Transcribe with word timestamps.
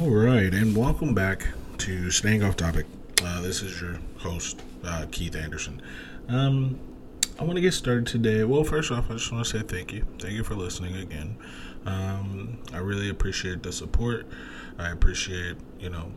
All 0.00 0.08
right, 0.08 0.54
and 0.54 0.74
welcome 0.74 1.12
back 1.12 1.48
to 1.76 2.10
Staying 2.10 2.42
Off 2.42 2.56
Topic. 2.56 2.86
Uh, 3.22 3.42
this 3.42 3.60
is 3.60 3.78
your 3.78 3.98
host, 4.16 4.62
uh, 4.82 5.04
Keith 5.12 5.36
Anderson. 5.36 5.82
Um, 6.28 6.80
I 7.38 7.44
want 7.44 7.56
to 7.56 7.60
get 7.60 7.74
started 7.74 8.06
today. 8.06 8.42
Well, 8.44 8.64
first 8.64 8.90
off, 8.90 9.10
I 9.10 9.14
just 9.14 9.30
want 9.30 9.44
to 9.44 9.58
say 9.58 9.62
thank 9.62 9.92
you. 9.92 10.06
Thank 10.18 10.32
you 10.32 10.44
for 10.44 10.54
listening 10.54 10.96
again. 10.96 11.36
Um, 11.84 12.56
I 12.72 12.78
really 12.78 13.10
appreciate 13.10 13.62
the 13.62 13.70
support. 13.70 14.26
I 14.78 14.92
appreciate, 14.92 15.58
you 15.78 15.90
know, 15.90 16.10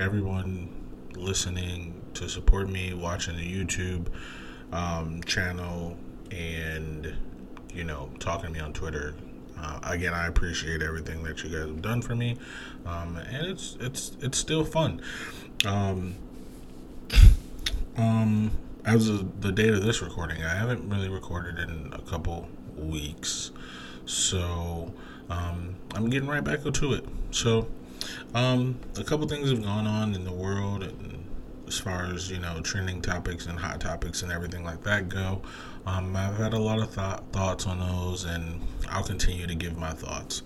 everyone 0.00 0.74
listening 1.14 2.02
to 2.14 2.28
support 2.28 2.68
me, 2.68 2.92
watching 2.92 3.36
the 3.36 3.64
YouTube 3.64 4.08
um, 4.72 5.22
channel, 5.22 5.96
and, 6.32 7.16
you 7.72 7.84
know, 7.84 8.10
talking 8.18 8.46
to 8.46 8.52
me 8.52 8.58
on 8.58 8.72
Twitter 8.72 9.14
uh, 9.58 9.80
again, 9.84 10.14
I 10.14 10.26
appreciate 10.26 10.82
everything 10.82 11.22
that 11.24 11.42
you 11.42 11.50
guys 11.50 11.68
have 11.68 11.82
done 11.82 12.02
for 12.02 12.14
me, 12.14 12.36
um, 12.84 13.16
and 13.16 13.46
it's 13.46 13.76
it's 13.80 14.12
it's 14.20 14.38
still 14.38 14.64
fun. 14.64 15.00
Um, 15.64 16.14
um, 17.96 18.50
as 18.84 19.08
of 19.08 19.40
the 19.40 19.52
date 19.52 19.72
of 19.72 19.82
this 19.82 20.02
recording, 20.02 20.42
I 20.42 20.54
haven't 20.54 20.88
really 20.88 21.08
recorded 21.08 21.58
in 21.58 21.92
a 21.92 22.02
couple 22.02 22.48
weeks, 22.76 23.50
so 24.04 24.92
um, 25.30 25.76
I'm 25.94 26.10
getting 26.10 26.28
right 26.28 26.44
back 26.44 26.64
into 26.66 26.92
it. 26.92 27.04
So, 27.30 27.68
um, 28.34 28.78
a 28.98 29.04
couple 29.04 29.26
things 29.26 29.50
have 29.50 29.62
gone 29.62 29.86
on 29.86 30.14
in 30.14 30.24
the 30.24 30.32
world, 30.32 30.92
as 31.66 31.78
far 31.78 32.04
as 32.06 32.30
you 32.30 32.38
know, 32.38 32.60
trending 32.60 33.00
topics 33.00 33.46
and 33.46 33.58
hot 33.58 33.80
topics 33.80 34.22
and 34.22 34.30
everything 34.30 34.64
like 34.64 34.82
that 34.84 35.08
go. 35.08 35.42
Um, 35.86 36.16
I've 36.16 36.36
had 36.36 36.52
a 36.52 36.58
lot 36.58 36.80
of 36.80 36.94
th- 36.94 37.20
thoughts 37.32 37.66
on 37.66 37.78
those, 37.78 38.24
and 38.24 38.60
I'll 38.90 39.04
continue 39.04 39.46
to 39.46 39.54
give 39.54 39.76
my 39.78 39.92
thoughts. 39.92 40.42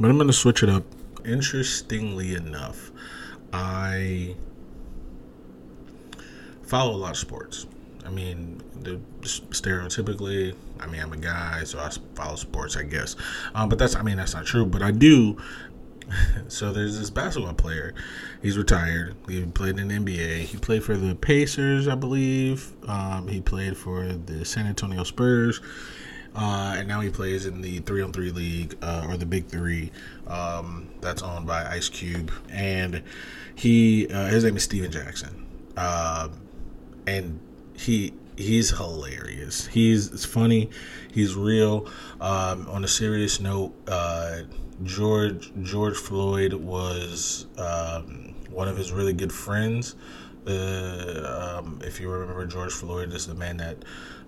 But 0.00 0.10
I'm 0.10 0.16
going 0.16 0.26
to 0.26 0.32
switch 0.32 0.62
it 0.62 0.68
up. 0.68 0.84
Interestingly 1.24 2.34
enough, 2.34 2.90
I 3.52 4.34
follow 6.62 6.94
a 6.94 6.96
lot 6.96 7.12
of 7.12 7.18
sports. 7.18 7.66
I 8.04 8.10
mean, 8.10 8.62
the, 8.82 9.00
stereotypically, 9.22 10.54
I 10.80 10.86
mean, 10.86 11.00
I'm 11.00 11.12
a 11.12 11.16
guy, 11.16 11.64
so 11.64 11.78
I 11.78 11.90
follow 12.14 12.36
sports, 12.36 12.76
I 12.76 12.82
guess. 12.82 13.16
Um, 13.54 13.68
but 13.68 13.78
that's, 13.78 13.96
I 13.96 14.02
mean, 14.02 14.16
that's 14.16 14.34
not 14.34 14.44
true. 14.44 14.66
But 14.66 14.82
I 14.82 14.90
do 14.90 15.38
so 16.48 16.72
there's 16.72 16.98
this 16.98 17.10
basketball 17.10 17.54
player. 17.54 17.94
He's 18.42 18.58
retired. 18.58 19.14
He 19.28 19.44
played 19.46 19.78
in 19.78 19.88
the 19.88 19.94
NBA. 19.94 20.40
He 20.40 20.56
played 20.58 20.84
for 20.84 20.96
the 20.96 21.14
Pacers, 21.14 21.88
I 21.88 21.94
believe. 21.94 22.72
Um, 22.88 23.28
he 23.28 23.40
played 23.40 23.76
for 23.76 24.04
the 24.04 24.44
San 24.44 24.66
Antonio 24.66 25.04
Spurs. 25.04 25.60
Uh, 26.36 26.74
and 26.76 26.88
now 26.88 27.00
he 27.00 27.10
plays 27.10 27.46
in 27.46 27.60
the 27.60 27.78
three 27.80 28.02
on 28.02 28.12
three 28.12 28.32
league 28.32 28.76
uh, 28.82 29.06
or 29.08 29.16
the 29.16 29.26
Big 29.26 29.46
Three 29.46 29.92
um, 30.26 30.88
that's 31.00 31.22
owned 31.22 31.46
by 31.46 31.64
Ice 31.66 31.88
Cube, 31.88 32.32
and 32.50 33.04
he 33.54 34.08
uh, 34.08 34.26
his 34.26 34.42
name 34.42 34.56
is 34.56 34.64
Stephen 34.64 34.90
Jackson, 34.90 35.46
um, 35.76 36.32
and 37.06 37.38
he 37.74 38.12
he's 38.36 38.70
hilarious. 38.70 39.66
He's 39.66 40.12
it's 40.12 40.24
funny. 40.24 40.70
He's 41.12 41.34
real. 41.34 41.88
Um, 42.20 42.68
on 42.68 42.84
a 42.84 42.88
serious 42.88 43.40
note, 43.40 43.74
uh, 43.88 44.40
George 44.82 45.52
George 45.62 45.96
Floyd 45.96 46.52
was 46.54 47.46
um, 47.58 48.34
one 48.50 48.68
of 48.68 48.76
his 48.76 48.92
really 48.92 49.12
good 49.12 49.32
friends. 49.32 49.96
Uh, 50.46 51.58
um, 51.58 51.80
if 51.82 52.00
you 52.00 52.10
remember, 52.10 52.44
George 52.46 52.72
Floyd 52.72 53.12
is 53.12 53.26
the 53.26 53.34
man 53.34 53.56
that 53.58 53.78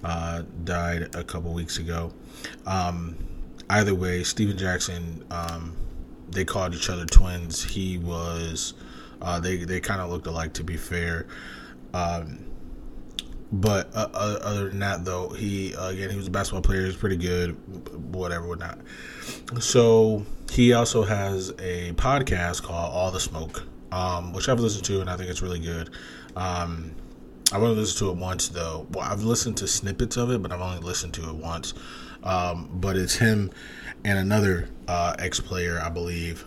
uh, 0.05 0.43
died 0.65 1.15
a 1.15 1.25
couple 1.25 1.53
weeks 1.53 1.79
ago. 1.79 2.13
Um, 2.65 3.17
either 3.69 3.95
way, 3.95 4.23
Stephen 4.23 4.57
Jackson, 4.57 5.25
um, 5.31 5.77
they 6.31 6.45
called 6.45 6.75
each 6.75 6.89
other 6.89 7.05
twins. 7.05 7.63
He 7.63 7.99
was, 7.99 8.75
uh, 9.21 9.41
they 9.41 9.57
they 9.59 9.81
kind 9.81 10.01
of 10.01 10.11
looked 10.11 10.27
alike, 10.27 10.55
to 10.55 10.65
be 10.65 10.77
fair. 10.77 11.27
Um, 11.93 12.47
but 13.53 13.95
uh, 13.95 14.09
other 14.13 14.69
than 14.69 14.81
that, 14.81 15.05
though, 15.05 15.29
he 15.29 15.75
uh, 15.75 15.89
again 15.91 16.11
he 16.11 16.17
was 16.17 16.27
a 16.27 16.31
basketball 16.31 16.63
player. 16.63 16.85
He's 16.85 16.97
pretty 16.97 17.17
good, 17.17 17.53
whatever, 18.15 18.47
whatnot. 18.49 18.79
So 19.61 20.25
he 20.51 20.73
also 20.73 21.03
has 21.05 21.51
a 21.59 21.93
podcast 21.93 22.63
called 22.63 22.93
All 22.93 23.11
the 23.11 23.21
Smoke, 23.21 23.65
um, 23.93 24.33
which 24.33 24.49
I've 24.49 24.61
listened 24.61 24.85
to 24.87 25.01
and 25.01 25.09
I 25.11 25.17
think 25.17 25.31
it's 25.31 25.43
really 25.43 25.61
good. 25.61 25.91
Um, 26.35 26.93
I've 27.53 27.63
only 27.63 27.77
listened 27.77 27.99
to 27.99 28.11
it 28.11 28.17
once 28.17 28.49
though. 28.49 28.87
Well, 28.91 29.05
I've 29.09 29.23
listened 29.23 29.57
to 29.59 29.69
snippets 29.69 30.17
of 30.17 30.31
it, 30.31 30.43
but 30.43 30.51
I've 30.53 30.61
only 30.61 30.81
listened 30.81 31.15
to 31.15 31.29
it 31.29 31.35
once. 31.35 31.75
Um, 32.23 32.69
but 32.73 32.97
it's 32.97 33.17
him 33.17 33.53
and 34.05 34.19
another 34.19 34.69
uh, 34.89 35.15
ex-player, 35.19 35.81
I 35.81 35.89
believe, 35.89 36.45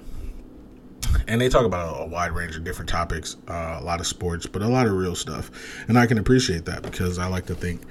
and 1.27 1.39
they 1.39 1.49
talk 1.49 1.65
about 1.65 1.95
a, 1.95 1.99
a 2.01 2.05
wide 2.05 2.31
range 2.31 2.55
of 2.55 2.63
different 2.63 2.89
topics, 2.89 3.37
uh, 3.47 3.77
a 3.79 3.83
lot 3.83 3.99
of 3.99 4.07
sports, 4.07 4.45
but 4.45 4.61
a 4.61 4.67
lot 4.67 4.87
of 4.87 4.93
real 4.93 5.15
stuff, 5.15 5.51
and 5.87 5.97
I 5.97 6.05
can 6.05 6.17
appreciate 6.17 6.65
that 6.65 6.83
because 6.83 7.19
I 7.19 7.27
like 7.27 7.45
to 7.47 7.55
think 7.55 7.81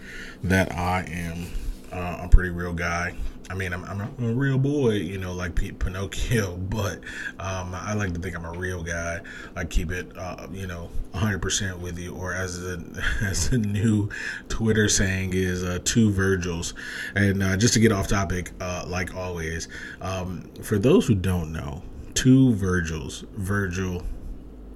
that 0.44 0.72
I 0.72 1.02
am 1.10 1.46
uh, 1.92 2.24
a 2.24 2.28
pretty 2.28 2.50
real 2.50 2.72
guy. 2.72 3.14
I 3.50 3.54
mean, 3.54 3.72
I'm, 3.72 3.82
I'm, 3.84 4.00
a 4.00 4.32
real 4.34 4.58
boy, 4.58 4.92
you 4.92 5.16
know, 5.16 5.32
like 5.32 5.54
Pete 5.54 5.78
Pinocchio, 5.78 6.56
but 6.70 7.00
um, 7.38 7.74
I 7.74 7.94
like 7.94 8.12
to 8.12 8.20
think 8.20 8.36
I'm 8.36 8.44
a 8.44 8.52
real 8.52 8.82
guy. 8.82 9.20
I 9.56 9.64
keep 9.64 9.90
it, 9.90 10.16
uh, 10.16 10.48
you 10.52 10.66
know, 10.66 10.90
100% 11.14 11.78
with 11.78 11.98
you, 11.98 12.14
or 12.14 12.34
as 12.34 12.62
a, 12.62 12.82
as 13.22 13.50
a 13.52 13.58
new 13.58 14.10
Twitter 14.48 14.88
saying 14.88 15.32
is 15.32 15.64
uh, 15.64 15.78
two 15.84 16.10
Virgils. 16.10 16.74
And 17.14 17.42
uh, 17.42 17.56
just 17.56 17.74
to 17.74 17.80
get 17.80 17.90
off 17.90 18.08
topic, 18.08 18.52
uh, 18.60 18.84
like 18.86 19.14
always, 19.16 19.68
um, 20.02 20.42
for 20.62 20.78
those 20.78 21.06
who 21.06 21.14
don't 21.14 21.52
know, 21.52 21.82
two 22.18 22.52
Virgils, 22.54 23.24
Virgil, 23.36 24.02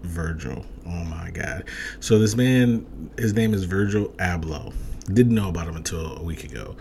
Virgil. 0.02 0.64
Oh 0.86 1.04
my 1.04 1.28
God. 1.32 1.64
So 1.98 2.20
this 2.20 2.36
man, 2.36 3.10
his 3.18 3.32
name 3.32 3.52
is 3.52 3.64
Virgil 3.64 4.10
Abloh. 4.20 4.72
Didn't 5.12 5.34
know 5.34 5.48
about 5.48 5.66
him 5.66 5.74
until 5.74 6.18
a 6.18 6.22
week 6.22 6.44
ago. 6.44 6.76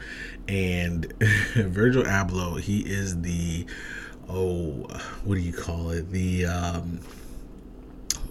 And 0.48 1.12
Virgil 1.56 2.04
Abloh, 2.04 2.60
he 2.60 2.82
is 2.82 3.20
the, 3.24 3.66
oh, 4.30 4.86
what 5.24 5.34
do 5.34 5.42
you 5.42 5.52
call 5.52 5.90
it? 5.90 6.12
The, 6.12 6.46
um, 6.46 7.00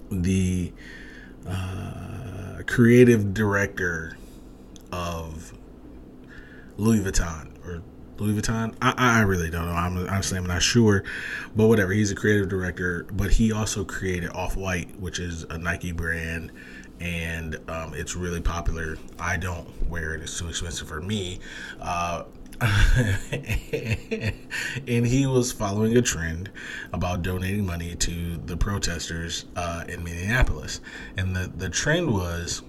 the 0.09 0.71
uh, 1.45 2.61
creative 2.65 3.33
director 3.33 4.15
of 4.93 5.51
Louis 6.77 7.01
Vuitton 7.01 7.50
Louis 8.17 8.39
Vuitton. 8.39 8.75
I, 8.81 8.93
I 8.97 9.21
really 9.21 9.49
don't 9.49 9.65
know. 9.65 9.73
I'm 9.73 9.97
honestly 10.07 10.37
I'm 10.37 10.45
not 10.45 10.61
sure, 10.61 11.03
but 11.55 11.67
whatever. 11.67 11.91
He's 11.91 12.11
a 12.11 12.15
creative 12.15 12.49
director, 12.49 13.05
but 13.11 13.31
he 13.31 13.51
also 13.51 13.83
created 13.83 14.29
Off 14.31 14.55
White, 14.55 14.99
which 14.99 15.19
is 15.19 15.43
a 15.43 15.57
Nike 15.57 15.91
brand, 15.91 16.51
and 16.99 17.55
um, 17.69 17.93
it's 17.93 18.15
really 18.15 18.41
popular. 18.41 18.97
I 19.19 19.37
don't 19.37 19.89
wear 19.89 20.13
it; 20.13 20.21
it's 20.21 20.37
too 20.37 20.47
expensive 20.49 20.87
for 20.87 21.01
me. 21.01 21.39
Uh, 21.79 22.23
and 23.31 24.33
he 25.07 25.25
was 25.25 25.51
following 25.51 25.97
a 25.97 26.01
trend 26.01 26.51
about 26.93 27.23
donating 27.23 27.65
money 27.65 27.95
to 27.95 28.37
the 28.45 28.55
protesters 28.55 29.45
uh, 29.55 29.83
in 29.87 30.03
Minneapolis, 30.03 30.79
and 31.17 31.35
the 31.35 31.51
the 31.57 31.69
trend 31.69 32.13
was 32.13 32.61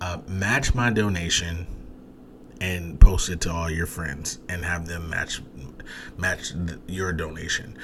uh, 0.00 0.18
match 0.26 0.74
my 0.74 0.90
donation 0.90 1.66
and 2.60 2.98
post 3.00 3.28
it 3.28 3.40
to 3.42 3.52
all 3.52 3.70
your 3.70 3.86
friends 3.86 4.38
and 4.48 4.64
have 4.64 4.86
them 4.86 5.08
match 5.08 5.42
match 6.16 6.52
your 6.86 7.12
donation. 7.12 7.76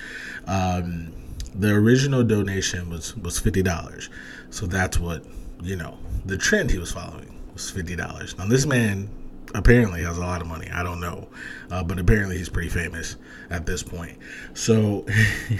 Um, 0.46 1.12
the 1.54 1.72
original 1.72 2.24
donation 2.24 2.90
was 2.90 3.16
was 3.16 3.38
fifty 3.38 3.62
dollars, 3.62 4.10
so 4.50 4.66
that's 4.66 4.98
what 4.98 5.24
you 5.62 5.76
know. 5.76 5.98
The 6.24 6.38
trend 6.38 6.70
he 6.70 6.78
was 6.78 6.92
following 6.92 7.38
was 7.52 7.70
fifty 7.70 7.96
dollars. 7.96 8.36
Now 8.36 8.46
this 8.46 8.66
man 8.66 9.08
apparently 9.54 10.02
has 10.02 10.18
a 10.18 10.20
lot 10.20 10.40
of 10.40 10.48
money. 10.48 10.68
I 10.70 10.82
don't 10.82 11.00
know, 11.00 11.28
uh, 11.70 11.84
but 11.84 11.98
apparently 11.98 12.36
he's 12.36 12.48
pretty 12.48 12.68
famous 12.68 13.16
at 13.50 13.66
this 13.66 13.82
point. 13.82 14.18
So 14.54 15.06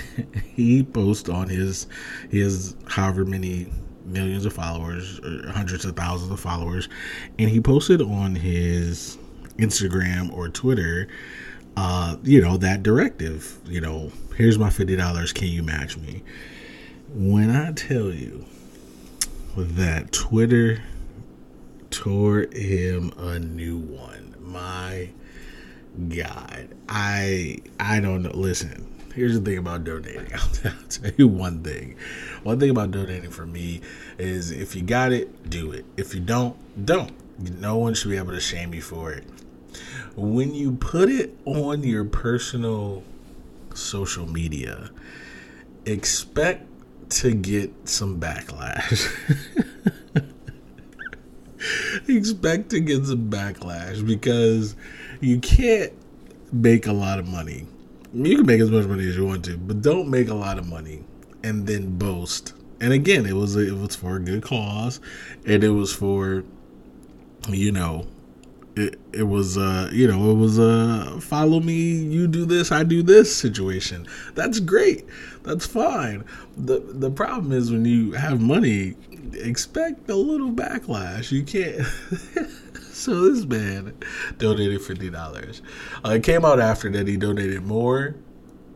he 0.54 0.82
posts 0.82 1.28
on 1.28 1.48
his 1.48 1.86
his 2.30 2.74
however 2.86 3.24
many 3.24 3.68
millions 4.04 4.44
of 4.44 4.52
followers 4.52 5.20
or 5.20 5.50
hundreds 5.50 5.84
of 5.84 5.96
thousands 5.96 6.30
of 6.30 6.40
followers 6.40 6.88
and 7.38 7.48
he 7.48 7.60
posted 7.60 8.02
on 8.02 8.34
his 8.34 9.18
instagram 9.58 10.32
or 10.32 10.48
twitter 10.48 11.08
uh 11.76 12.16
you 12.22 12.40
know 12.40 12.56
that 12.56 12.82
directive 12.82 13.58
you 13.66 13.80
know 13.80 14.10
here's 14.36 14.58
my 14.58 14.68
$50 14.68 15.32
can 15.32 15.46
you 15.48 15.62
match 15.62 15.96
me? 15.96 16.22
When 17.14 17.50
i 17.50 17.72
tell 17.72 18.12
you 18.12 18.44
that 19.56 20.12
twitter 20.12 20.82
tore 21.90 22.46
him 22.52 23.12
a 23.16 23.38
new 23.38 23.78
one 23.78 24.34
my 24.40 25.08
god 26.08 26.68
i 26.88 27.58
i 27.78 28.00
don't 28.00 28.22
know 28.22 28.32
listen 28.34 28.93
here's 29.14 29.38
the 29.38 29.44
thing 29.44 29.58
about 29.58 29.84
donating. 29.84 30.26
I'll, 30.34 30.88
tell 30.88 31.10
you 31.16 31.28
one 31.28 31.62
thing. 31.62 31.96
One 32.42 32.58
thing 32.60 32.70
about 32.70 32.90
donating 32.90 33.30
for 33.30 33.46
me 33.46 33.80
is 34.18 34.50
if 34.50 34.74
you 34.74 34.82
got 34.82 35.12
it, 35.12 35.48
do 35.48 35.72
it. 35.72 35.84
If 35.96 36.14
you 36.14 36.20
don't, 36.20 36.56
don't. 36.84 37.12
No 37.58 37.78
one 37.78 37.94
should 37.94 38.10
be 38.10 38.16
able 38.16 38.32
to 38.32 38.40
shame 38.40 38.74
you 38.74 38.82
for 38.82 39.12
it. 39.12 39.24
When 40.16 40.54
you 40.54 40.72
put 40.72 41.08
it 41.08 41.36
on 41.44 41.82
your 41.82 42.04
personal 42.04 43.02
social 43.74 44.26
media, 44.26 44.90
expect 45.84 46.68
to 47.10 47.34
get 47.34 47.88
some 47.88 48.20
backlash. 48.20 49.10
expect 52.08 52.70
to 52.70 52.80
get 52.80 53.06
some 53.06 53.28
backlash 53.30 54.06
because 54.06 54.76
you 55.20 55.40
can't 55.40 55.92
make 56.52 56.86
a 56.86 56.92
lot 56.92 57.18
of 57.18 57.26
money. 57.26 57.66
You 58.14 58.36
can 58.36 58.46
make 58.46 58.60
as 58.60 58.70
much 58.70 58.86
money 58.86 59.08
as 59.08 59.16
you 59.16 59.26
want 59.26 59.44
to, 59.46 59.56
but 59.58 59.82
don't 59.82 60.08
make 60.08 60.28
a 60.28 60.34
lot 60.34 60.56
of 60.56 60.68
money 60.68 61.02
and 61.42 61.66
then 61.66 61.98
boast. 61.98 62.54
And 62.80 62.92
again, 62.92 63.26
it 63.26 63.32
was 63.32 63.56
it 63.56 63.76
was 63.76 63.96
for 63.96 64.16
a 64.16 64.20
good 64.20 64.42
cause, 64.42 65.00
and 65.46 65.64
it 65.64 65.70
was 65.70 65.92
for, 65.92 66.44
you 67.48 67.72
know, 67.72 68.06
it, 68.76 68.98
it 69.12 69.22
was 69.22 69.56
uh 69.56 69.88
you 69.92 70.06
know 70.08 70.30
it 70.30 70.34
was 70.34 70.58
a 70.58 71.20
follow 71.20 71.60
me 71.60 71.74
you 71.74 72.26
do 72.26 72.44
this 72.44 72.72
i 72.72 72.82
do 72.82 73.02
this 73.02 73.34
situation. 73.34 74.06
That's 74.34 74.60
great. 74.60 75.06
That's 75.42 75.66
fine. 75.66 76.24
The 76.56 76.80
the 76.80 77.10
problem 77.10 77.52
is 77.52 77.70
when 77.70 77.84
you 77.84 78.12
have 78.12 78.40
money 78.40 78.96
expect 79.32 80.08
a 80.08 80.16
little 80.16 80.50
backlash. 80.50 81.32
You 81.32 81.42
can't 81.42 81.86
so 82.94 83.30
this 83.30 83.44
man 83.44 83.94
donated 84.38 84.80
$50 84.80 85.60
uh, 86.04 86.10
it 86.10 86.22
came 86.22 86.44
out 86.44 86.60
after 86.60 86.90
that 86.90 87.06
he 87.06 87.16
donated 87.16 87.62
more 87.62 88.14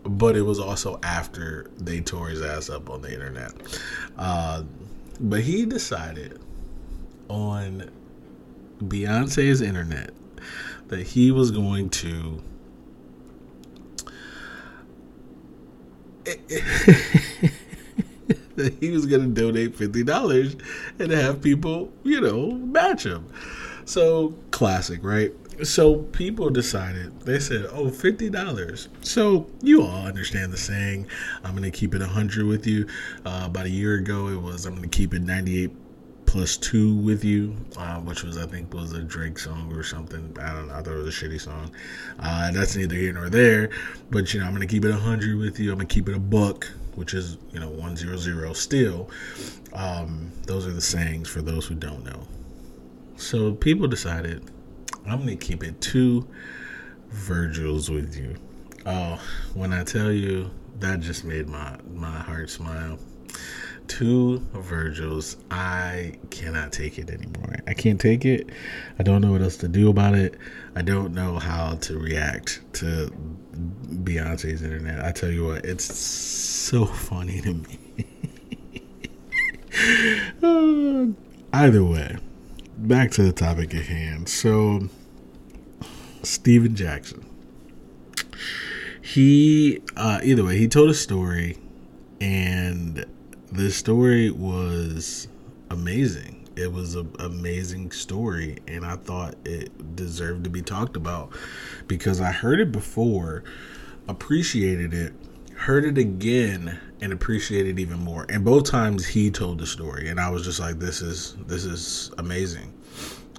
but 0.04 0.36
it 0.36 0.42
was 0.42 0.58
also 0.58 0.98
after 1.02 1.70
they 1.76 2.00
tore 2.00 2.28
his 2.28 2.42
ass 2.42 2.70
up 2.70 2.90
on 2.90 3.02
the 3.02 3.12
internet 3.12 3.52
uh, 4.16 4.62
but 5.20 5.40
he 5.40 5.64
decided 5.64 6.40
on 7.28 7.90
Beyonce's 8.80 9.60
internet 9.60 10.10
that 10.88 11.06
he 11.06 11.30
was 11.30 11.50
going 11.50 11.90
to 11.90 12.42
that 18.56 18.76
he 18.80 18.90
was 18.90 19.06
going 19.06 19.34
to 19.34 19.40
donate 19.40 19.74
fifty 19.74 20.02
dollars 20.02 20.56
and 20.98 21.10
have 21.10 21.40
people, 21.40 21.90
you 22.02 22.20
know, 22.20 22.50
match 22.50 23.06
him. 23.06 23.32
So 23.88 24.34
classic, 24.50 25.02
right? 25.02 25.32
So 25.62 25.96
people 25.96 26.50
decided 26.50 27.18
they 27.22 27.40
said, 27.40 27.68
"Oh, 27.72 27.88
fifty 27.88 28.28
dollars." 28.28 28.90
So 29.00 29.46
you 29.62 29.82
all 29.82 30.06
understand 30.06 30.52
the 30.52 30.58
saying. 30.58 31.06
I'm 31.42 31.52
going 31.52 31.62
to 31.62 31.70
keep 31.70 31.94
it 31.94 32.02
hundred 32.02 32.44
with 32.44 32.66
you. 32.66 32.86
Uh, 33.24 33.44
about 33.46 33.64
a 33.64 33.70
year 33.70 33.94
ago, 33.94 34.28
it 34.28 34.36
was 34.36 34.66
I'm 34.66 34.74
going 34.74 34.86
to 34.86 34.94
keep 34.94 35.14
it 35.14 35.22
ninety 35.22 35.64
eight 35.64 35.70
plus 36.26 36.58
two 36.58 36.96
with 36.96 37.24
you, 37.24 37.56
uh, 37.78 37.98
which 38.00 38.24
was 38.24 38.36
I 38.36 38.44
think 38.44 38.74
was 38.74 38.92
a 38.92 39.00
Drake 39.00 39.38
song 39.38 39.72
or 39.74 39.82
something. 39.82 40.36
I 40.38 40.52
don't 40.52 40.68
know. 40.68 40.74
I 40.74 40.82
thought 40.82 40.92
it 40.92 41.02
was 41.02 41.08
a 41.08 41.24
shitty 41.26 41.40
song. 41.40 41.70
Uh, 42.18 42.50
that's 42.50 42.76
neither 42.76 42.94
here 42.94 43.14
nor 43.14 43.30
there. 43.30 43.70
But 44.10 44.34
you 44.34 44.40
know, 44.40 44.46
I'm 44.46 44.52
gonna 44.52 44.66
keep 44.66 44.84
it 44.84 44.92
hundred 44.92 45.38
with 45.38 45.58
you. 45.58 45.72
I'm 45.72 45.78
gonna 45.78 45.88
keep 45.88 46.10
it 46.10 46.14
a 46.14 46.20
buck, 46.20 46.70
which 46.94 47.14
is 47.14 47.38
you 47.52 47.58
know 47.58 47.70
one 47.70 47.96
zero 47.96 48.18
zero 48.18 48.52
still. 48.52 49.08
Um, 49.72 50.30
those 50.46 50.66
are 50.66 50.72
the 50.72 50.82
sayings 50.82 51.30
for 51.30 51.40
those 51.40 51.64
who 51.64 51.74
don't 51.74 52.04
know. 52.04 52.28
So 53.18 53.52
people 53.52 53.88
decided 53.88 54.50
I'm 55.06 55.18
gonna 55.18 55.36
keep 55.36 55.62
it 55.62 55.80
two 55.80 56.26
Virgils 57.08 57.90
with 57.90 58.16
you. 58.16 58.36
Oh, 58.86 59.20
when 59.54 59.72
I 59.72 59.82
tell 59.84 60.12
you 60.12 60.50
that 60.78 61.00
just 61.00 61.24
made 61.24 61.48
my 61.48 61.76
my 61.92 62.18
heart 62.18 62.48
smile 62.48 62.98
two 63.88 64.38
Virgils. 64.52 65.36
I 65.50 66.14
cannot 66.30 66.72
take 66.72 66.98
it 66.98 67.10
anymore. 67.10 67.56
I 67.66 67.74
can't 67.74 68.00
take 68.00 68.24
it. 68.24 68.50
I 68.98 69.02
don't 69.02 69.20
know 69.20 69.32
what 69.32 69.42
else 69.42 69.56
to 69.58 69.68
do 69.68 69.90
about 69.90 70.14
it. 70.14 70.36
I 70.76 70.82
don't 70.82 71.12
know 71.12 71.38
how 71.38 71.74
to 71.74 71.98
react 71.98 72.60
to 72.74 73.10
Beyonce's 74.04 74.62
internet. 74.62 75.04
I 75.04 75.10
tell 75.10 75.30
you 75.30 75.46
what, 75.46 75.64
it's 75.64 75.92
so 75.92 76.84
funny 76.86 77.40
to 77.40 77.54
me. 77.54 77.78
either 81.52 81.82
way, 81.82 82.16
back 82.78 83.10
to 83.12 83.22
the 83.22 83.32
topic 83.32 83.74
at 83.74 83.86
hand. 83.86 84.28
So, 84.28 84.88
Stephen 86.22 86.74
Jackson. 86.76 87.24
He, 89.02 89.82
uh, 89.96 90.20
either 90.22 90.44
way, 90.44 90.58
he 90.58 90.68
told 90.68 90.90
a 90.90 90.94
story 90.94 91.58
and 92.20 93.04
the 93.50 93.70
story 93.70 94.30
was 94.30 95.28
amazing. 95.70 96.48
It 96.56 96.72
was 96.72 96.96
an 96.96 97.12
amazing 97.20 97.92
story, 97.92 98.58
and 98.66 98.84
I 98.84 98.96
thought 98.96 99.36
it 99.44 99.94
deserved 99.94 100.44
to 100.44 100.50
be 100.50 100.60
talked 100.60 100.96
about 100.96 101.32
because 101.86 102.20
I 102.20 102.32
heard 102.32 102.60
it 102.60 102.72
before, 102.72 103.44
appreciated 104.08 104.92
it, 104.92 105.12
heard 105.58 105.84
it 105.84 105.98
again, 105.98 106.78
and 107.00 107.12
appreciated 107.12 107.78
it 107.78 107.82
even 107.82 107.98
more. 107.98 108.26
And 108.28 108.44
both 108.44 108.64
times 108.64 109.06
he 109.06 109.30
told 109.30 109.58
the 109.58 109.66
story, 109.66 110.08
and 110.08 110.18
I 110.18 110.30
was 110.30 110.44
just 110.44 110.60
like, 110.60 110.78
"This 110.78 111.02
is 111.02 111.36
this 111.46 111.64
is 111.64 112.10
amazing." 112.18 112.72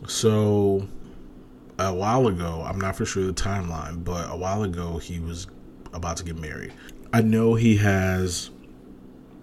So 0.07 0.88
a 1.77 1.94
while 1.94 2.27
ago, 2.27 2.63
I'm 2.66 2.80
not 2.80 2.95
for 2.95 3.06
sure 3.06 3.25
the 3.25 3.33
timeline, 3.33 4.04
but 4.04 4.30
a 4.30 4.36
while 4.36 4.63
ago 4.63 4.98
he 4.98 5.19
was 5.19 5.48
about 5.94 6.18
to 6.18 6.24
get 6.24 6.38
married. 6.38 6.74
I 7.12 7.21
know 7.21 7.56
he 7.56 7.77
has 7.77 8.51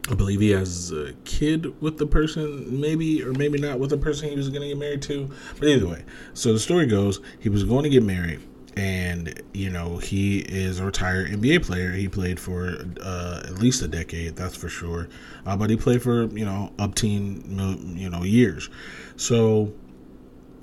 I 0.09 0.15
believe 0.15 0.41
he 0.41 0.51
has 0.51 0.93
a 0.93 1.15
kid 1.25 1.81
with 1.83 1.99
the 1.99 2.07
person, 2.07 2.81
maybe 2.81 3.25
or 3.25 3.33
maybe 3.33 3.59
not 3.59 3.81
with 3.81 3.91
the 3.91 3.97
person 3.97 4.29
he 4.29 4.37
was 4.37 4.49
going 4.49 4.63
to 4.63 4.69
get 4.69 4.79
married 4.79 5.03
to. 5.03 5.29
But 5.59 5.69
either 5.69 5.89
way, 5.89 6.05
so 6.33 6.53
the 6.53 6.61
story 6.61 6.87
goes 6.87 7.21
he 7.41 7.49
was 7.49 7.65
going 7.65 7.83
to 7.83 7.91
get 7.91 8.05
married, 8.05 8.41
and 8.77 9.43
you 9.55 9.71
know 9.71 9.97
he 9.97 10.41
is 10.41 10.81
a 10.81 10.85
retired 10.85 11.31
NBA 11.31 11.65
player. 11.65 11.93
He 11.93 12.09
played 12.09 12.39
for 12.39 12.77
uh, 13.03 13.43
at 13.45 13.55
least 13.55 13.83
a 13.83 13.89
decade, 13.89 14.37
that's 14.37 14.57
for 14.57 14.69
sure. 14.69 15.09
Uh, 15.47 15.57
but 15.57 15.71
he 15.71 15.77
played 15.77 16.03
for 16.03 16.25
you 16.27 16.45
know 16.45 16.73
up 16.79 16.95
teen 16.95 17.97
you 17.97 18.11
know 18.11 18.23
years, 18.23 18.69
so 19.17 19.73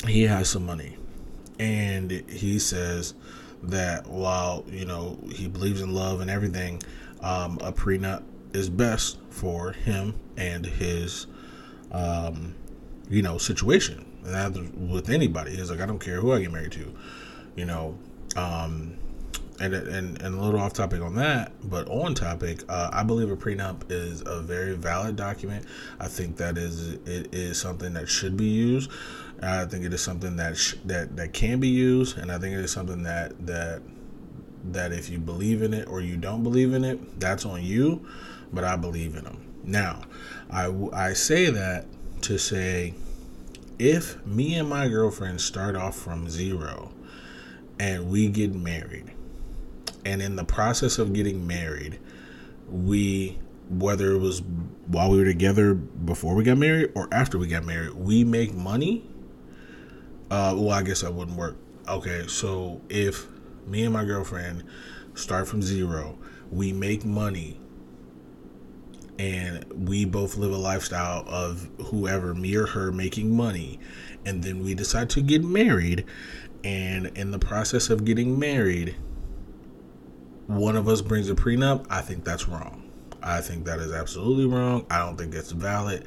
he 0.08 0.24
has 0.24 0.50
some 0.50 0.66
money, 0.66 0.98
and 1.60 2.12
he 2.30 2.60
says 2.60 3.16
that 3.64 4.06
while 4.08 4.64
you 4.68 4.86
know 4.86 5.18
he 5.32 5.48
believes 5.48 5.82
in 5.82 5.94
love 5.94 6.22
and 6.22 6.30
everything, 6.30 6.82
um, 7.22 7.58
a 7.62 7.72
prenup 7.72 8.24
is 8.54 8.70
best 8.70 9.18
for 9.30 9.72
him 9.72 10.14
and 10.38 10.66
his, 10.66 11.28
um, 11.92 12.56
you 13.10 13.22
know, 13.22 13.38
situation. 13.38 14.06
And 14.24 14.34
that 14.34 14.74
with 14.78 15.10
anybody 15.10 15.52
is 15.52 15.70
like 15.70 15.82
I 15.82 15.86
don't 15.86 16.00
care 16.00 16.22
who 16.22 16.32
I 16.32 16.40
get 16.40 16.52
married 16.52 16.72
to, 16.74 16.94
you 17.56 17.66
know. 17.66 17.98
Um, 18.36 18.98
and, 19.60 19.72
and 19.76 20.20
and 20.20 20.36
a 20.36 20.42
little 20.42 20.60
off 20.60 20.74
topic 20.74 21.00
on 21.02 21.16
that, 21.16 21.52
but 21.64 21.88
on 21.88 22.16
topic, 22.16 22.64
uh, 22.68 22.90
I 22.92 23.04
believe 23.04 23.30
a 23.30 23.38
prenup 23.38 23.84
is 23.92 24.24
a 24.26 24.42
very 24.42 24.74
valid 24.74 25.16
document. 25.16 25.66
I 26.00 26.08
think 26.08 26.38
that 26.38 26.58
is 26.58 26.94
it 27.06 27.34
is 27.34 27.62
something 27.62 27.94
that 27.94 28.10
should 28.10 28.36
be 28.36 28.48
used. 28.48 28.90
I 29.44 29.66
think 29.66 29.86
it 29.86 29.94
is 29.94 30.02
something 30.02 30.38
that 30.38 30.58
sh- 30.58 30.74
that 30.86 31.16
that 31.18 31.34
can 31.34 31.60
be 31.60 31.68
used, 31.68 32.18
and 32.18 32.32
I 32.32 32.40
think 32.40 32.56
it 32.56 32.62
is 32.62 32.72
something 32.72 33.04
that 33.04 33.46
that 33.46 33.84
that 34.72 34.92
if 34.92 35.08
you 35.10 35.20
believe 35.20 35.62
in 35.62 35.72
it 35.72 35.88
or 35.88 36.02
you 36.02 36.18
don't 36.18 36.42
believe 36.42 36.74
in 36.74 36.84
it, 36.84 37.20
that's 37.20 37.46
on 37.46 37.62
you 37.62 38.04
but 38.54 38.64
I 38.64 38.76
believe 38.76 39.16
in 39.16 39.24
them. 39.24 39.44
Now, 39.64 40.04
I, 40.50 40.72
I 40.94 41.14
say 41.14 41.50
that 41.50 41.86
to 42.22 42.38
say 42.38 42.94
if 43.80 44.24
me 44.26 44.56
and 44.56 44.70
my 44.70 44.88
girlfriend 44.88 45.42
start 45.42 45.76
off 45.76 45.98
from 45.98 46.30
zero 46.30 46.92
and 47.84 48.10
we 48.10 48.30
get 48.30 48.56
married, 48.56 49.12
and 50.06 50.22
in 50.22 50.38
the 50.38 50.46
process 50.46 51.00
of 51.00 51.12
getting 51.12 51.46
married, 51.46 52.00
we 52.70 53.38
whether 53.70 54.14
it 54.14 54.20
was 54.20 54.42
while 54.88 55.12
we 55.12 55.18
were 55.18 55.26
together 55.26 55.74
before 55.74 56.34
we 56.34 56.46
got 56.46 56.58
married 56.58 56.94
or 56.96 57.10
after 57.12 57.38
we 57.38 57.46
got 57.46 57.66
married, 57.66 57.94
we 57.94 58.24
make 58.24 58.54
money. 58.54 59.06
Uh, 60.32 60.56
well, 60.56 60.72
I 60.72 60.82
guess 60.84 61.02
that 61.02 61.14
wouldn't 61.14 61.36
work. 61.36 61.58
Okay, 61.90 62.26
so 62.28 62.82
if 62.88 63.28
me 63.68 63.84
and 63.84 63.92
my 63.92 64.06
girlfriend 64.06 64.64
start 65.14 65.50
from 65.50 65.62
zero, 65.62 66.18
we 66.52 66.72
make 66.72 67.04
money 67.04 67.60
and 69.20 69.66
we 69.88 70.06
both 70.06 70.38
live 70.38 70.52
a 70.52 70.58
lifestyle 70.58 71.26
of 71.28 71.70
whoever 71.88 72.34
me 72.34 72.56
or 72.56 72.66
her 72.66 72.92
making 72.94 73.36
money 73.36 73.80
and 74.26 74.44
then 74.44 74.64
we 74.64 74.74
decide 74.74 75.10
to 75.10 75.22
get 75.22 75.44
married 75.44 76.06
and 76.64 77.08
in 77.18 77.32
the 77.32 77.40
process 77.40 77.90
of 77.90 78.06
getting 78.06 78.40
married 78.40 78.96
one 80.48 80.76
of 80.76 80.88
us 80.88 81.02
brings 81.02 81.30
a 81.30 81.36
prenup 81.36 81.86
i 81.90 82.02
think 82.02 82.24
that's 82.24 82.48
wrong. 82.48 82.84
I 83.24 83.40
think 83.40 83.64
that 83.66 83.80
is 83.80 83.94
absolutely 83.94 84.46
wrong. 84.46 84.86
I 84.90 85.00
don't 85.00 85.16
think 85.16 85.34
it's 85.34 85.52
valid. 85.52 86.04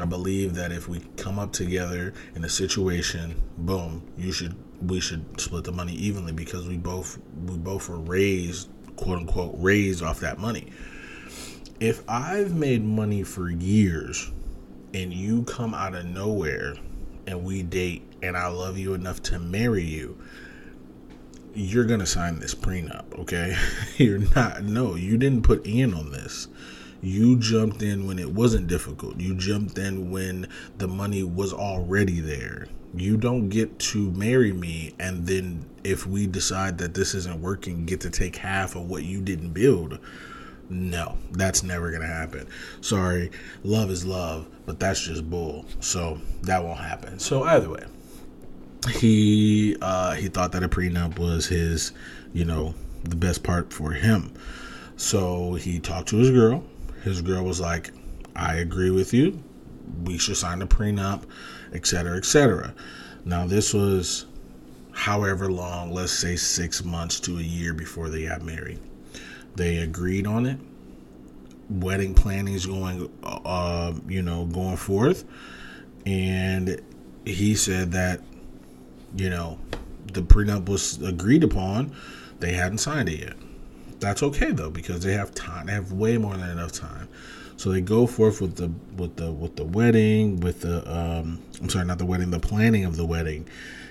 I 0.00 0.04
believe 0.04 0.54
that 0.54 0.70
if 0.70 0.88
we 0.88 1.00
come 1.16 1.38
up 1.38 1.52
together 1.52 2.14
in 2.36 2.44
a 2.44 2.48
situation 2.48 3.34
boom 3.58 4.08
you 4.16 4.30
should 4.32 4.54
we 4.80 5.00
should 5.00 5.40
split 5.40 5.64
the 5.64 5.72
money 5.72 5.92
evenly 5.94 6.32
because 6.32 6.68
we 6.68 6.76
both 6.76 7.18
we 7.46 7.56
both 7.56 7.88
were 7.88 7.98
raised 7.98 8.68
quote 8.96 9.18
unquote 9.18 9.54
raised 9.58 10.02
off 10.02 10.20
that 10.20 10.38
money. 10.38 10.68
If 11.80 12.08
I've 12.08 12.54
made 12.54 12.84
money 12.84 13.24
for 13.24 13.50
years 13.50 14.30
and 14.94 15.12
you 15.12 15.42
come 15.44 15.74
out 15.74 15.96
of 15.96 16.04
nowhere 16.04 16.76
and 17.26 17.42
we 17.42 17.64
date 17.64 18.04
and 18.22 18.36
I 18.36 18.46
love 18.48 18.78
you 18.78 18.94
enough 18.94 19.22
to 19.24 19.38
marry 19.38 19.84
you, 19.84 20.16
you're 21.54 21.84
going 21.84 22.00
to 22.00 22.06
sign 22.06 22.38
this 22.38 22.54
prenup, 22.54 23.18
okay? 23.18 23.56
you're 23.96 24.20
not, 24.34 24.62
no, 24.62 24.94
you 24.94 25.18
didn't 25.18 25.42
put 25.42 25.66
in 25.66 25.92
on 25.92 26.12
this. 26.12 26.48
You 27.02 27.36
jumped 27.36 27.82
in 27.82 28.06
when 28.06 28.18
it 28.18 28.30
wasn't 28.30 28.68
difficult. 28.68 29.18
You 29.18 29.34
jumped 29.34 29.76
in 29.76 30.12
when 30.12 30.46
the 30.78 30.86
money 30.86 31.24
was 31.24 31.52
already 31.52 32.20
there. 32.20 32.68
You 32.94 33.16
don't 33.16 33.48
get 33.48 33.78
to 33.80 34.10
marry 34.12 34.52
me 34.52 34.94
and 35.00 35.26
then 35.26 35.64
if 35.82 36.06
we 36.06 36.26
decide 36.26 36.78
that 36.78 36.94
this 36.94 37.14
isn't 37.14 37.40
working, 37.40 37.86
get 37.86 38.00
to 38.02 38.10
take 38.10 38.36
half 38.36 38.76
of 38.76 38.88
what 38.88 39.02
you 39.02 39.20
didn't 39.20 39.52
build. 39.52 39.98
No, 40.68 41.18
that's 41.32 41.62
never 41.62 41.90
gonna 41.90 42.06
happen. 42.06 42.46
Sorry, 42.80 43.30
love 43.62 43.90
is 43.90 44.06
love, 44.06 44.48
but 44.64 44.78
that's 44.78 45.00
just 45.00 45.28
bull. 45.28 45.66
So 45.80 46.20
that 46.42 46.62
won't 46.62 46.78
happen. 46.78 47.18
So 47.18 47.42
either 47.42 47.68
way, 47.68 47.84
he 48.90 49.76
uh, 49.80 50.14
he 50.14 50.28
thought 50.28 50.52
that 50.52 50.62
a 50.62 50.68
prenup 50.68 51.18
was 51.18 51.46
his, 51.46 51.92
you 52.32 52.44
know, 52.44 52.74
the 53.04 53.16
best 53.16 53.42
part 53.42 53.72
for 53.72 53.92
him. 53.92 54.32
So 54.96 55.54
he 55.54 55.78
talked 55.78 56.08
to 56.08 56.16
his 56.16 56.30
girl. 56.30 56.64
His 57.02 57.20
girl 57.22 57.44
was 57.44 57.60
like, 57.60 57.90
"I 58.36 58.56
agree 58.56 58.90
with 58.90 59.12
you. 59.12 59.42
We 60.04 60.18
should 60.18 60.36
sign 60.36 60.62
a 60.62 60.66
prenup, 60.66 61.24
etc., 61.72 62.16
etc." 62.16 62.74
Now 63.24 63.46
this 63.46 63.72
was, 63.72 64.26
however 64.92 65.50
long, 65.50 65.92
let's 65.92 66.12
say 66.12 66.36
six 66.36 66.84
months 66.84 67.20
to 67.20 67.38
a 67.38 67.42
year 67.42 67.72
before 67.74 68.08
they 68.08 68.26
got 68.26 68.42
married. 68.42 68.80
They 69.54 69.78
agreed 69.78 70.26
on 70.26 70.46
it. 70.46 70.58
Wedding 71.68 72.14
planning 72.14 72.54
is 72.54 72.66
going, 72.66 73.10
uh, 73.22 73.94
you 74.08 74.22
know, 74.22 74.44
going 74.46 74.76
forth, 74.76 75.24
and 76.04 76.80
he 77.24 77.54
said 77.54 77.92
that, 77.92 78.20
you 79.16 79.30
know, 79.30 79.58
the 80.12 80.22
prenup 80.22 80.68
was 80.68 81.00
agreed 81.02 81.44
upon. 81.44 81.92
They 82.40 82.52
hadn't 82.52 82.78
signed 82.78 83.08
it 83.08 83.20
yet. 83.20 83.36
That's 84.00 84.22
okay 84.22 84.50
though 84.50 84.70
because 84.70 85.02
they 85.02 85.12
have 85.12 85.34
time. 85.34 85.66
They 85.66 85.72
have 85.72 85.92
way 85.92 86.18
more 86.18 86.36
than 86.36 86.50
enough 86.50 86.72
time. 86.72 87.08
So 87.56 87.70
they 87.70 87.80
go 87.80 88.06
forth 88.06 88.40
with 88.40 88.56
the 88.56 88.72
with 88.96 89.16
the 89.16 89.30
with 89.30 89.56
the 89.56 89.64
wedding, 89.64 90.40
with 90.40 90.62
the 90.62 90.78
um, 90.92 91.40
I'm 91.60 91.68
sorry, 91.68 91.84
not 91.84 91.98
the 91.98 92.06
wedding, 92.06 92.30
the 92.30 92.40
planning 92.40 92.84
of 92.84 92.96
the 92.96 93.06
wedding. 93.06 93.46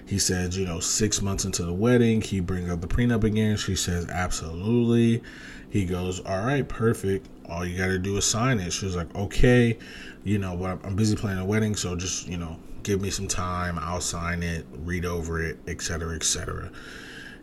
He 0.06 0.20
says, 0.20 0.58
you 0.58 0.66
know, 0.66 0.82
six 0.82 1.22
months 1.22 1.46
into 1.46 1.64
the 1.64 1.74
wedding, 1.74 2.20
he 2.20 2.42
brings 2.42 2.70
up 2.70 2.82
the 2.82 2.88
prenup 2.88 3.24
again. 3.24 3.56
She 3.56 3.78
says, 3.78 4.10
absolutely. 4.10 5.24
He 5.70 5.86
goes, 5.86 6.20
all 6.26 6.44
right, 6.44 6.68
perfect. 6.68 7.28
All 7.48 7.66
you 7.66 7.78
got 7.78 7.88
to 7.88 7.98
do 7.98 8.18
is 8.18 8.26
sign 8.26 8.60
it. 8.60 8.74
She's 8.74 8.96
like, 8.96 9.14
okay, 9.16 9.78
you 10.26 10.38
know, 10.38 10.58
but 10.58 10.86
I'm 10.86 10.98
busy 10.98 11.16
planning 11.16 11.42
a 11.42 11.46
wedding, 11.46 11.78
so 11.78 11.96
just 11.96 12.28
you 12.28 12.38
know, 12.38 12.58
give 12.84 13.02
me 13.02 13.10
some 13.10 13.28
time. 13.28 13.78
I'll 13.80 14.02
sign 14.02 14.44
it, 14.44 14.66
read 14.72 15.06
over 15.06 15.44
it, 15.44 15.60
etc., 15.68 16.16
etc. 16.16 16.72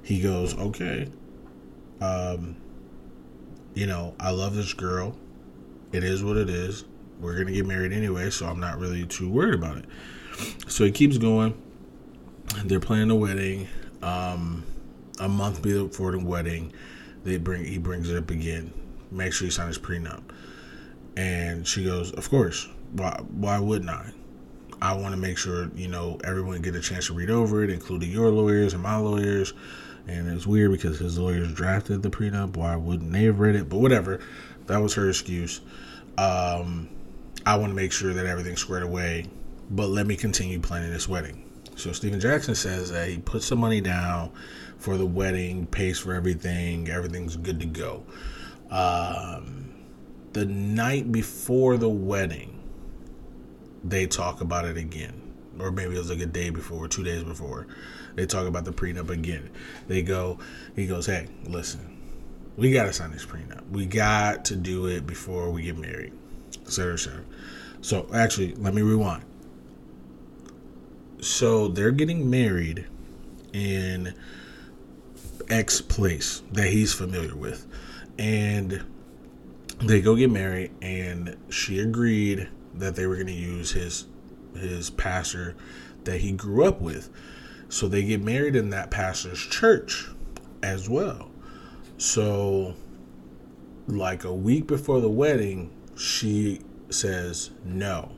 He 0.03 0.21
goes, 0.21 0.57
okay. 0.57 1.09
Um, 2.01 2.57
you 3.75 3.87
know, 3.87 4.15
I 4.19 4.31
love 4.31 4.55
this 4.55 4.73
girl. 4.73 5.17
It 5.93 6.05
is 6.05 6.23
what 6.23 6.37
it 6.37 6.51
is. 6.51 6.85
We're 7.21 7.37
gonna 7.37 7.53
get 7.53 7.67
married 7.67 7.93
anyway, 7.93 8.31
so 8.31 8.47
I'm 8.47 8.61
not 8.61 8.79
really 8.79 9.05
too 9.07 9.31
worried 9.31 9.55
about 9.55 9.79
it. 9.79 9.85
So 10.69 10.85
he 10.85 10.93
keeps 10.93 11.19
going. 11.19 11.61
They're 12.65 12.81
planning 12.81 13.11
a 13.11 13.17
wedding. 13.17 13.69
Um, 14.03 14.65
a 15.19 15.29
month 15.29 15.63
before 15.63 16.13
the 16.13 16.19
wedding, 16.19 16.73
they 17.25 17.37
bring 17.37 17.65
he 17.65 17.79
brings 17.79 18.09
it 18.11 18.17
up 18.17 18.31
again. 18.31 18.73
Make 19.11 19.33
sure 19.33 19.47
you 19.47 19.51
sign 19.51 19.67
his 19.67 19.79
prenup. 19.79 20.23
And 21.17 21.67
she 21.67 21.85
goes, 21.85 22.13
"Of 22.13 22.31
course. 22.31 22.69
Why? 22.93 23.21
Why 23.29 23.59
wouldn't 23.59 23.91
I? 23.91 24.13
I 24.81 24.95
want 24.95 25.15
to 25.15 25.21
make 25.21 25.39
sure 25.39 25.71
you 25.75 25.89
know 25.89 26.19
everyone 26.25 26.63
get 26.63 26.75
a 26.75 26.81
chance 26.81 27.07
to 27.07 27.15
read 27.15 27.31
over 27.31 27.63
it, 27.65 27.71
including 27.71 28.11
your 28.11 28.31
lawyers 28.31 28.75
and 28.75 28.83
my 28.83 28.97
lawyers." 28.97 29.53
And 30.07 30.27
it's 30.29 30.47
weird 30.47 30.73
because 30.73 30.99
his 30.99 31.19
lawyers 31.19 31.53
drafted 31.53 32.03
the 32.03 32.09
prenup. 32.09 32.57
Why 32.57 32.77
wouldn't 32.77 33.13
they 33.13 33.25
have 33.25 33.41
read 33.41 33.57
it? 33.57 33.69
But 33.69 33.79
whatever. 33.79 34.21
That 34.67 34.79
was 34.79 34.95
her 34.95 35.09
excuse. 35.09 35.61
Um, 36.17 36.89
I 37.45 37.57
want 37.57 37.71
to 37.71 37.75
make 37.75 37.93
sure 37.93 38.13
that 38.13 38.27
everything's 38.27 38.61
squared 38.61 38.83
away, 38.83 39.27
but 39.71 39.89
let 39.89 40.07
me 40.07 40.17
continue 40.17 40.61
planning 40.61 40.91
this 40.91 41.09
wedding. 41.09 41.45
So 41.77 41.93
Stephen 41.93 42.21
Jackson 42.21 42.55
says 42.55 42.91
that 42.91 43.09
he 43.09 43.19
puts 43.19 43.47
some 43.47 43.59
money 43.61 43.81
down 43.81 44.33
for 44.79 44.97
the 44.97 45.07
wedding, 45.07 45.67
pays 45.67 45.99
for 45.99 46.13
everything, 46.13 46.89
everything's 46.89 47.37
good 47.37 47.61
to 47.61 47.67
go. 47.67 48.05
Um, 48.71 49.75
the 50.33 50.45
night 50.45 51.13
before 51.13 51.77
the 51.77 51.89
wedding, 51.89 52.58
they 53.85 54.07
talk 54.07 54.41
about 54.41 54.65
it 54.65 54.77
again, 54.77 55.35
or 55.59 55.71
maybe 55.71 55.95
it 55.95 55.99
was 55.99 56.11
like 56.11 56.21
a 56.21 56.27
day 56.27 56.51
before, 56.51 56.89
two 56.89 57.05
days 57.05 57.23
before. 57.23 57.67
They 58.15 58.27
talk 58.27 58.47
about 58.47 58.65
the 58.65 58.73
prenup 58.73 59.11
again. 59.11 59.51
They 59.87 60.03
go, 60.03 60.39
he 60.75 60.87
goes, 60.87 61.07
hey, 61.07 61.29
listen, 61.45 61.97
we 62.57 62.73
got 62.73 62.85
to 62.85 62.93
sign 62.93 63.13
this 63.13 63.25
prenup. 63.25 63.69
We 63.71 63.87
got 63.87 64.45
to 64.47 64.57
do 64.57 64.87
it 64.87 65.07
before 65.07 65.51
we 65.51 65.63
get 65.63 65.79
married, 65.79 66.13
etc., 66.63 66.95
etc. 66.95 67.25
So 67.81 68.09
actually, 68.13 68.55
let 68.55 68.75
me 68.75 68.83
rewind. 68.83 69.25
So 71.21 71.69
they're 71.69 71.93
getting 71.93 72.29
married 72.29 72.87
in 73.53 74.15
X 75.49 75.81
place 75.81 76.43
that 76.53 76.69
he's 76.69 76.93
familiar 76.93 77.37
with, 77.37 77.67
and 78.19 78.85
they 79.81 80.01
go 80.01 80.17
get 80.17 80.31
married, 80.31 80.73
and 80.83 81.37
she 81.51 81.79
agreed 81.79 82.49
that 82.79 82.97
they 82.97 83.07
were 83.07 83.15
going 83.15 83.27
to 83.29 83.33
use 83.33 83.73
his 83.73 84.07
his 84.57 84.91
pastor 84.91 85.55
that 86.05 86.21
he 86.21 86.33
grew 86.33 86.65
up 86.65 86.81
with. 86.81 87.11
So 87.69 87.87
they 87.87 88.03
get 88.03 88.23
married 88.23 88.57
in 88.57 88.71
that 88.71 88.91
pastor's 88.91 89.41
church 89.41 90.09
as 90.63 90.89
well. 90.89 91.31
So, 91.99 92.75
like 93.87 94.25
a 94.25 94.33
week 94.33 94.67
before 94.67 95.01
the 95.01 95.11
wedding, 95.11 95.71
she 95.97 96.61
says, 96.91 97.51
No, 97.65 98.13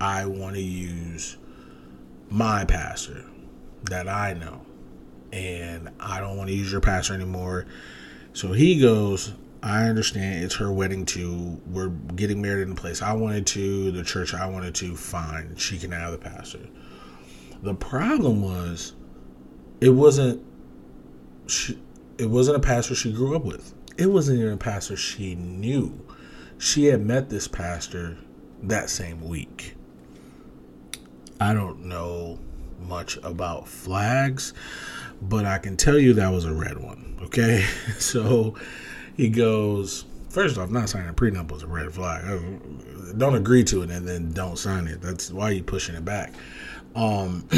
I 0.00 0.26
want 0.26 0.56
to 0.56 0.62
use 0.62 1.36
my 2.28 2.64
pastor 2.64 3.24
that 3.84 4.08
I 4.08 4.34
know. 4.34 4.62
And 5.32 5.90
I 6.00 6.20
don't 6.20 6.36
want 6.36 6.48
to 6.48 6.54
use 6.54 6.72
your 6.72 6.80
pastor 6.80 7.14
anymore. 7.14 7.66
So 8.32 8.52
he 8.52 8.80
goes, 8.80 9.32
I 9.62 9.88
understand 9.88 10.44
it's 10.44 10.54
her 10.56 10.72
wedding 10.72 11.04
too. 11.04 11.60
We're 11.66 11.88
getting 11.88 12.40
married 12.40 12.62
in 12.62 12.70
the 12.70 12.80
place 12.80 13.02
I 13.02 13.12
wanted 13.12 13.46
to, 13.48 13.90
the 13.90 14.02
church 14.02 14.32
I 14.32 14.46
wanted 14.46 14.74
to. 14.76 14.96
Fine, 14.96 15.56
she 15.56 15.78
can 15.78 15.92
have 15.92 16.12
the 16.12 16.18
pastor. 16.18 16.60
The 17.62 17.74
problem 17.74 18.42
was, 18.42 18.94
it 19.80 19.90
wasn't. 19.90 20.42
She, 21.46 21.78
it 22.16 22.26
wasn't 22.26 22.56
a 22.56 22.60
pastor 22.60 22.94
she 22.94 23.12
grew 23.12 23.36
up 23.36 23.44
with. 23.44 23.74
It 23.98 24.06
wasn't 24.06 24.38
even 24.38 24.52
a 24.52 24.56
pastor 24.56 24.96
she 24.96 25.34
knew. 25.34 26.06
She 26.58 26.86
had 26.86 27.04
met 27.04 27.28
this 27.28 27.48
pastor 27.48 28.16
that 28.62 28.88
same 28.88 29.26
week. 29.28 29.74
I 31.38 31.54
don't 31.54 31.84
know 31.84 32.38
much 32.78 33.18
about 33.22 33.68
flags, 33.68 34.54
but 35.20 35.44
I 35.44 35.58
can 35.58 35.76
tell 35.76 35.98
you 35.98 36.14
that 36.14 36.30
was 36.30 36.44
a 36.44 36.52
red 36.52 36.78
one. 36.78 37.18
Okay, 37.22 37.66
so 37.98 38.54
he 39.16 39.28
goes. 39.28 40.04
First 40.30 40.58
off, 40.58 40.70
not 40.70 40.88
signing 40.88 41.08
a 41.08 41.12
prenup 41.12 41.50
was 41.50 41.64
a 41.64 41.66
red 41.66 41.92
flag. 41.92 42.24
Don't 43.18 43.34
agree 43.34 43.64
to 43.64 43.82
it 43.82 43.90
and 43.90 44.06
then 44.06 44.32
don't 44.32 44.56
sign 44.56 44.86
it. 44.86 45.00
That's 45.02 45.32
why 45.32 45.50
you 45.50 45.64
pushing 45.64 45.96
it 45.96 46.04
back. 46.04 46.34
Um, 46.94 47.48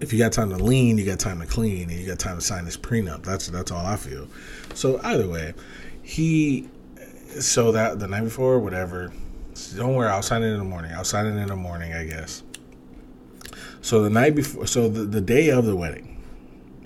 if 0.00 0.12
you 0.12 0.18
got 0.18 0.32
time 0.32 0.50
to 0.50 0.56
lean, 0.56 0.98
you 0.98 1.04
got 1.04 1.20
time 1.20 1.40
to 1.40 1.46
clean, 1.46 1.90
and 1.90 1.92
you 1.92 2.06
got 2.06 2.18
time 2.18 2.36
to 2.36 2.42
sign 2.42 2.64
this 2.64 2.76
prenup. 2.76 3.22
That's 3.24 3.48
that's 3.48 3.70
all 3.70 3.84
I 3.86 3.96
feel. 3.96 4.26
So 4.74 5.00
either 5.02 5.28
way, 5.28 5.54
he 6.02 6.68
so 7.40 7.72
that 7.72 7.98
the 7.98 8.08
night 8.08 8.24
before, 8.24 8.58
whatever. 8.58 9.12
Don't 9.76 9.94
worry, 9.94 10.08
I'll 10.08 10.22
sign 10.22 10.42
it 10.42 10.46
in 10.46 10.58
the 10.58 10.64
morning. 10.64 10.92
I'll 10.92 11.04
sign 11.04 11.26
it 11.26 11.36
in 11.36 11.48
the 11.48 11.56
morning, 11.56 11.92
I 11.92 12.04
guess. 12.04 12.42
So 13.82 14.02
the 14.02 14.10
night 14.10 14.34
before, 14.34 14.66
so 14.66 14.88
the, 14.88 15.02
the 15.02 15.20
day 15.20 15.50
of 15.50 15.66
the 15.66 15.76
wedding, 15.76 16.22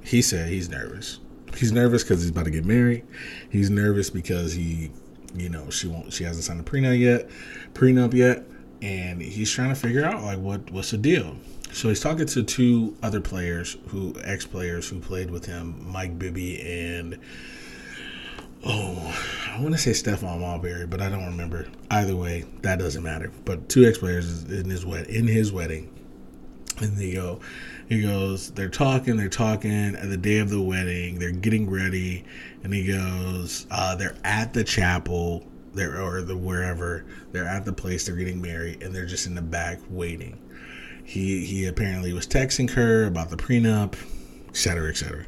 he 0.02 0.20
said 0.20 0.49
he's 0.49 0.68
nervous. 0.68 1.20
He's 1.57 1.73
nervous 1.73 2.03
because 2.03 2.23
he's 2.23 2.31
about 2.31 2.45
to 2.45 2.51
get 2.51 2.65
married. 2.65 3.05
He's 3.51 3.71
nervous 3.71 4.11
because 4.11 4.53
he, 4.53 4.91
you 5.35 5.49
know, 5.49 5.71
she 5.71 5.89
won't, 5.89 6.13
she 6.13 6.25
hasn't 6.25 6.45
signed 6.45 6.61
a 6.61 6.63
prenup 6.63 6.99
yet, 6.99 7.29
prenup 7.75 8.15
yet, 8.15 8.45
and 8.83 9.21
he's 9.23 9.51
trying 9.51 9.71
to 9.71 9.75
figure 9.75 10.05
out 10.05 10.23
like 10.23 10.39
what 10.39 10.71
what's 10.71 10.91
the 10.91 10.99
deal. 10.99 11.37
So 11.73 11.89
he's 11.89 12.01
talking 12.01 12.27
to 12.27 12.43
two 12.43 12.97
other 13.03 13.21
players 13.21 13.77
who 13.89 14.15
ex 14.23 14.47
players 14.47 14.89
who 14.89 15.01
played 15.01 15.31
with 15.31 15.47
him, 15.47 15.91
Mike 15.91 16.19
Bibby 16.19 16.61
and 16.61 17.19
oh, 18.65 19.51
I 19.51 19.61
want 19.61 19.75
to 19.75 19.79
say 19.79 19.93
Stephon 19.93 20.41
Marbury, 20.41 20.87
but 20.87 21.01
I 21.01 21.09
don't 21.09 21.27
remember. 21.27 21.69
Either 21.91 22.17
way, 22.17 22.45
that 22.63 22.79
doesn't 22.79 23.03
matter. 23.03 23.31
But 23.45 23.69
two 23.69 23.85
ex 23.85 23.99
players 23.99 24.45
in 24.45 24.69
his 24.69 24.85
wed 24.85 25.07
in 25.07 25.27
his 25.27 25.53
wedding, 25.53 25.93
and 26.81 26.97
they 26.97 27.15
go. 27.15 27.41
He 27.88 28.02
goes, 28.02 28.50
they're 28.50 28.69
talking, 28.69 29.16
they're 29.16 29.28
talking 29.28 29.95
at 29.95 30.09
the 30.09 30.16
day 30.16 30.38
of 30.38 30.50
the 30.50 30.61
wedding, 30.61 31.19
they're 31.19 31.31
getting 31.31 31.71
ready, 31.71 32.25
and 32.64 32.75
he 32.75 32.87
goes, 32.87 33.66
uh, 33.71 33.95
they're 33.95 34.16
at 34.25 34.52
the 34.52 34.64
chapel, 34.64 35.47
they're 35.73 36.02
or 36.02 36.23
the 36.23 36.37
wherever, 36.37 37.05
they're 37.33 37.47
at 37.47 37.64
the 37.64 37.73
place, 37.73 38.05
they're 38.07 38.16
getting 38.16 38.43
married, 38.43 38.83
and 38.83 38.95
they're 38.95 39.07
just 39.07 39.26
in 39.26 39.35
the 39.35 39.43
back 39.43 39.78
waiting 39.88 40.38
he 41.07 41.47
he 41.47 41.66
apparently 41.66 42.12
was 42.12 42.26
texting 42.26 42.69
her 42.71 43.05
about 43.05 43.31
the 43.31 43.37
prenup, 43.37 43.95
etc., 44.49 44.90
etc. 44.90 45.25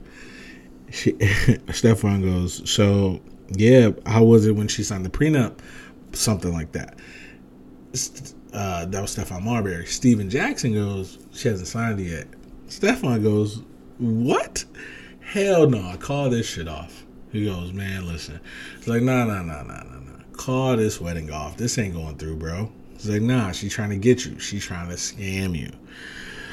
She, 0.90 1.12
Stephon 1.12 2.22
goes, 2.22 2.68
so 2.68 3.20
Yeah, 3.50 3.90
how 4.04 4.24
was 4.24 4.46
it 4.46 4.52
when 4.52 4.68
she 4.68 4.82
signed 4.82 5.06
the 5.06 5.10
prenup? 5.10 5.60
Something 6.12 6.52
like 6.52 6.72
that. 6.72 6.98
Uh, 8.52 8.86
that 8.86 9.00
was 9.00 9.14
Stephon 9.14 9.42
Marbury. 9.42 9.86
Stephen 9.86 10.28
Jackson 10.28 10.72
goes, 10.72 11.18
she 11.32 11.48
hasn't 11.48 11.68
signed 11.68 12.00
it 12.00 12.04
yet. 12.04 12.26
Stephon 12.68 13.22
goes, 13.22 13.62
what? 13.98 14.64
Hell 15.20 15.68
no, 15.68 15.86
I 15.86 15.96
call 15.96 16.30
this 16.30 16.46
shit 16.46 16.68
off. 16.68 17.04
He 17.32 17.44
goes, 17.44 17.72
man, 17.72 18.06
listen. 18.06 18.40
It's 18.76 18.86
like, 18.86 19.02
nah, 19.02 19.24
nah, 19.24 19.42
nah, 19.42 19.62
nah, 19.62 19.82
nah, 19.82 19.98
nah. 20.00 20.22
Call 20.32 20.76
this 20.76 21.00
wedding 21.00 21.30
off. 21.30 21.56
This 21.56 21.78
ain't 21.78 21.94
going 21.94 22.16
through, 22.16 22.36
bro. 22.36 22.70
He's 22.92 23.08
like, 23.08 23.22
nah, 23.22 23.52
she's 23.52 23.72
trying 23.72 23.90
to 23.90 23.96
get 23.96 24.24
you. 24.24 24.38
She's 24.38 24.64
trying 24.64 24.88
to 24.88 24.94
scam 24.94 25.56
you. 25.58 25.70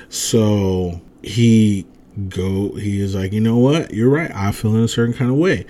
So 0.09 1.01
he 1.23 1.85
go. 2.29 2.75
He 2.75 3.01
is 3.01 3.15
like, 3.15 3.31
you 3.31 3.41
know 3.41 3.57
what? 3.57 3.93
You're 3.93 4.09
right. 4.09 4.31
I 4.33 4.51
feel 4.51 4.75
in 4.75 4.83
a 4.83 4.87
certain 4.87 5.13
kind 5.13 5.31
of 5.31 5.37
way. 5.37 5.65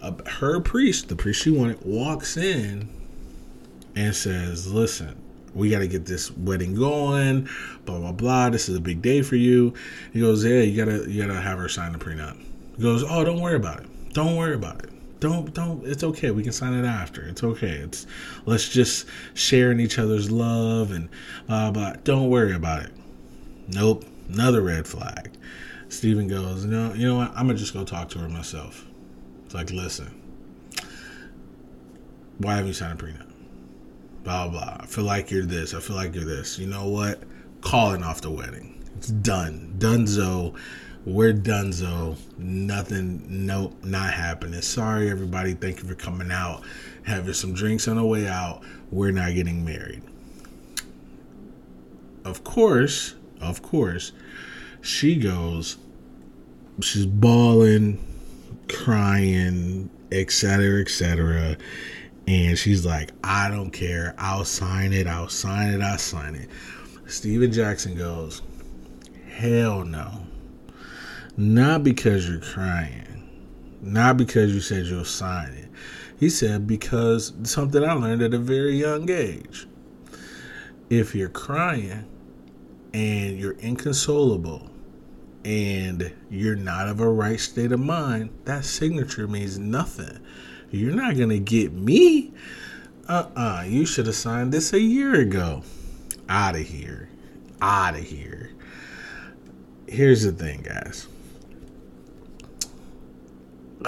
Uh, 0.00 0.12
her 0.26 0.60
priest, 0.60 1.08
the 1.08 1.16
priest 1.16 1.42
she 1.42 1.50
wanted, 1.50 1.84
walks 1.84 2.36
in 2.36 2.88
and 3.94 4.14
says, 4.14 4.72
listen, 4.72 5.20
we 5.54 5.70
got 5.70 5.80
to 5.80 5.88
get 5.88 6.06
this 6.06 6.30
wedding 6.30 6.74
going. 6.74 7.48
Blah 7.84 7.98
blah 7.98 8.12
blah. 8.12 8.50
This 8.50 8.68
is 8.68 8.76
a 8.76 8.80
big 8.80 9.02
day 9.02 9.22
for 9.22 9.36
you. 9.36 9.74
He 10.12 10.20
goes, 10.20 10.44
yeah, 10.44 10.60
you 10.60 10.76
gotta 10.76 11.10
you 11.10 11.26
gotta 11.26 11.40
have 11.40 11.58
her 11.58 11.68
sign 11.68 11.92
the 11.92 11.98
prenup. 11.98 12.36
He 12.76 12.82
goes, 12.82 13.02
oh, 13.02 13.24
don't 13.24 13.40
worry 13.40 13.56
about 13.56 13.80
it. 13.80 14.12
Don't 14.14 14.36
worry 14.36 14.54
about 14.54 14.82
it 14.84 14.90
don't 15.20 15.52
don't 15.52 15.84
it's 15.84 16.04
okay 16.04 16.30
we 16.30 16.42
can 16.42 16.52
sign 16.52 16.74
it 16.74 16.86
after 16.86 17.22
it's 17.22 17.42
okay 17.42 17.72
it's 17.72 18.06
let's 18.46 18.68
just 18.68 19.06
share 19.34 19.72
in 19.72 19.80
each 19.80 19.98
other's 19.98 20.30
love 20.30 20.92
and 20.92 21.08
blah 21.46 21.70
blah 21.70 21.92
don't 22.04 22.28
worry 22.28 22.54
about 22.54 22.82
it 22.82 22.92
nope 23.68 24.04
another 24.28 24.62
red 24.62 24.86
flag 24.86 25.30
Stephen 25.88 26.28
goes 26.28 26.64
no 26.64 26.92
you 26.94 27.06
know 27.06 27.16
what 27.16 27.30
i'm 27.30 27.46
gonna 27.46 27.54
just 27.54 27.74
go 27.74 27.84
talk 27.84 28.08
to 28.08 28.18
her 28.18 28.28
myself 28.28 28.86
it's 29.44 29.54
like 29.54 29.70
listen 29.70 30.14
why 32.38 32.54
have 32.54 32.66
you 32.66 32.72
signed 32.72 33.00
a 33.00 33.04
prenup 33.04 33.27
blah 34.24 34.48
blah 34.48 34.76
i 34.80 34.86
feel 34.86 35.04
like 35.04 35.30
you're 35.30 35.44
this 35.44 35.74
i 35.74 35.80
feel 35.80 35.96
like 35.96 36.14
you're 36.14 36.24
this 36.24 36.58
you 36.58 36.66
know 36.66 36.88
what 36.88 37.22
calling 37.60 38.02
off 38.02 38.20
the 38.20 38.30
wedding 38.30 38.82
it's 38.96 39.08
done 39.08 39.74
dunzo 39.78 40.54
we're 41.08 41.32
donezo. 41.32 42.16
Nothing, 42.36 43.24
nope, 43.28 43.74
not 43.82 44.12
happening. 44.12 44.60
Sorry, 44.60 45.10
everybody. 45.10 45.54
Thank 45.54 45.82
you 45.82 45.88
for 45.88 45.94
coming 45.94 46.30
out, 46.30 46.62
having 47.04 47.32
some 47.32 47.54
drinks 47.54 47.88
on 47.88 47.96
the 47.96 48.04
way 48.04 48.28
out. 48.28 48.62
We're 48.90 49.12
not 49.12 49.32
getting 49.32 49.64
married. 49.64 50.02
Of 52.26 52.44
course, 52.44 53.14
of 53.40 53.62
course, 53.62 54.12
she 54.82 55.16
goes, 55.16 55.78
she's 56.82 57.06
bawling, 57.06 58.04
crying, 58.68 59.88
etc., 60.12 60.82
etc. 60.82 61.56
And 62.28 62.58
she's 62.58 62.84
like, 62.84 63.12
I 63.24 63.48
don't 63.48 63.70
care. 63.70 64.14
I'll 64.18 64.44
sign 64.44 64.92
it. 64.92 65.06
I'll 65.06 65.30
sign 65.30 65.72
it. 65.72 65.80
I'll 65.80 65.96
sign 65.96 66.34
it. 66.34 66.50
Stephen 67.06 67.50
Jackson 67.50 67.96
goes, 67.96 68.42
Hell 69.30 69.82
no. 69.86 70.26
Not 71.38 71.84
because 71.84 72.28
you're 72.28 72.40
crying. 72.40 73.26
Not 73.80 74.18
because 74.18 74.52
you 74.52 74.60
said 74.60 74.84
you'll 74.84 75.06
sign 75.06 75.54
it. 75.54 75.70
He 76.20 76.28
said, 76.28 76.66
because 76.66 77.32
something 77.44 77.82
I 77.82 77.94
learned 77.94 78.20
at 78.20 78.34
a 78.34 78.38
very 78.38 78.76
young 78.76 79.08
age. 79.08 79.66
If 80.90 81.14
you're 81.14 81.30
crying 81.30 82.04
and 82.92 83.38
you're 83.38 83.56
inconsolable 83.58 84.68
and 85.46 86.12
you're 86.28 86.56
not 86.56 86.88
of 86.88 87.00
a 87.00 87.08
right 87.08 87.40
state 87.40 87.72
of 87.72 87.80
mind, 87.80 88.36
that 88.44 88.66
signature 88.66 89.26
means 89.26 89.58
nothing. 89.58 90.18
You're 90.70 90.94
not 90.94 91.16
going 91.16 91.30
to 91.30 91.38
get 91.38 91.72
me. 91.72 92.32
Uh 93.08 93.26
uh-uh, 93.36 93.40
uh 93.40 93.62
You 93.62 93.86
should 93.86 94.06
have 94.06 94.16
signed 94.16 94.52
this 94.52 94.72
a 94.72 94.80
year 94.80 95.14
ago. 95.14 95.62
Out 96.28 96.56
of 96.56 96.62
here. 96.62 97.08
Out 97.60 97.94
of 97.94 98.02
here. 98.02 98.50
Here's 99.86 100.22
the 100.22 100.32
thing, 100.32 100.62
guys 100.62 101.08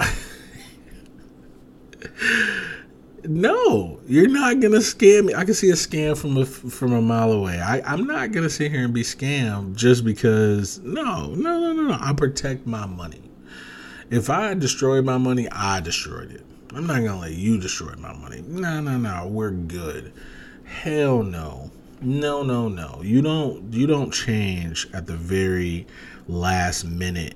no, 3.25 3.99
you're 4.07 4.27
not 4.27 4.59
gonna 4.59 4.77
scam 4.77 5.25
me. 5.25 5.35
I 5.35 5.45
can 5.45 5.53
see 5.53 5.69
a 5.69 5.73
scam 5.73 6.17
from 6.17 6.37
a 6.37 6.45
from 6.45 6.93
a 6.93 7.01
mile 7.01 7.31
away. 7.31 7.59
I, 7.59 7.81
I'm 7.81 8.05
not 8.05 8.31
gonna 8.31 8.49
sit 8.49 8.71
here 8.71 8.85
and 8.85 8.93
be 8.93 9.03
scammed 9.03 9.75
just 9.75 10.05
because. 10.05 10.79
No, 10.79 11.35
no, 11.35 11.59
no, 11.59 11.73
no, 11.73 11.83
no. 11.83 11.97
I 11.99 12.13
protect 12.13 12.65
my 12.65 12.85
money. 12.85 13.21
If 14.09 14.29
I 14.29 14.53
destroyed 14.53 15.03
my 15.05 15.17
money, 15.17 15.49
I 15.49 15.81
destroyed 15.81 16.31
it. 16.31 16.45
I'm 16.73 16.87
not 16.87 17.03
gonna 17.03 17.19
let 17.19 17.33
you 17.33 17.59
destroy 17.59 17.93
my 17.97 18.13
money. 18.13 18.43
No, 18.47 18.81
no, 18.81 18.97
no. 18.97 19.27
We're 19.27 19.51
good. 19.51 20.13
Hell 20.63 21.23
no. 21.23 21.71
No, 22.01 22.43
no, 22.43 22.69
no. 22.69 23.01
You 23.03 23.21
don't. 23.21 23.73
You 23.73 23.87
don't 23.87 24.11
change 24.11 24.87
at 24.93 25.07
the 25.07 25.15
very 25.15 25.85
last 26.27 26.85
minute 26.85 27.35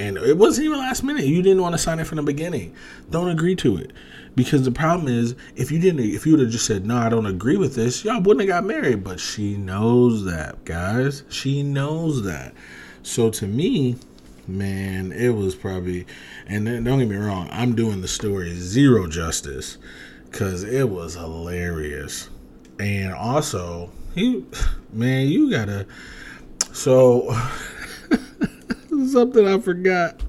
and 0.00 0.16
it 0.16 0.36
wasn't 0.38 0.64
even 0.64 0.78
last 0.78 1.02
minute. 1.02 1.26
You 1.26 1.42
didn't 1.42 1.62
want 1.62 1.74
to 1.74 1.78
sign 1.78 1.98
it 1.98 2.06
from 2.06 2.16
the 2.16 2.22
beginning. 2.22 2.74
Don't 3.10 3.28
agree 3.28 3.54
to 3.56 3.76
it. 3.76 3.92
Because 4.34 4.62
the 4.62 4.72
problem 4.72 5.08
is, 5.08 5.34
if 5.56 5.70
you 5.70 5.78
didn't, 5.78 6.00
if 6.00 6.24
you 6.24 6.32
would 6.32 6.40
have 6.40 6.50
just 6.50 6.64
said, 6.64 6.86
"No, 6.86 6.96
I 6.96 7.08
don't 7.08 7.26
agree 7.26 7.56
with 7.56 7.74
this," 7.74 8.04
y'all 8.04 8.20
wouldn't 8.20 8.40
have 8.40 8.48
got 8.48 8.64
married. 8.64 9.04
But 9.04 9.20
she 9.20 9.56
knows 9.56 10.24
that, 10.24 10.64
guys. 10.64 11.24
She 11.28 11.62
knows 11.62 12.22
that. 12.22 12.54
So 13.02 13.30
to 13.30 13.46
me, 13.46 13.96
man, 14.46 15.12
it 15.12 15.30
was 15.30 15.54
probably. 15.54 16.06
And 16.46 16.66
don't 16.66 16.98
get 16.98 17.08
me 17.08 17.16
wrong, 17.16 17.48
I'm 17.52 17.74
doing 17.74 18.00
the 18.00 18.08
story 18.08 18.54
zero 18.54 19.06
justice 19.06 19.78
because 20.24 20.62
it 20.62 20.88
was 20.88 21.14
hilarious. 21.14 22.28
And 22.78 23.12
also, 23.12 23.90
you, 24.14 24.46
man, 24.92 25.28
you 25.28 25.50
gotta. 25.50 25.86
So. 26.72 27.36
something 29.08 29.46
I 29.46 29.58
forgot. 29.58 30.22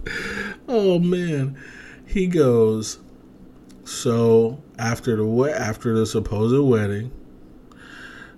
Oh 0.68 1.00
man. 1.00 1.58
He 2.06 2.28
goes, 2.28 3.00
so 3.86 4.62
after 4.78 5.16
the 5.16 5.56
after 5.58 5.94
the 5.94 6.06
supposed 6.06 6.62
wedding, 6.66 7.12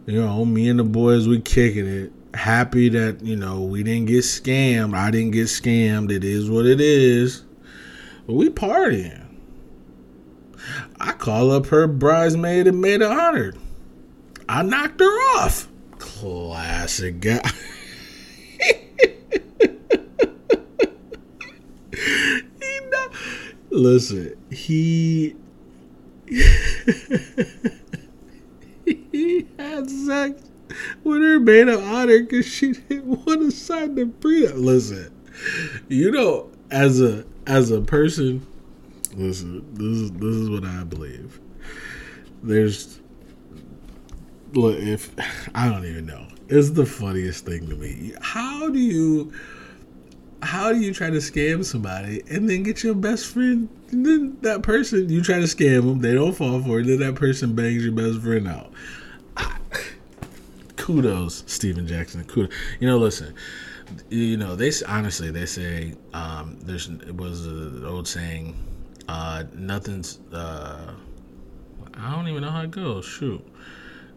you 0.06 0.22
know, 0.22 0.46
me 0.46 0.70
and 0.70 0.80
the 0.80 0.84
boys 0.84 1.28
we 1.28 1.42
kicking 1.42 1.88
it. 1.88 2.12
Happy 2.34 2.90
that, 2.90 3.24
you 3.24 3.36
know, 3.36 3.62
we 3.62 3.84
didn't 3.84 4.08
get 4.08 4.24
scammed. 4.24 4.96
I 4.96 5.12
didn't 5.12 5.32
get 5.32 5.48
scammed. 5.48 6.12
It 6.12 6.24
is 6.24 6.50
what 6.50 6.66
it 6.66 6.82
is. 6.82 7.44
But 8.26 8.34
we 8.34 8.50
partying. 8.50 9.24
I 11.00 11.12
call 11.14 11.52
up 11.52 11.68
her 11.68 11.88
bridesmaid 11.88 12.68
and 12.68 12.82
made 12.82 13.02
her 13.02 13.08
honored. 13.08 13.58
I 14.48 14.64
knocked 14.64 15.00
her 15.00 15.38
off. 15.38 15.68
Classic 16.00 17.20
guy. 17.20 17.42
Listen, 23.70 24.36
he 24.52 25.36
he 28.86 29.48
had 29.58 29.90
sex 29.90 30.44
with 31.04 31.22
her 31.22 31.40
maid 31.40 31.68
of 31.68 31.84
honor 31.84 32.22
because 32.22 32.46
she 32.46 32.74
didn't 32.74 33.26
want 33.26 33.42
to 33.42 33.52
sign 33.52 33.96
the 33.96 34.06
prenup. 34.06 34.56
Listen, 34.56 35.12
you 35.88 36.12
know, 36.12 36.50
as 36.72 37.02
a 37.02 37.26
as 37.48 37.72
a 37.72 37.82
person, 37.82 38.46
listen, 39.16 39.66
this 39.74 39.98
is 39.98 40.12
this 40.14 40.36
is 40.36 40.50
what 40.50 40.64
I 40.66 40.84
believe. 40.84 41.40
There's 42.42 43.00
look 44.54 44.78
if 44.80 45.14
I 45.56 45.70
don't 45.70 45.86
even 45.86 46.06
know. 46.06 46.28
It's 46.50 46.72
the 46.72 46.86
funniest 46.86 47.46
thing 47.46 47.68
to 47.70 47.76
me. 47.76 48.14
How 48.22 48.70
do 48.70 48.80
you 48.80 49.34
how 50.42 50.74
do 50.74 50.80
you 50.80 50.94
try 50.94 51.10
to 51.10 51.18
scam 51.18 51.64
somebody 51.64 52.22
and 52.30 52.50
then 52.50 52.64
get 52.64 52.84
your 52.84 52.96
best 52.96 53.28
friend? 53.28 53.70
then 53.92 54.38
that 54.42 54.64
person 54.64 55.10
you 55.10 55.22
try 55.22 55.40
to 55.40 55.46
scam 55.46 55.84
them, 55.88 56.00
they 56.00 56.14
don't 56.14 56.34
fall 56.34 56.62
for 56.62 56.80
it. 56.80 56.88
Then 56.88 57.00
that 57.00 57.16
person 57.16 57.56
bangs 57.56 57.84
your 57.84 57.94
best 57.94 58.22
friend 58.22 58.48
out. 58.48 58.72
Kudos, 60.84 61.46
Stephen 61.48 61.88
Jackson. 61.88 62.26
Kudos. 62.26 62.54
You 62.82 62.88
know, 62.88 62.98
listen. 62.98 63.34
You 64.10 64.36
know, 64.36 64.54
they 64.56 64.70
honestly 64.86 65.32
they 65.32 65.46
say 65.46 65.94
um, 66.14 66.60
there's 66.60 66.90
it 66.90 67.16
was 67.16 67.46
an 67.46 67.86
old 67.86 68.06
saying, 68.06 68.58
uh, 69.08 69.46
nothing's. 69.54 70.20
Uh, 70.34 70.94
I 71.94 72.12
don't 72.12 72.28
even 72.28 72.42
know 72.42 72.50
how 72.50 72.64
it 72.64 72.72
goes. 72.72 73.06
Shoot 73.06 73.48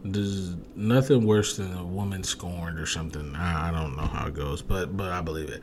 there's 0.05 0.57
nothing 0.75 1.25
worse 1.25 1.57
than 1.57 1.73
a 1.77 1.85
woman 1.85 2.23
scorned 2.25 2.81
or 2.81 2.87
something. 2.87 3.35
I, 3.37 3.69
I, 3.69 3.73
don't 3.73 3.97
know 3.97 4.07
how 4.07 4.27
it 4.27 4.35
goes, 4.35 4.63
but 4.63 4.97
but 4.97 5.11
I 5.11 5.21
believe 5.21 5.49
it. 5.49 5.61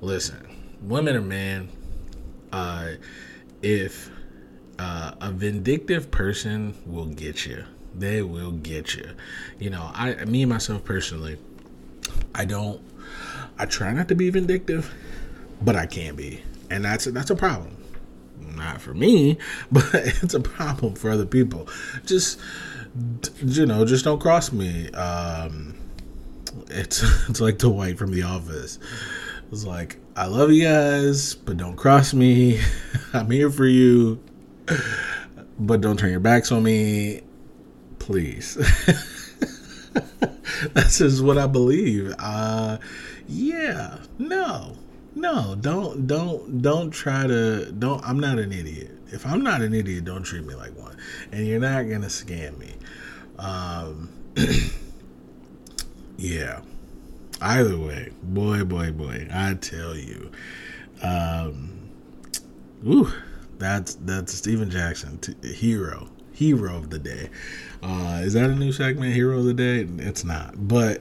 Listen, 0.00 0.46
women 0.80 1.16
or 1.16 1.22
men, 1.22 1.68
uh, 2.52 2.92
if 3.62 4.10
uh, 4.78 5.12
a 5.20 5.32
vindictive 5.32 6.10
person 6.10 6.74
will 6.86 7.06
get 7.06 7.44
you, 7.46 7.64
they 7.98 8.22
will 8.22 8.52
get 8.52 8.94
you. 8.94 9.08
You 9.58 9.70
know, 9.70 9.90
I, 9.94 10.24
me 10.24 10.44
myself 10.44 10.84
personally, 10.84 11.38
I 12.34 12.44
don't, 12.44 12.80
I 13.58 13.66
try 13.66 13.92
not 13.92 14.08
to 14.08 14.14
be 14.14 14.30
vindictive, 14.30 14.92
but 15.62 15.76
I 15.76 15.86
can 15.86 16.14
be, 16.16 16.42
and 16.70 16.84
that's 16.84 17.06
that's 17.06 17.30
a 17.30 17.36
problem. 17.36 17.76
not 18.54 18.80
for 18.80 18.94
me, 18.94 19.38
but 19.72 19.84
it's 19.94 20.34
a 20.34 20.40
problem 20.40 20.94
for 20.94 21.10
other 21.10 21.26
people. 21.26 21.68
Just 22.04 22.38
you 23.42 23.66
know, 23.66 23.84
just 23.84 24.04
don't 24.04 24.20
cross 24.20 24.52
me. 24.52 24.90
Um, 24.90 25.74
it's 26.68 27.02
it's 27.28 27.40
like 27.40 27.58
Dwight 27.58 27.98
from 27.98 28.10
The 28.12 28.22
Office. 28.22 28.78
It's 29.52 29.64
like 29.64 29.98
I 30.16 30.26
love 30.26 30.50
you 30.50 30.64
guys, 30.64 31.34
but 31.34 31.56
don't 31.56 31.76
cross 31.76 32.12
me. 32.12 32.60
I'm 33.12 33.30
here 33.30 33.50
for 33.50 33.66
you, 33.66 34.20
but 35.58 35.80
don't 35.80 35.98
turn 35.98 36.10
your 36.10 36.20
backs 36.20 36.50
on 36.50 36.62
me, 36.62 37.22
please. 38.06 38.54
That's 40.72 40.98
just 40.98 41.22
what 41.22 41.38
I 41.38 41.46
believe. 41.46 42.14
Uh, 42.18 42.78
yeah, 43.28 43.98
no, 44.18 44.76
no, 45.14 45.56
don't, 45.60 46.06
don't, 46.06 46.62
don't 46.62 46.90
try 46.90 47.26
to. 47.26 47.70
Don't. 47.72 48.02
I'm 48.08 48.20
not 48.20 48.38
an 48.38 48.52
idiot. 48.52 48.92
If 49.08 49.26
I'm 49.26 49.42
not 49.42 49.60
an 49.60 49.74
idiot, 49.74 50.04
don't 50.04 50.22
treat 50.22 50.44
me 50.44 50.54
like 50.54 50.76
one. 50.78 50.96
And 51.32 51.46
you're 51.46 51.60
not 51.60 51.82
gonna 51.82 52.06
scam 52.06 52.56
me. 52.58 52.74
Um, 53.38 54.08
yeah. 56.16 56.60
Either 57.40 57.76
way, 57.76 58.12
boy, 58.22 58.64
boy, 58.64 58.92
boy, 58.92 59.28
I 59.30 59.54
tell 59.54 59.94
you, 59.94 60.30
um, 61.02 61.90
ooh, 62.86 63.12
that's 63.58 63.96
that's 63.96 64.32
Stephen 64.32 64.70
Jackson, 64.70 65.18
t- 65.18 65.52
hero, 65.52 66.08
hero 66.36 66.76
of 66.76 66.90
the 66.90 66.98
day. 66.98 67.30
Uh, 67.82 68.20
is 68.22 68.34
that 68.34 68.50
a 68.50 68.54
new 68.54 68.72
segment, 68.72 69.14
hero 69.14 69.38
of 69.38 69.44
the 69.44 69.54
day? 69.54 69.86
It's 69.98 70.22
not, 70.24 70.68
but 70.68 71.00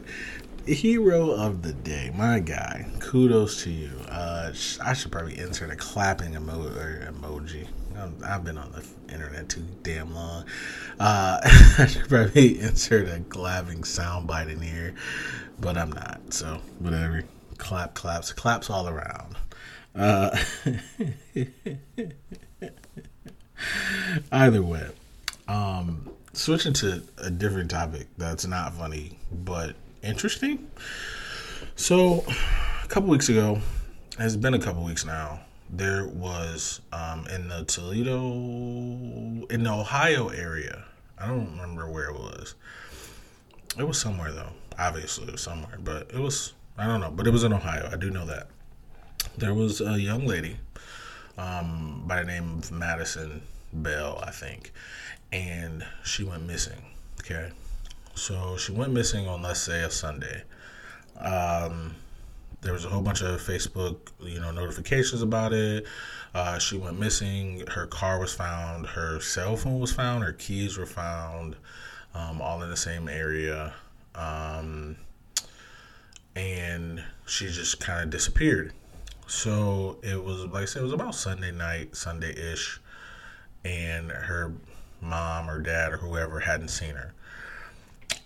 hero 0.65 1.31
of 1.31 1.61
the 1.61 1.73
day, 1.73 2.11
my 2.15 2.39
guy. 2.39 2.87
Kudos 2.99 3.63
to 3.63 3.69
you. 3.69 3.91
Uh, 4.09 4.53
I 4.83 4.93
should 4.93 5.11
probably 5.11 5.37
insert 5.37 5.69
a 5.71 5.75
clapping 5.75 6.33
emo- 6.33 6.69
emoji. 7.11 7.67
I've 8.25 8.43
been 8.43 8.57
on 8.57 8.71
the 8.71 9.13
internet 9.13 9.47
too 9.49 9.65
damn 9.83 10.13
long. 10.13 10.45
Uh, 10.99 11.39
I 11.77 11.85
should 11.87 12.07
probably 12.07 12.59
insert 12.59 13.07
a 13.07 13.19
clapping 13.29 13.81
soundbite 13.81 14.51
in 14.51 14.61
here, 14.61 14.95
but 15.59 15.77
I'm 15.77 15.91
not. 15.91 16.33
So 16.33 16.59
whatever. 16.79 17.23
Clap, 17.57 17.93
claps, 17.93 18.33
claps 18.33 18.69
all 18.69 18.87
around. 18.89 19.37
Uh, 19.95 20.37
either 24.31 24.61
way, 24.61 24.89
um, 25.47 26.09
switching 26.33 26.73
to 26.73 27.03
a 27.17 27.29
different 27.29 27.71
topic 27.71 28.07
that's 28.17 28.45
not 28.45 28.73
funny 28.73 29.17
but 29.31 29.75
interesting. 30.03 30.67
So, 31.75 32.23
a 32.83 32.87
couple 32.87 33.09
weeks 33.09 33.29
ago, 33.29 33.59
it's 34.19 34.35
been 34.35 34.53
a 34.53 34.59
couple 34.59 34.83
weeks 34.83 35.05
now 35.05 35.41
there 35.69 36.07
was 36.07 36.81
um, 36.93 37.25
in 37.27 37.47
the 37.47 37.65
Toledo, 37.65 38.17
in 39.49 39.63
the 39.63 39.71
Ohio 39.71 40.29
area. 40.29 40.85
I 41.17 41.27
don't 41.27 41.51
remember 41.51 41.89
where 41.89 42.09
it 42.09 42.13
was. 42.13 42.55
It 43.77 43.83
was 43.83 43.99
somewhere 43.99 44.31
though. 44.31 44.51
Obviously, 44.77 45.25
it 45.25 45.31
was 45.31 45.41
somewhere, 45.41 45.77
but 45.83 46.11
it 46.13 46.19
was 46.19 46.53
I 46.77 46.85
don't 46.87 47.01
know. 47.01 47.11
But 47.11 47.27
it 47.27 47.31
was 47.31 47.43
in 47.43 47.53
Ohio. 47.53 47.89
I 47.91 47.95
do 47.95 48.09
know 48.09 48.25
that. 48.25 48.47
There 49.37 49.53
was 49.53 49.81
a 49.81 49.99
young 49.99 50.25
lady 50.25 50.57
um, 51.37 52.03
by 52.05 52.21
the 52.21 52.27
name 52.27 52.59
of 52.59 52.71
Madison 52.71 53.41
Bell, 53.73 54.21
I 54.25 54.31
think, 54.31 54.71
and 55.35 55.85
she 56.03 56.23
went 56.23 56.43
missing. 56.43 56.81
Okay, 57.19 57.51
so 58.13 58.55
she 58.57 58.71
went 58.71 58.93
missing 58.93 59.27
on 59.27 59.41
let's 59.41 59.59
say 59.59 59.83
a 59.83 59.91
Sunday. 59.91 60.43
Um, 61.19 61.95
there 62.61 62.73
was 62.73 62.85
a 62.85 62.89
whole 62.89 63.01
bunch 63.01 63.21
of 63.21 63.41
Facebook, 63.41 63.97
you 64.19 64.39
know, 64.39 64.51
notifications 64.51 65.21
about 65.21 65.53
it. 65.53 65.85
Uh, 66.33 66.57
she 66.57 66.77
went 66.77 66.99
missing. 66.99 67.63
Her 67.67 67.85
car 67.85 68.19
was 68.19 68.33
found. 68.33 68.87
Her 68.87 69.19
cell 69.19 69.55
phone 69.55 69.79
was 69.79 69.91
found. 69.91 70.23
Her 70.23 70.33
keys 70.33 70.77
were 70.77 70.85
found, 70.85 71.55
um, 72.13 72.41
all 72.41 72.61
in 72.63 72.69
the 72.69 72.77
same 72.77 73.07
area. 73.07 73.73
Um, 74.15 74.95
and 76.35 77.03
she 77.27 77.47
just 77.47 77.79
kind 77.79 78.03
of 78.03 78.09
disappeared. 78.09 78.73
So 79.27 79.97
it 80.01 80.23
was 80.23 80.45
like 80.45 80.63
I 80.63 80.65
said, 80.65 80.81
it 80.81 80.83
was 80.83 80.93
about 80.93 81.15
Sunday 81.15 81.51
night, 81.51 81.95
Sunday 81.95 82.31
ish, 82.31 82.79
and 83.63 84.11
her 84.11 84.53
mom 85.05 85.49
or 85.49 85.61
dad 85.61 85.93
or 85.93 85.97
whoever 85.97 86.39
hadn't 86.39 86.69
seen 86.69 86.95
her. 86.95 87.13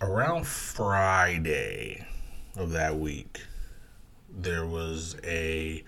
Around 0.00 0.46
Friday 0.46 2.06
of 2.56 2.70
that 2.72 2.98
week, 2.98 3.42
there 4.30 4.66
was 4.66 5.16
a 5.24 5.84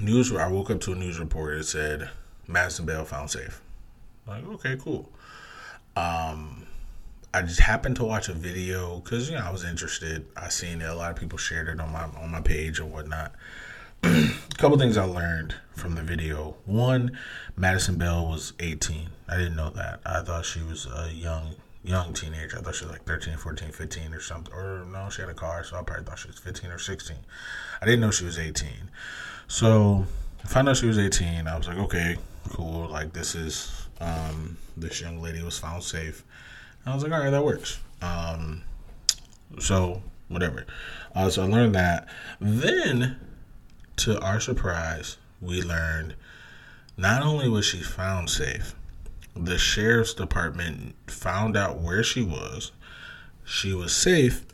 news. 0.00 0.32
I 0.32 0.48
woke 0.48 0.70
up 0.70 0.80
to 0.82 0.92
a 0.92 0.94
news 0.94 1.18
report 1.18 1.58
that 1.58 1.64
said 1.64 2.10
Madison 2.46 2.86
Bell 2.86 3.04
found 3.04 3.30
safe. 3.30 3.60
I'm 4.26 4.44
like, 4.44 4.54
okay, 4.54 4.76
cool. 4.80 5.10
Um, 5.96 6.66
I 7.32 7.42
just 7.42 7.60
happened 7.60 7.96
to 7.96 8.04
watch 8.04 8.28
a 8.28 8.32
video 8.32 9.00
because 9.00 9.28
you 9.28 9.36
know 9.36 9.42
I 9.44 9.50
was 9.50 9.64
interested. 9.64 10.26
I 10.36 10.48
seen 10.48 10.80
it. 10.80 10.88
A 10.88 10.94
lot 10.94 11.10
of 11.10 11.16
people 11.16 11.38
shared 11.38 11.68
it 11.68 11.80
on 11.80 11.92
my 11.92 12.04
on 12.04 12.30
my 12.30 12.40
page 12.40 12.78
and 12.78 12.92
whatnot. 12.92 13.32
a 14.02 14.30
couple 14.56 14.78
things 14.78 14.96
I 14.96 15.04
learned 15.04 15.54
from 15.74 15.94
the 15.94 16.02
video. 16.02 16.56
One, 16.64 17.16
Madison 17.56 17.96
Bell 17.96 18.26
was 18.26 18.52
18. 18.60 19.08
I 19.28 19.36
didn't 19.36 19.56
know 19.56 19.70
that. 19.70 20.00
I 20.06 20.22
thought 20.22 20.44
she 20.44 20.62
was 20.62 20.86
a 20.86 21.10
young 21.12 21.54
young 21.84 22.14
teenager. 22.14 22.58
I 22.58 22.62
thought 22.62 22.74
she 22.74 22.86
was 22.86 22.92
like 22.92 23.04
13, 23.04 23.36
14, 23.36 23.70
15 23.70 24.14
or 24.14 24.20
something. 24.20 24.54
Or 24.54 24.86
no, 24.90 25.10
she 25.10 25.20
had 25.20 25.30
a 25.30 25.34
car, 25.34 25.62
so 25.64 25.76
I 25.76 25.82
probably 25.82 26.06
thought 26.06 26.18
she 26.18 26.28
was 26.28 26.38
15 26.38 26.70
or 26.70 26.78
16. 26.78 27.16
I 27.80 27.84
didn't 27.84 28.00
know 28.00 28.10
she 28.10 28.24
was 28.24 28.38
18. 28.38 28.68
So 29.48 30.06
I 30.42 30.48
found 30.48 30.68
out 30.68 30.78
she 30.78 30.86
was 30.86 30.98
18. 30.98 31.46
I 31.46 31.56
was 31.56 31.68
like, 31.68 31.78
okay, 31.78 32.16
cool. 32.48 32.88
Like 32.88 33.12
this 33.12 33.34
is 33.34 33.86
um, 34.00 34.56
this 34.76 35.00
young 35.00 35.20
lady 35.20 35.42
was 35.42 35.58
found 35.58 35.82
safe. 35.82 36.24
And 36.84 36.92
I 36.92 36.94
was 36.94 37.04
like, 37.04 37.12
all 37.12 37.20
right, 37.20 37.30
that 37.30 37.44
works. 37.44 37.80
Um, 38.00 38.62
so 39.58 40.02
whatever. 40.28 40.66
Uh, 41.14 41.30
so 41.30 41.42
I 41.42 41.46
learned 41.46 41.74
that. 41.74 42.08
Then, 42.40 43.16
to 43.96 44.20
our 44.20 44.40
surprise, 44.40 45.16
we 45.44 45.62
learned 45.62 46.14
not 46.96 47.22
only 47.22 47.48
was 47.48 47.66
she 47.66 47.82
found 47.82 48.30
safe, 48.30 48.74
the 49.36 49.58
sheriff's 49.58 50.14
department 50.14 50.94
found 51.06 51.56
out 51.56 51.80
where 51.80 52.02
she 52.02 52.22
was. 52.22 52.72
She 53.44 53.74
was 53.74 53.94
safe, 53.94 54.46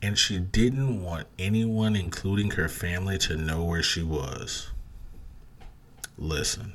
and 0.00 0.16
she 0.16 0.38
didn't 0.38 1.02
want 1.02 1.26
anyone, 1.38 1.96
including 1.96 2.52
her 2.52 2.68
family, 2.68 3.18
to 3.18 3.36
know 3.36 3.64
where 3.64 3.82
she 3.82 4.02
was. 4.02 4.70
Listen, 6.16 6.72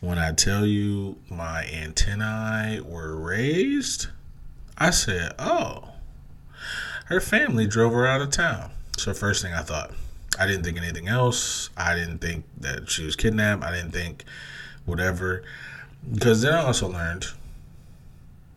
when 0.00 0.18
I 0.18 0.32
tell 0.32 0.66
you 0.66 1.16
my 1.30 1.64
antennae 1.64 2.80
were 2.80 3.16
raised, 3.16 4.08
I 4.76 4.90
said, 4.90 5.32
oh, 5.38 5.90
her 7.06 7.20
family 7.20 7.66
drove 7.66 7.92
her 7.92 8.06
out 8.06 8.20
of 8.20 8.30
town. 8.30 8.72
So, 8.96 9.14
first 9.14 9.42
thing 9.42 9.52
I 9.52 9.62
thought, 9.62 9.92
I 10.38 10.46
didn't 10.46 10.64
think 10.64 10.78
anything 10.78 11.08
else. 11.08 11.70
I 11.76 11.94
didn't 11.94 12.18
think 12.18 12.44
that 12.58 12.88
she 12.88 13.04
was 13.04 13.16
kidnapped. 13.16 13.62
I 13.62 13.74
didn't 13.74 13.92
think 13.92 14.24
whatever. 14.84 15.42
Because 16.10 16.42
then 16.42 16.54
I 16.54 16.62
also 16.62 16.88
learned 16.88 17.26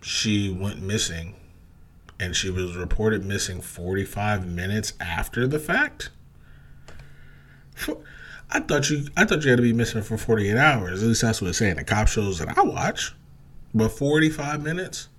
she 0.02 0.50
went 0.50 0.82
missing 0.82 1.36
and 2.20 2.36
she 2.36 2.50
was 2.50 2.76
reported 2.76 3.26
missing 3.26 3.62
45 3.62 4.48
minutes 4.48 4.94
after 5.00 5.48
the 5.48 5.60
fact. 5.60 6.10
I 8.50 8.60
thought 8.60 8.90
you 8.90 9.08
I 9.18 9.26
thought 9.26 9.44
you 9.44 9.50
had 9.50 9.58
to 9.58 9.64
be 9.64 9.74
missing 9.74 10.04
for 10.04 10.18
48 10.18 10.56
hours. 10.56 11.02
At 11.02 11.08
least 11.08 11.22
that's 11.22 11.42
what 11.42 11.50
it's 11.50 11.58
saying. 11.58 11.76
The 11.78 11.84
cop 11.84 12.08
shows 12.08 12.40
that 12.40 12.58
I 12.58 12.62
watch. 12.62 13.14
But 13.74 13.90
45 13.90 14.62
minutes? 14.62 15.10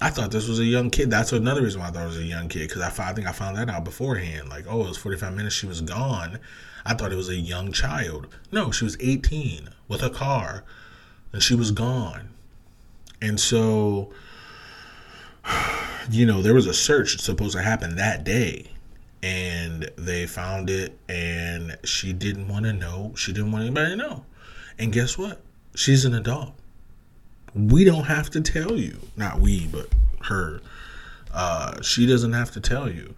I 0.00 0.10
thought 0.10 0.30
this 0.30 0.46
was 0.46 0.58
a 0.58 0.64
young 0.64 0.90
kid. 0.90 1.10
That's 1.10 1.32
another 1.32 1.62
reason 1.62 1.80
why 1.80 1.88
I 1.88 1.90
thought 1.90 2.04
it 2.04 2.08
was 2.08 2.18
a 2.18 2.24
young 2.24 2.48
kid 2.48 2.68
because 2.68 2.82
I, 2.82 3.08
I 3.08 3.12
think 3.14 3.26
I 3.26 3.32
found 3.32 3.56
that 3.56 3.70
out 3.70 3.84
beforehand. 3.84 4.50
Like, 4.50 4.66
oh, 4.68 4.82
it 4.82 4.88
was 4.88 4.98
45 4.98 5.34
minutes. 5.34 5.54
She 5.54 5.66
was 5.66 5.80
gone. 5.80 6.38
I 6.84 6.94
thought 6.94 7.12
it 7.12 7.16
was 7.16 7.30
a 7.30 7.36
young 7.36 7.72
child. 7.72 8.28
No, 8.52 8.70
she 8.70 8.84
was 8.84 8.96
18 9.00 9.70
with 9.88 10.02
a 10.02 10.10
car 10.10 10.64
and 11.32 11.42
she 11.42 11.54
was 11.54 11.70
gone. 11.70 12.28
And 13.20 13.40
so, 13.40 14.10
you 16.10 16.26
know, 16.26 16.42
there 16.42 16.54
was 16.54 16.66
a 16.66 16.74
search 16.74 17.18
supposed 17.18 17.56
to 17.56 17.62
happen 17.62 17.96
that 17.96 18.24
day. 18.24 18.70
And 19.22 19.90
they 19.96 20.26
found 20.26 20.70
it, 20.70 20.96
and 21.08 21.76
she 21.84 22.12
didn't 22.12 22.46
want 22.46 22.64
to 22.66 22.72
know. 22.72 23.12
She 23.16 23.32
didn't 23.32 23.50
want 23.50 23.64
anybody 23.64 23.90
to 23.90 23.96
know. 23.96 24.24
And 24.78 24.92
guess 24.92 25.18
what? 25.18 25.40
She's 25.74 26.04
an 26.04 26.14
adult. 26.14 26.52
We 27.56 27.84
don't 27.84 28.04
have 28.04 28.30
to 28.30 28.40
tell 28.40 28.76
you. 28.76 28.98
Not 29.16 29.40
we, 29.40 29.66
but 29.66 29.88
her. 30.24 30.60
Uh, 31.32 31.80
she 31.82 32.06
doesn't 32.06 32.32
have 32.32 32.50
to 32.52 32.60
tell 32.60 32.90
you. 32.90 33.14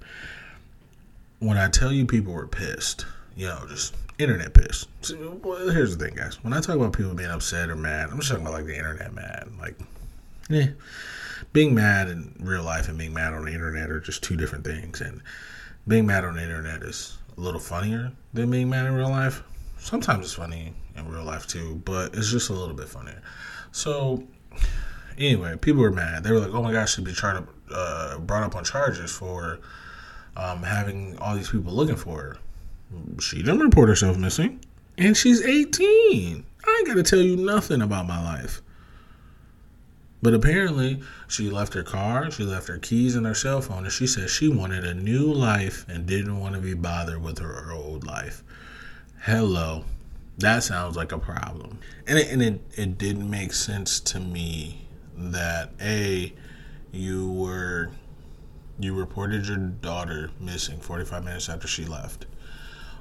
When 1.40 1.58
I 1.58 1.68
tell 1.68 1.92
you 1.92 2.06
people 2.06 2.32
were 2.32 2.46
pissed, 2.46 3.04
you 3.36 3.46
know, 3.46 3.64
just 3.68 3.94
internet 4.18 4.54
pissed. 4.54 4.88
Well, 5.42 5.70
here's 5.70 5.96
the 5.96 6.04
thing, 6.04 6.14
guys. 6.14 6.42
When 6.42 6.52
I 6.52 6.60
talk 6.60 6.76
about 6.76 6.92
people 6.92 7.14
being 7.14 7.30
upset 7.30 7.68
or 7.68 7.76
mad, 7.76 8.10
I'm 8.10 8.18
just 8.18 8.30
talking 8.30 8.44
about 8.44 8.54
like 8.54 8.66
the 8.66 8.76
internet 8.76 9.12
mad. 9.14 9.48
Like, 9.58 9.76
yeah, 10.48 10.68
being 11.52 11.74
mad 11.74 12.08
in 12.08 12.34
real 12.40 12.62
life 12.62 12.88
and 12.88 12.98
being 12.98 13.14
mad 13.14 13.34
on 13.34 13.44
the 13.44 13.52
internet 13.52 13.90
are 13.90 14.00
just 14.00 14.22
two 14.22 14.36
different 14.36 14.64
things. 14.64 15.00
And 15.00 15.20
being 15.86 16.06
mad 16.06 16.24
on 16.24 16.36
the 16.36 16.42
internet 16.42 16.82
is 16.82 17.18
a 17.36 17.40
little 17.40 17.60
funnier 17.60 18.12
than 18.34 18.50
being 18.50 18.68
mad 18.68 18.86
in 18.86 18.94
real 18.94 19.10
life. 19.10 19.42
sometimes 19.78 20.26
it's 20.26 20.34
funny 20.34 20.74
in 20.96 21.08
real 21.08 21.24
life 21.24 21.46
too, 21.46 21.80
but 21.84 22.14
it's 22.14 22.30
just 22.30 22.50
a 22.50 22.52
little 22.52 22.74
bit 22.74 22.88
funnier. 22.88 23.22
So 23.72 24.24
anyway, 25.16 25.56
people 25.56 25.82
were 25.82 25.90
mad. 25.90 26.24
They 26.24 26.32
were 26.32 26.40
like, 26.40 26.52
"Oh 26.52 26.62
my 26.62 26.72
gosh, 26.72 26.94
she'd 26.94 27.04
be 27.04 27.12
charged, 27.12 27.46
uh, 27.72 28.18
brought 28.18 28.42
up 28.42 28.56
on 28.56 28.64
charges 28.64 29.10
for 29.10 29.60
um, 30.36 30.62
having 30.62 31.18
all 31.18 31.34
these 31.34 31.50
people 31.50 31.72
looking 31.72 31.96
for 31.96 32.22
her." 32.22 32.36
She 33.20 33.38
didn't 33.38 33.60
report 33.60 33.88
herself 33.88 34.16
missing, 34.16 34.60
and 34.96 35.16
she's 35.16 35.42
18. 35.42 36.44
I 36.66 36.76
ain't 36.78 36.86
got 36.86 36.94
to 36.94 37.02
tell 37.02 37.20
you 37.20 37.36
nothing 37.36 37.82
about 37.82 38.06
my 38.06 38.22
life. 38.22 38.62
But 40.20 40.34
apparently, 40.34 41.00
she 41.28 41.48
left 41.48 41.74
her 41.74 41.84
car, 41.84 42.30
she 42.30 42.42
left 42.42 42.66
her 42.68 42.78
keys 42.78 43.14
and 43.14 43.24
her 43.24 43.34
cell 43.34 43.60
phone, 43.60 43.84
and 43.84 43.92
she 43.92 44.06
said 44.06 44.28
she 44.30 44.48
wanted 44.48 44.84
a 44.84 44.94
new 44.94 45.32
life 45.32 45.86
and 45.88 46.06
didn't 46.06 46.40
want 46.40 46.56
to 46.56 46.60
be 46.60 46.74
bothered 46.74 47.22
with 47.22 47.38
her 47.38 47.70
old 47.70 48.04
life. 48.04 48.42
Hello. 49.20 49.84
That 50.38 50.62
sounds 50.62 50.96
like 50.96 51.12
a 51.12 51.18
problem. 51.18 51.80
And 52.06 52.18
it, 52.18 52.30
and 52.30 52.42
it, 52.42 52.60
it 52.76 52.98
didn't 52.98 53.28
make 53.28 53.52
sense 53.52 53.98
to 54.00 54.20
me 54.20 54.86
that 55.16 55.72
A, 55.80 56.32
you 56.92 57.30
were 57.30 57.90
you 58.78 58.94
reported 58.94 59.48
your 59.48 59.56
daughter 59.56 60.30
missing 60.38 60.78
45 60.78 61.24
minutes 61.24 61.48
after 61.48 61.66
she 61.66 61.84
left. 61.84 62.26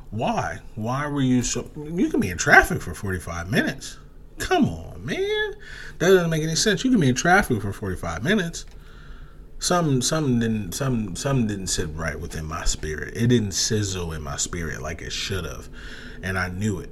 Why? 0.09 0.59
Why 0.73 1.07
were 1.07 1.21
you 1.21 1.43
so 1.43 1.69
you 1.75 2.09
can 2.09 2.19
be 2.19 2.29
in 2.29 2.37
traffic 2.37 2.81
for 2.81 2.95
45 2.95 3.51
minutes. 3.51 3.97
Come 4.39 4.65
on, 4.65 5.05
man. 5.05 5.55
That 5.99 6.09
doesn't 6.09 6.29
make 6.29 6.43
any 6.43 6.55
sense. 6.55 6.83
You 6.83 6.91
can 6.91 6.99
be 6.99 7.09
in 7.09 7.15
traffic 7.15 7.61
for 7.61 7.73
45 7.73 8.23
minutes. 8.23 8.65
Some 9.59 10.01
some 10.01 10.39
didn't 10.39 10.73
some 10.73 11.15
some 11.15 11.47
didn't 11.47 11.67
sit 11.67 11.89
right 11.93 12.19
within 12.19 12.45
my 12.45 12.65
spirit. 12.65 13.15
It 13.15 13.27
didn't 13.27 13.51
sizzle 13.51 14.13
in 14.13 14.21
my 14.23 14.37
spirit 14.37 14.81
like 14.81 15.01
it 15.01 15.11
should 15.11 15.45
have. 15.45 15.69
And 16.23 16.37
I 16.37 16.49
knew 16.49 16.79
it. 16.79 16.89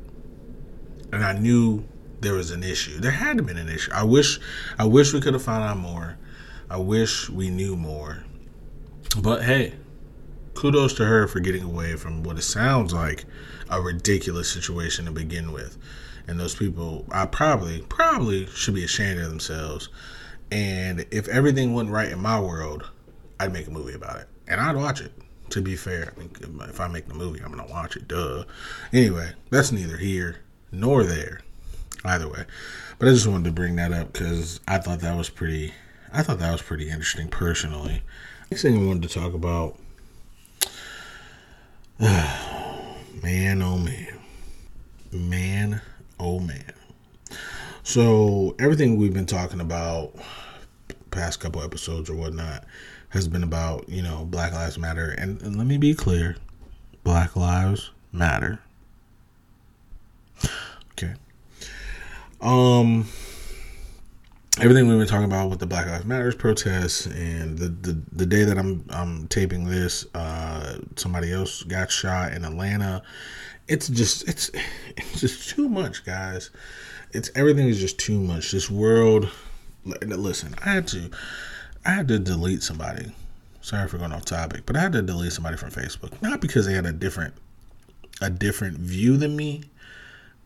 And 1.11 1.23
I 1.23 1.33
knew 1.33 1.83
there 2.21 2.33
was 2.33 2.51
an 2.51 2.63
issue. 2.63 2.99
There 2.99 3.11
had 3.11 3.37
to 3.37 3.43
been 3.43 3.57
an 3.57 3.69
issue. 3.69 3.91
I 3.93 4.03
wish 4.03 4.39
I 4.77 4.85
wish 4.85 5.13
we 5.13 5.21
could 5.21 5.33
have 5.33 5.43
found 5.43 5.63
out 5.63 5.77
more. 5.77 6.17
I 6.69 6.77
wish 6.77 7.29
we 7.29 7.49
knew 7.49 7.75
more. 7.75 8.23
But 9.21 9.43
hey, 9.43 9.73
kudos 10.55 10.93
to 10.95 11.05
her 11.05 11.27
for 11.27 11.39
getting 11.39 11.63
away 11.63 11.95
from 11.95 12.23
what 12.23 12.37
it 12.37 12.43
sounds 12.43 12.93
like 12.93 13.25
a 13.69 13.81
ridiculous 13.81 14.51
situation 14.51 15.05
to 15.05 15.11
begin 15.11 15.51
with 15.51 15.77
and 16.27 16.39
those 16.39 16.55
people 16.55 17.05
I 17.11 17.25
probably 17.25 17.81
probably 17.83 18.45
should 18.47 18.75
be 18.75 18.83
ashamed 18.83 19.19
of 19.19 19.29
themselves. 19.29 19.89
And 20.51 21.05
if 21.11 21.27
everything 21.27 21.73
went 21.73 21.89
right 21.89 22.11
in 22.11 22.19
my 22.19 22.39
world, 22.39 22.89
I'd 23.39 23.53
make 23.53 23.67
a 23.67 23.71
movie 23.71 23.93
about 23.93 24.17
it, 24.17 24.27
and 24.47 24.61
I'd 24.61 24.75
watch 24.75 25.01
it. 25.01 25.11
To 25.51 25.61
be 25.61 25.75
fair, 25.75 26.13
I 26.15 26.19
mean, 26.19 26.31
if 26.69 26.79
I 26.79 26.87
make 26.87 27.07
the 27.07 27.13
movie, 27.13 27.39
I'm 27.39 27.51
gonna 27.51 27.69
watch 27.71 27.95
it. 27.95 28.07
Duh. 28.07 28.45
Anyway, 28.91 29.31
that's 29.49 29.71
neither 29.71 29.97
here 29.97 30.37
nor 30.71 31.03
there. 31.03 31.41
Either 32.03 32.29
way, 32.29 32.45
but 32.99 33.07
I 33.07 33.11
just 33.11 33.25
wanted 33.25 33.45
to 33.45 33.51
bring 33.51 33.77
that 33.77 33.91
up 33.91 34.13
because 34.13 34.59
I 34.67 34.77
thought 34.77 34.99
that 34.99 35.17
was 35.17 35.29
pretty. 35.29 35.73
I 36.13 36.21
thought 36.21 36.37
that 36.37 36.51
was 36.51 36.61
pretty 36.61 36.89
interesting 36.89 37.29
personally. 37.29 38.03
Next 38.51 38.61
thing 38.61 38.77
I 38.77 38.85
wanted 38.85 39.09
to 39.09 39.19
talk 39.19 39.33
about. 39.33 39.79
man, 41.99 43.61
oh 43.63 43.77
man, 43.79 44.19
man 45.11 45.81
oh 46.19 46.39
man. 46.39 46.73
So 47.83 48.55
everything 48.59 48.97
we've 48.97 49.13
been 49.13 49.25
talking 49.25 49.59
about 49.59 50.13
past 51.11 51.39
couple 51.39 51.61
episodes 51.61 52.09
or 52.09 52.15
whatnot 52.15 52.65
has 53.09 53.27
been 53.27 53.43
about 53.43 53.87
you 53.87 54.01
know 54.01 54.25
Black 54.25 54.53
Lives 54.53 54.77
Matter, 54.77 55.11
and, 55.11 55.41
and 55.41 55.57
let 55.57 55.67
me 55.67 55.77
be 55.77 55.93
clear, 55.93 56.35
Black 57.03 57.35
Lives 57.35 57.91
Matter. 58.11 58.59
Okay. 60.91 61.13
Um 62.45 63.07
everything 64.61 64.87
we've 64.87 64.97
been 64.97 65.07
talking 65.07 65.25
about 65.25 65.49
with 65.49 65.59
the 65.59 65.65
Black 65.65 65.85
Lives 65.87 66.05
Matters 66.05 66.33
protests 66.33 67.07
and 67.07 67.57
the, 67.57 67.67
the, 67.67 68.01
the 68.13 68.25
day 68.25 68.43
that 68.43 68.57
I'm 68.57 68.85
I'm 68.89 69.27
taping 69.27 69.65
this, 69.65 70.05
uh, 70.15 70.77
somebody 70.95 71.33
else 71.33 71.63
got 71.63 71.91
shot 71.91 72.31
in 72.31 72.45
Atlanta 72.45 73.03
it's 73.67 73.87
just 73.87 74.27
it's 74.27 74.51
it's 74.97 75.21
just 75.21 75.49
too 75.49 75.69
much, 75.69 76.05
guys. 76.05 76.51
It's 77.11 77.31
everything 77.35 77.67
is 77.67 77.79
just 77.79 77.97
too 77.97 78.19
much. 78.19 78.51
This 78.51 78.69
world. 78.69 79.29
Listen, 79.85 80.55
I 80.63 80.69
had 80.69 80.87
to 80.89 81.11
I 81.85 81.91
had 81.91 82.07
to 82.07 82.19
delete 82.19 82.63
somebody. 82.63 83.11
Sorry 83.61 83.87
for 83.87 83.97
going 83.97 84.11
off 84.11 84.25
topic, 84.25 84.65
but 84.65 84.75
I 84.75 84.81
had 84.81 84.93
to 84.93 85.01
delete 85.01 85.33
somebody 85.33 85.57
from 85.57 85.71
Facebook. 85.71 86.19
Not 86.21 86.41
because 86.41 86.65
they 86.65 86.73
had 86.73 86.85
a 86.85 86.93
different 86.93 87.33
a 88.21 88.29
different 88.29 88.77
view 88.77 89.17
than 89.17 89.35
me, 89.35 89.63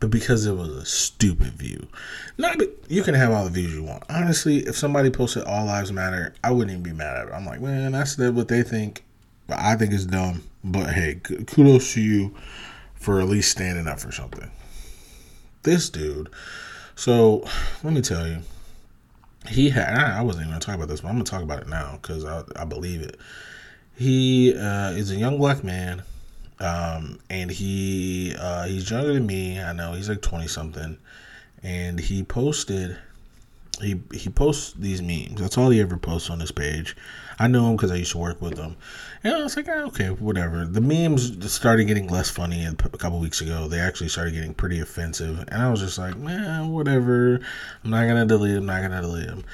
but 0.00 0.10
because 0.10 0.46
it 0.46 0.56
was 0.56 0.70
a 0.70 0.84
stupid 0.84 1.52
view. 1.52 1.86
Not 2.38 2.58
be, 2.58 2.68
you 2.88 3.02
can 3.02 3.14
have 3.14 3.30
all 3.32 3.44
the 3.44 3.50
views 3.50 3.74
you 3.74 3.82
want. 3.82 4.02
Honestly, 4.08 4.60
if 4.60 4.76
somebody 4.76 5.10
posted 5.10 5.44
all 5.44 5.66
lives 5.66 5.92
matter, 5.92 6.34
I 6.42 6.50
wouldn't 6.50 6.72
even 6.72 6.82
be 6.82 6.92
mad 6.92 7.18
at 7.18 7.28
it. 7.28 7.32
I'm 7.32 7.44
like, 7.44 7.60
man, 7.60 7.92
that's 7.92 8.16
what 8.16 8.48
they 8.48 8.62
think. 8.62 9.04
But 9.46 9.58
I 9.58 9.76
think 9.76 9.92
it's 9.92 10.06
dumb. 10.06 10.42
But 10.64 10.90
hey, 10.94 11.20
kudos 11.46 11.94
to 11.94 12.00
you 12.00 12.34
for 12.94 13.20
at 13.20 13.28
least 13.28 13.50
standing 13.50 13.86
up 13.86 14.00
for 14.00 14.10
something. 14.10 14.50
This 15.62 15.90
dude, 15.90 16.30
so 16.94 17.46
let 17.82 17.92
me 17.92 18.00
tell 18.00 18.26
you, 18.26 18.38
he 19.48 19.70
had, 19.70 19.94
I 19.94 20.22
wasn't 20.22 20.46
even 20.46 20.58
to 20.58 20.64
talk 20.64 20.76
about 20.76 20.88
this, 20.88 21.00
but 21.00 21.08
I'm 21.08 21.18
to 21.18 21.30
talk 21.30 21.42
about 21.42 21.60
it 21.60 21.68
now 21.68 21.98
because 22.00 22.24
I, 22.24 22.42
I 22.56 22.64
believe 22.64 23.02
it. 23.02 23.18
He 23.96 24.54
uh, 24.54 24.92
is 24.92 25.10
a 25.10 25.16
young 25.16 25.36
black 25.36 25.62
man, 25.62 26.02
um, 26.60 27.18
and 27.28 27.50
he 27.50 28.34
uh, 28.38 28.66
he's 28.66 28.90
younger 28.90 29.14
than 29.14 29.26
me. 29.26 29.60
I 29.60 29.72
know 29.72 29.94
he's 29.94 30.08
like 30.08 30.22
20 30.22 30.46
something, 30.46 30.98
and 31.62 31.98
he 31.98 32.22
posted 32.22 32.98
he 33.80 34.00
he 34.12 34.28
posts 34.28 34.72
these 34.74 35.02
memes. 35.02 35.40
That's 35.40 35.56
all 35.56 35.70
he 35.70 35.80
ever 35.80 35.96
posts 35.96 36.30
on 36.30 36.40
his 36.40 36.52
page. 36.52 36.96
I 37.38 37.48
know 37.48 37.70
him 37.70 37.76
because 37.76 37.90
I 37.90 37.96
used 37.96 38.12
to 38.12 38.18
work 38.18 38.40
with 38.42 38.58
him, 38.58 38.76
and 39.24 39.34
I 39.34 39.42
was 39.42 39.56
like, 39.56 39.68
oh, 39.68 39.86
okay, 39.86 40.08
whatever. 40.08 40.66
The 40.66 40.80
memes 40.80 41.50
started 41.50 41.86
getting 41.86 42.08
less 42.08 42.28
funny 42.28 42.66
a 42.66 42.74
couple 42.74 43.18
weeks 43.18 43.40
ago. 43.40 43.66
They 43.66 43.80
actually 43.80 44.08
started 44.08 44.34
getting 44.34 44.52
pretty 44.52 44.80
offensive, 44.80 45.38
and 45.48 45.62
I 45.62 45.70
was 45.70 45.80
just 45.80 45.98
like, 45.98 46.16
man, 46.16 46.70
whatever. 46.70 47.40
I'm 47.82 47.90
not 47.90 48.06
gonna 48.06 48.26
delete 48.26 48.56
him. 48.56 48.66
Not 48.66 48.82
gonna 48.82 49.00
delete 49.00 49.28
him. 49.28 49.44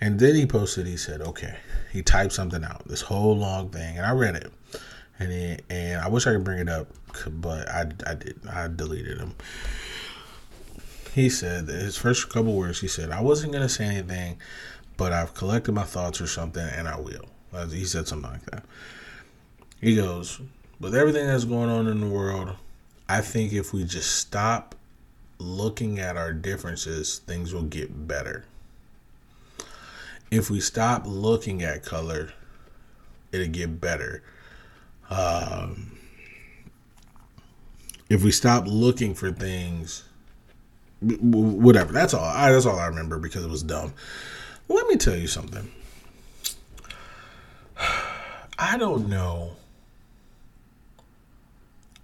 And 0.00 0.18
then 0.18 0.34
he 0.34 0.46
posted. 0.46 0.86
He 0.86 0.96
said, 0.96 1.20
okay. 1.20 1.56
He 1.92 2.02
typed 2.02 2.32
something 2.32 2.64
out. 2.64 2.86
This 2.86 3.00
whole 3.00 3.36
long 3.36 3.70
thing, 3.70 3.96
and 3.96 4.06
I 4.06 4.12
read 4.12 4.36
it. 4.36 4.52
And 5.18 5.32
he, 5.32 5.58
and 5.68 6.00
I 6.00 6.08
wish 6.08 6.26
I 6.26 6.32
could 6.32 6.44
bring 6.44 6.60
it 6.60 6.68
up, 6.68 6.88
but 7.28 7.68
I 7.68 7.86
I 8.06 8.14
did. 8.14 8.40
I 8.48 8.68
deleted 8.68 9.18
him 9.18 9.34
he 11.18 11.28
said 11.28 11.66
his 11.66 11.96
first 11.96 12.28
couple 12.28 12.54
words. 12.54 12.80
He 12.80 12.88
said, 12.88 13.10
"I 13.10 13.20
wasn't 13.20 13.52
gonna 13.52 13.68
say 13.68 13.84
anything, 13.84 14.38
but 14.96 15.12
I've 15.12 15.34
collected 15.34 15.72
my 15.72 15.82
thoughts 15.82 16.20
or 16.20 16.26
something, 16.26 16.62
and 16.62 16.88
I 16.88 16.98
will." 16.98 17.28
Uh, 17.52 17.66
he 17.66 17.84
said 17.84 18.06
something 18.06 18.30
like 18.30 18.46
that. 18.46 18.64
He 19.80 19.96
goes, 19.96 20.40
"With 20.78 20.94
everything 20.94 21.26
that's 21.26 21.44
going 21.44 21.70
on 21.70 21.86
in 21.88 22.00
the 22.00 22.06
world, 22.06 22.56
I 23.08 23.20
think 23.20 23.52
if 23.52 23.72
we 23.72 23.84
just 23.84 24.16
stop 24.16 24.74
looking 25.38 25.98
at 25.98 26.16
our 26.16 26.32
differences, 26.32 27.18
things 27.26 27.52
will 27.52 27.62
get 27.62 28.06
better. 28.06 28.44
If 30.30 30.50
we 30.50 30.60
stop 30.60 31.04
looking 31.06 31.62
at 31.62 31.84
color, 31.84 32.32
it'll 33.32 33.48
get 33.48 33.80
better." 33.80 34.22
Um, 35.10 35.92
if 38.08 38.22
we 38.22 38.30
stop 38.30 38.64
looking 38.66 39.14
for 39.14 39.30
things 39.30 40.04
whatever. 41.00 41.92
That's 41.92 42.14
all. 42.14 42.24
I, 42.24 42.50
that's 42.52 42.66
all 42.66 42.78
I 42.78 42.86
remember 42.86 43.18
because 43.18 43.44
it 43.44 43.50
was 43.50 43.62
dumb. 43.62 43.94
Let 44.68 44.86
me 44.88 44.96
tell 44.96 45.16
you 45.16 45.26
something. 45.26 45.70
I 48.58 48.76
don't 48.76 49.08
know. 49.08 49.52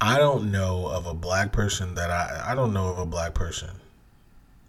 I 0.01 0.19
don't 0.19 0.53
know 0.53 0.87
of 0.87 1.07
a 1.07 1.15
black 1.15 1.51
person 1.53 1.95
that 1.95 2.11
I 2.11 2.45
I 2.49 2.55
don't 2.55 2.73
know 2.73 2.89
of 2.89 2.99
a 2.99 3.07
black 3.07 3.35
person 3.35 3.71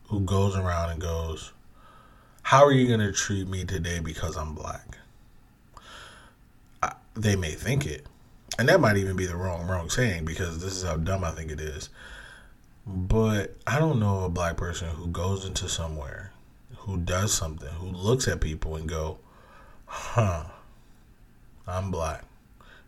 who 0.08 0.21
goes 0.21 0.56
around 0.56 0.91
and 0.91 1.02
goes, 1.02 1.52
"How 2.41 2.63
are 2.63 2.71
you 2.71 2.88
going 2.88 3.02
to 3.02 3.12
treat 3.12 3.48
me 3.48 3.65
today 3.65 4.00
because 4.00 4.38
I'm 4.38 4.56
black?" 4.56 4.98
I, 6.82 6.93
they 7.15 7.36
may 7.36 7.52
think 7.52 7.86
it, 7.86 8.06
and 8.58 8.70
that 8.70 8.80
might 8.80 8.98
even 8.98 9.15
be 9.15 9.26
the 9.26 9.36
wrong 9.36 9.68
wrong 9.68 9.89
saying 9.89 10.26
because 10.26 10.62
this 10.62 10.74
is 10.74 10.84
how 10.84 10.98
dumb 10.98 11.24
I 11.24 11.32
think 11.32 11.52
it 11.52 11.60
is. 11.60 11.89
But 12.88 13.56
I 13.65 13.80
don't 13.80 14.00
know 14.00 14.26
a 14.26 14.30
black 14.30 14.58
person 14.58 14.89
who 14.89 15.08
goes 15.08 15.46
into 15.46 15.68
somewhere, 15.68 16.32
who 16.78 16.98
does 16.98 17.34
something, 17.34 17.70
who 17.70 17.88
looks 17.88 18.28
at 18.28 18.41
people 18.41 18.76
and 18.76 18.88
go, 18.88 19.18
"Huh, 19.86 20.46
I'm 21.68 21.89
black, 21.91 22.24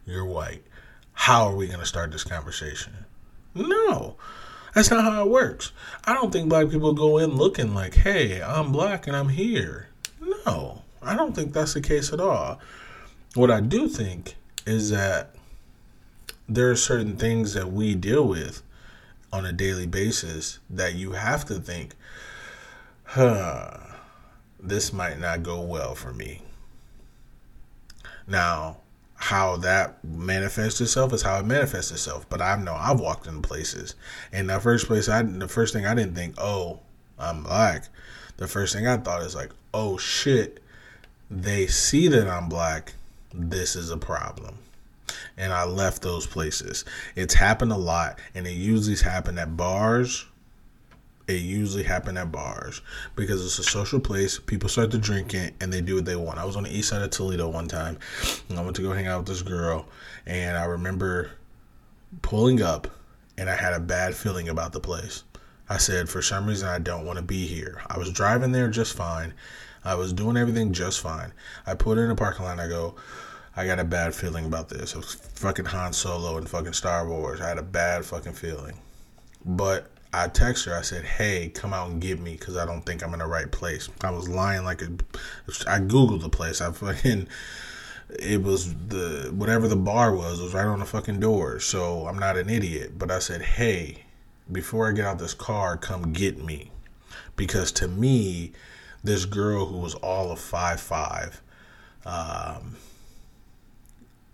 you're 0.05 0.25
white. 0.25 0.63
How 1.13 1.47
are 1.47 1.55
we 1.55 1.67
going 1.67 1.79
to 1.79 1.85
start 1.85 2.11
this 2.11 2.23
conversation?" 2.23 2.93
No. 3.55 4.15
That's 4.75 4.91
not 4.91 5.03
how 5.03 5.23
it 5.23 5.31
works. 5.31 5.71
I 6.05 6.13
don't 6.13 6.31
think 6.31 6.49
black 6.49 6.69
people 6.69 6.93
go 6.93 7.17
in 7.17 7.35
looking 7.35 7.73
like, 7.73 7.95
"Hey, 7.95 8.41
I'm 8.43 8.71
black 8.71 9.07
and 9.07 9.15
I'm 9.15 9.29
here." 9.29 9.87
No. 10.21 10.83
I 11.01 11.15
don't 11.15 11.33
think 11.35 11.53
that's 11.53 11.73
the 11.73 11.81
case 11.81 12.13
at 12.13 12.19
all. 12.19 12.59
What 13.33 13.49
I 13.49 13.61
do 13.61 13.87
think 13.87 14.35
is 14.67 14.91
that 14.91 15.33
there 16.47 16.71
are 16.71 16.75
certain 16.75 17.17
things 17.17 17.53
that 17.53 17.71
we 17.71 17.95
deal 17.95 18.27
with 18.27 18.61
on 19.31 19.45
a 19.45 19.51
daily 19.51 19.85
basis 19.85 20.59
that 20.69 20.95
you 20.95 21.11
have 21.11 21.45
to 21.45 21.55
think, 21.55 21.93
huh, 23.03 23.77
this 24.59 24.93
might 24.93 25.19
not 25.19 25.43
go 25.43 25.61
well 25.61 25.95
for 25.95 26.13
me. 26.13 26.41
Now, 28.25 28.77
how 29.15 29.57
that 29.57 30.03
manifests 30.03 30.79
itself 30.79 31.11
is 31.11 31.23
how 31.23 31.39
it 31.39 31.45
manifests 31.45 31.91
itself. 31.91 32.29
But 32.29 32.41
I 32.41 32.55
know 32.55 32.75
I've 32.75 32.99
walked 32.99 33.27
in 33.27 33.41
places, 33.41 33.95
and 34.31 34.49
the 34.49 34.59
first 34.59 34.85
place 34.87 35.09
I, 35.09 35.23
the 35.23 35.47
first 35.47 35.73
thing 35.73 35.85
I 35.85 35.95
didn't 35.95 36.15
think, 36.15 36.35
oh, 36.37 36.79
I'm 37.17 37.43
black. 37.43 37.89
The 38.37 38.47
first 38.47 38.75
thing 38.75 38.87
I 38.87 38.97
thought 38.97 39.23
is 39.23 39.35
like, 39.35 39.51
oh 39.73 39.97
shit, 39.97 40.61
they 41.31 41.65
see 41.67 42.07
that 42.09 42.27
I'm 42.27 42.47
black. 42.47 42.93
This 43.33 43.75
is 43.75 43.89
a 43.89 43.97
problem. 43.97 44.59
And 45.37 45.53
I 45.53 45.65
left 45.65 46.01
those 46.01 46.25
places. 46.25 46.83
It's 47.15 47.33
happened 47.33 47.71
a 47.71 47.77
lot, 47.77 48.19
and 48.33 48.47
it 48.47 48.53
usually 48.53 48.95
happened 48.97 49.39
at 49.39 49.55
bars 49.55 50.25
it 51.27 51.41
usually 51.41 51.83
happen 51.83 52.15
at 52.17 52.31
bars 52.31 52.81
because 53.15 53.45
it's 53.45 53.59
a 53.59 53.63
social 53.63 53.99
place. 53.99 54.39
People 54.39 54.69
start 54.69 54.91
to 54.91 54.97
drink 54.97 55.33
it 55.33 55.53
and 55.59 55.71
they 55.71 55.81
do 55.81 55.95
what 55.95 56.05
they 56.05 56.15
want. 56.15 56.39
I 56.39 56.45
was 56.45 56.55
on 56.55 56.63
the 56.63 56.75
east 56.75 56.89
side 56.89 57.01
of 57.01 57.09
Toledo 57.09 57.49
one 57.49 57.67
time 57.67 57.99
and 58.49 58.57
I 58.57 58.63
went 58.63 58.77
to 58.77 58.81
go 58.81 58.93
hang 58.93 59.07
out 59.07 59.19
with 59.19 59.27
this 59.27 59.41
girl 59.41 59.87
and 60.25 60.57
I 60.57 60.65
remember 60.65 61.31
pulling 62.21 62.61
up 62.61 62.87
and 63.37 63.49
I 63.49 63.55
had 63.55 63.73
a 63.73 63.79
bad 63.79 64.15
feeling 64.15 64.47
about 64.49 64.71
the 64.71 64.79
place. 64.79 65.23
I 65.69 65.77
said, 65.77 66.07
for 66.07 66.21
some 66.21 66.47
reason, 66.47 66.69
I 66.69 66.79
don't 66.79 67.05
want 67.05 67.17
to 67.17 67.23
be 67.23 67.45
here. 67.45 67.81
I 67.87 67.97
was 67.97 68.11
driving 68.13 68.53
there 68.53 68.69
just 68.69 68.95
fine. 68.95 69.33
I 69.83 69.95
was 69.95 70.13
doing 70.13 70.37
everything 70.37 70.71
just 70.71 71.01
fine. 71.01 71.33
I 71.65 71.75
put 71.75 71.97
in 71.97 72.09
a 72.09 72.15
parking 72.15 72.45
lot 72.45 72.59
I 72.59 72.69
go, 72.69 72.95
I 73.57 73.65
got 73.65 73.79
a 73.79 73.83
bad 73.83 74.13
feeling 74.13 74.45
about 74.45 74.69
this. 74.69 74.93
It 74.93 74.97
was 74.97 75.15
fucking 75.15 75.65
Han 75.65 75.91
Solo 75.91 76.37
and 76.37 76.47
fucking 76.47 76.73
Star 76.73 77.07
Wars. 77.07 77.41
I 77.41 77.49
had 77.49 77.57
a 77.57 77.63
bad 77.63 78.05
fucking 78.05 78.33
feeling. 78.33 78.79
But 79.43 79.89
I 80.13 80.27
text 80.27 80.65
her. 80.65 80.75
I 80.75 80.83
said, 80.83 81.03
"Hey, 81.05 81.49
come 81.49 81.73
out 81.73 81.89
and 81.89 81.99
get 81.99 82.19
me 82.19 82.33
because 82.33 82.55
I 82.55 82.65
don't 82.65 82.85
think 82.85 83.03
I'm 83.03 83.13
in 83.13 83.19
the 83.19 83.25
right 83.25 83.51
place." 83.51 83.89
I 84.01 84.11
was 84.11 84.29
lying 84.29 84.63
like 84.63 84.83
a. 84.83 84.91
I 85.67 85.79
googled 85.79 86.21
the 86.21 86.29
place. 86.29 86.61
I 86.61 86.71
fucking. 86.71 87.27
It 88.19 88.43
was 88.43 88.73
the 88.73 89.31
whatever 89.33 89.67
the 89.67 89.75
bar 89.75 90.15
was 90.15 90.39
It 90.39 90.43
was 90.43 90.53
right 90.53 90.65
on 90.65 90.79
the 90.79 90.85
fucking 90.85 91.19
door. 91.19 91.59
So 91.59 92.07
I'm 92.07 92.19
not 92.19 92.37
an 92.37 92.49
idiot. 92.49 92.99
But 92.99 93.09
I 93.09 93.17
said, 93.17 93.41
"Hey, 93.41 94.03
before 94.51 94.87
I 94.87 94.91
get 94.91 95.05
out 95.05 95.17
this 95.17 95.33
car, 95.33 95.77
come 95.77 96.13
get 96.13 96.43
me," 96.43 96.71
because 97.35 97.71
to 97.73 97.87
me, 97.87 98.53
this 99.03 99.25
girl 99.25 99.65
who 99.65 99.77
was 99.77 99.95
all 99.95 100.31
of 100.31 100.39
five 100.39 100.79
five, 100.79 101.41
um, 102.05 102.77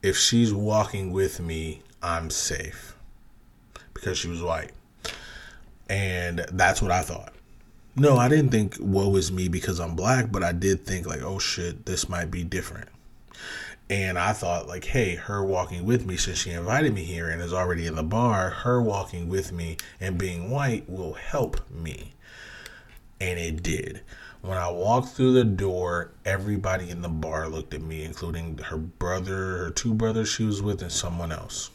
if 0.04 0.18
she's 0.18 0.54
walking 0.54 1.14
with 1.14 1.40
me, 1.40 1.82
I'm 2.04 2.30
safe 2.30 2.96
because 3.94 4.18
she 4.18 4.28
was 4.28 4.44
white. 4.44 4.72
And 5.90 6.46
that's 6.52 6.82
what 6.82 6.92
I 6.92 7.02
thought. 7.02 7.34
No, 7.96 8.18
I 8.18 8.28
didn't 8.28 8.50
think 8.50 8.76
woe 8.80 9.16
is 9.16 9.32
me 9.32 9.48
because 9.48 9.80
I'm 9.80 9.96
black, 9.96 10.32
but 10.32 10.44
I 10.44 10.52
did 10.52 10.86
think 10.86 11.08
like, 11.08 11.22
oh 11.22 11.40
shit, 11.40 11.86
this 11.86 12.10
might 12.10 12.30
be 12.30 12.44
different. 12.44 12.90
And 13.90 14.18
I 14.18 14.34
thought 14.34 14.68
like, 14.68 14.84
hey, 14.84 15.16
her 15.16 15.44
walking 15.44 15.86
with 15.86 16.06
me 16.06 16.18
since 16.18 16.40
she 16.40 16.52
invited 16.52 16.94
me 16.94 17.04
here 17.04 17.30
and 17.30 17.42
is 17.42 17.54
already 17.54 17.88
in 17.88 17.96
the 17.96 18.04
bar, 18.04 18.50
her 18.50 18.82
walking 18.82 19.30
with 19.30 19.52
me 19.54 19.78
and 20.02 20.18
being 20.18 20.50
white 20.50 20.90
will 20.90 21.14
help 21.14 21.70
me. 21.70 22.14
And 23.22 23.40
it 23.40 23.64
did. 23.64 24.02
When 24.44 24.58
I 24.58 24.70
walked 24.70 25.08
through 25.08 25.36
the 25.36 25.46
door, 25.46 26.12
everybody 26.26 26.90
in 26.90 27.02
the 27.02 27.08
bar 27.08 27.48
looked 27.48 27.74
at 27.74 27.82
me, 27.82 28.04
including 28.04 28.58
her 28.58 28.76
brother, 28.76 29.58
her 29.60 29.70
two 29.70 29.94
brothers 29.94 30.28
she 30.28 30.44
was 30.44 30.62
with, 30.62 30.82
and 30.82 30.92
someone 30.92 31.32
else. 31.32 31.70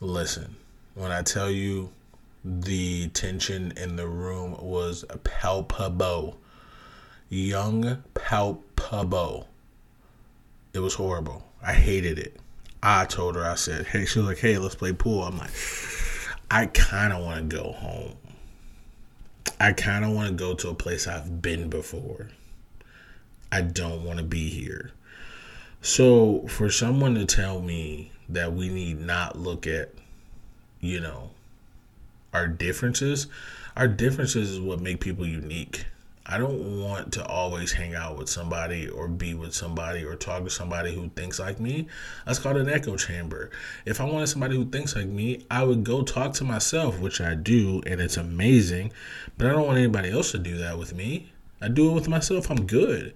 Listen, 0.00 0.56
when 0.96 1.12
I 1.12 1.22
tell 1.22 1.48
you 1.48 1.90
the 2.44 3.06
tension 3.10 3.72
in 3.76 3.94
the 3.94 4.08
room 4.08 4.56
was 4.60 5.04
palpable. 5.22 6.38
Young 7.28 8.02
palpable. 8.14 9.48
It 10.74 10.80
was 10.80 10.94
horrible. 10.94 11.46
I 11.62 11.72
hated 11.72 12.18
it. 12.18 12.36
I 12.82 13.04
told 13.04 13.36
her, 13.36 13.44
I 13.44 13.54
said, 13.54 13.86
hey, 13.86 14.06
she 14.06 14.18
was 14.18 14.26
like, 14.26 14.38
hey, 14.38 14.58
let's 14.58 14.74
play 14.74 14.92
pool. 14.92 15.22
I'm 15.22 15.38
like, 15.38 15.52
I 16.50 16.66
kind 16.66 17.12
of 17.12 17.22
want 17.22 17.48
to 17.48 17.56
go 17.56 17.70
home. 17.70 18.16
I 19.60 19.72
kind 19.72 20.04
of 20.04 20.12
want 20.12 20.28
to 20.28 20.34
go 20.34 20.54
to 20.54 20.68
a 20.68 20.74
place 20.74 21.06
I've 21.06 21.40
been 21.40 21.68
before. 21.68 22.28
I 23.50 23.60
don't 23.60 24.04
want 24.04 24.18
to 24.18 24.24
be 24.24 24.48
here. 24.48 24.92
So, 25.80 26.46
for 26.48 26.70
someone 26.70 27.14
to 27.14 27.26
tell 27.26 27.60
me 27.60 28.12
that 28.28 28.52
we 28.52 28.68
need 28.68 29.00
not 29.00 29.38
look 29.38 29.66
at, 29.66 29.90
you 30.80 31.00
know, 31.00 31.30
our 32.32 32.46
differences, 32.46 33.26
our 33.76 33.88
differences 33.88 34.50
is 34.50 34.60
what 34.60 34.80
make 34.80 35.00
people 35.00 35.26
unique. 35.26 35.86
I 36.24 36.38
don't 36.38 36.80
want 36.80 37.12
to 37.14 37.26
always 37.26 37.72
hang 37.72 37.94
out 37.94 38.16
with 38.16 38.28
somebody 38.28 38.88
or 38.88 39.08
be 39.08 39.34
with 39.34 39.54
somebody 39.54 40.04
or 40.04 40.14
talk 40.14 40.44
to 40.44 40.50
somebody 40.50 40.94
who 40.94 41.08
thinks 41.10 41.40
like 41.40 41.58
me. 41.58 41.88
That's 42.24 42.38
called 42.38 42.58
an 42.58 42.68
echo 42.68 42.96
chamber. 42.96 43.50
If 43.84 44.00
I 44.00 44.04
wanted 44.04 44.28
somebody 44.28 44.54
who 44.54 44.64
thinks 44.66 44.94
like 44.94 45.08
me, 45.08 45.44
I 45.50 45.64
would 45.64 45.82
go 45.82 46.02
talk 46.02 46.34
to 46.34 46.44
myself, 46.44 47.00
which 47.00 47.20
I 47.20 47.34
do, 47.34 47.82
and 47.86 48.00
it's 48.00 48.16
amazing. 48.16 48.92
But 49.36 49.48
I 49.48 49.50
don't 49.50 49.66
want 49.66 49.78
anybody 49.78 50.10
else 50.10 50.30
to 50.32 50.38
do 50.38 50.58
that 50.58 50.78
with 50.78 50.94
me. 50.94 51.32
I 51.60 51.68
do 51.68 51.90
it 51.90 51.94
with 51.94 52.08
myself. 52.08 52.50
I'm 52.50 52.66
good. 52.66 53.14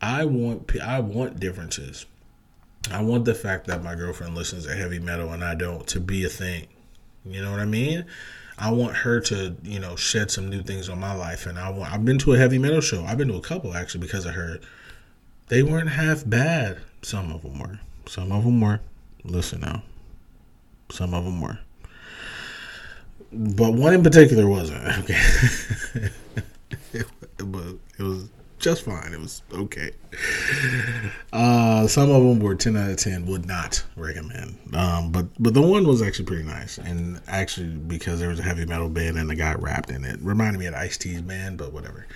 I 0.00 0.24
want 0.24 0.78
I 0.80 1.00
want 1.00 1.40
differences. 1.40 2.06
I 2.90 3.02
want 3.02 3.24
the 3.24 3.34
fact 3.34 3.68
that 3.68 3.82
my 3.82 3.94
girlfriend 3.94 4.34
listens 4.34 4.66
to 4.66 4.74
heavy 4.74 4.98
metal 4.98 5.32
and 5.32 5.44
I 5.44 5.54
don't 5.54 5.86
to 5.88 6.00
be 6.00 6.24
a 6.24 6.28
thing. 6.28 6.66
You 7.24 7.40
know 7.40 7.50
what 7.50 7.60
I 7.60 7.64
mean? 7.64 8.04
I 8.62 8.70
want 8.70 8.94
her 8.98 9.18
to, 9.22 9.56
you 9.64 9.80
know, 9.80 9.96
shed 9.96 10.30
some 10.30 10.48
new 10.48 10.62
things 10.62 10.88
on 10.88 11.00
my 11.00 11.12
life. 11.12 11.46
And 11.46 11.58
I 11.58 11.68
want, 11.70 11.92
I've 11.92 12.04
been 12.04 12.18
to 12.18 12.34
a 12.34 12.38
heavy 12.38 12.58
metal 12.58 12.80
show. 12.80 13.04
I've 13.04 13.18
been 13.18 13.26
to 13.26 13.34
a 13.34 13.40
couple 13.40 13.74
actually 13.74 14.02
because 14.02 14.24
of 14.24 14.34
her. 14.34 14.60
They 15.48 15.64
weren't 15.64 15.88
half 15.88 16.22
bad. 16.24 16.78
Some 17.02 17.32
of 17.32 17.42
them 17.42 17.58
were. 17.58 17.80
Some 18.06 18.30
of 18.30 18.44
them 18.44 18.60
were. 18.60 18.78
Listen 19.24 19.62
now. 19.62 19.82
Some 20.92 21.12
of 21.12 21.24
them 21.24 21.40
were. 21.40 21.58
But 23.32 23.72
one 23.72 23.94
in 23.94 24.04
particular 24.04 24.46
wasn't. 24.46 24.84
Okay. 25.00 26.10
but 27.38 27.74
it 27.98 28.02
was 28.02 28.28
just 28.62 28.84
fine. 28.84 29.12
It 29.12 29.20
was 29.20 29.42
okay. 29.52 29.90
Uh, 31.32 31.86
some 31.86 32.10
of 32.10 32.22
them 32.22 32.38
were 32.38 32.54
ten 32.54 32.76
out 32.76 32.90
of 32.90 32.96
ten. 32.96 33.26
Would 33.26 33.46
not 33.46 33.84
recommend. 33.96 34.56
Um, 34.74 35.10
but 35.10 35.26
but 35.38 35.52
the 35.52 35.60
one 35.60 35.86
was 35.86 36.00
actually 36.00 36.26
pretty 36.26 36.44
nice, 36.44 36.78
and 36.78 37.20
actually 37.26 37.68
because 37.68 38.20
there 38.20 38.28
was 38.28 38.38
a 38.38 38.42
heavy 38.42 38.64
metal 38.64 38.88
band 38.88 39.18
and 39.18 39.28
the 39.28 39.34
guy 39.34 39.54
rapped 39.54 39.90
in 39.90 40.04
it, 40.04 40.20
reminded 40.22 40.58
me 40.58 40.66
of 40.66 40.74
Ice 40.74 40.96
T's 40.96 41.20
band. 41.20 41.58
But 41.58 41.72
whatever. 41.72 42.06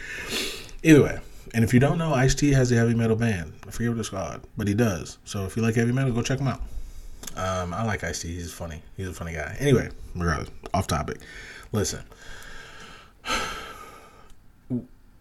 Either 0.83 1.03
way, 1.03 1.19
and 1.53 1.65
if 1.65 1.75
you 1.75 1.81
don't 1.81 1.99
know, 1.99 2.15
Ice 2.15 2.35
T 2.35 2.53
has 2.53 2.71
a 2.73 2.77
heavy 2.77 2.95
metal 2.95 3.17
band. 3.17 3.53
I 3.67 3.71
forget 3.71 3.91
what 3.91 3.99
it's 3.99 4.09
called, 4.09 4.41
but 4.57 4.69
he 4.69 4.75
does. 4.75 5.19
So 5.25 5.45
if 5.45 5.57
you 5.57 5.63
like 5.63 5.75
heavy 5.75 5.93
metal, 5.93 6.13
go 6.13 6.23
check 6.23 6.39
him 6.39 6.49
out. 6.49 6.61
Um, 7.37 7.75
I 7.75 7.85
like 7.85 8.05
Ice 8.05 8.23
T. 8.23 8.33
He's 8.33 8.53
funny. 8.53 8.83
He's 8.97 9.09
a 9.09 9.13
funny 9.13 9.33
guy. 9.33 9.57
Anyway, 9.59 9.91
regardless, 10.15 10.51
off 10.73 10.87
topic. 10.87 11.19
Listen 11.73 12.05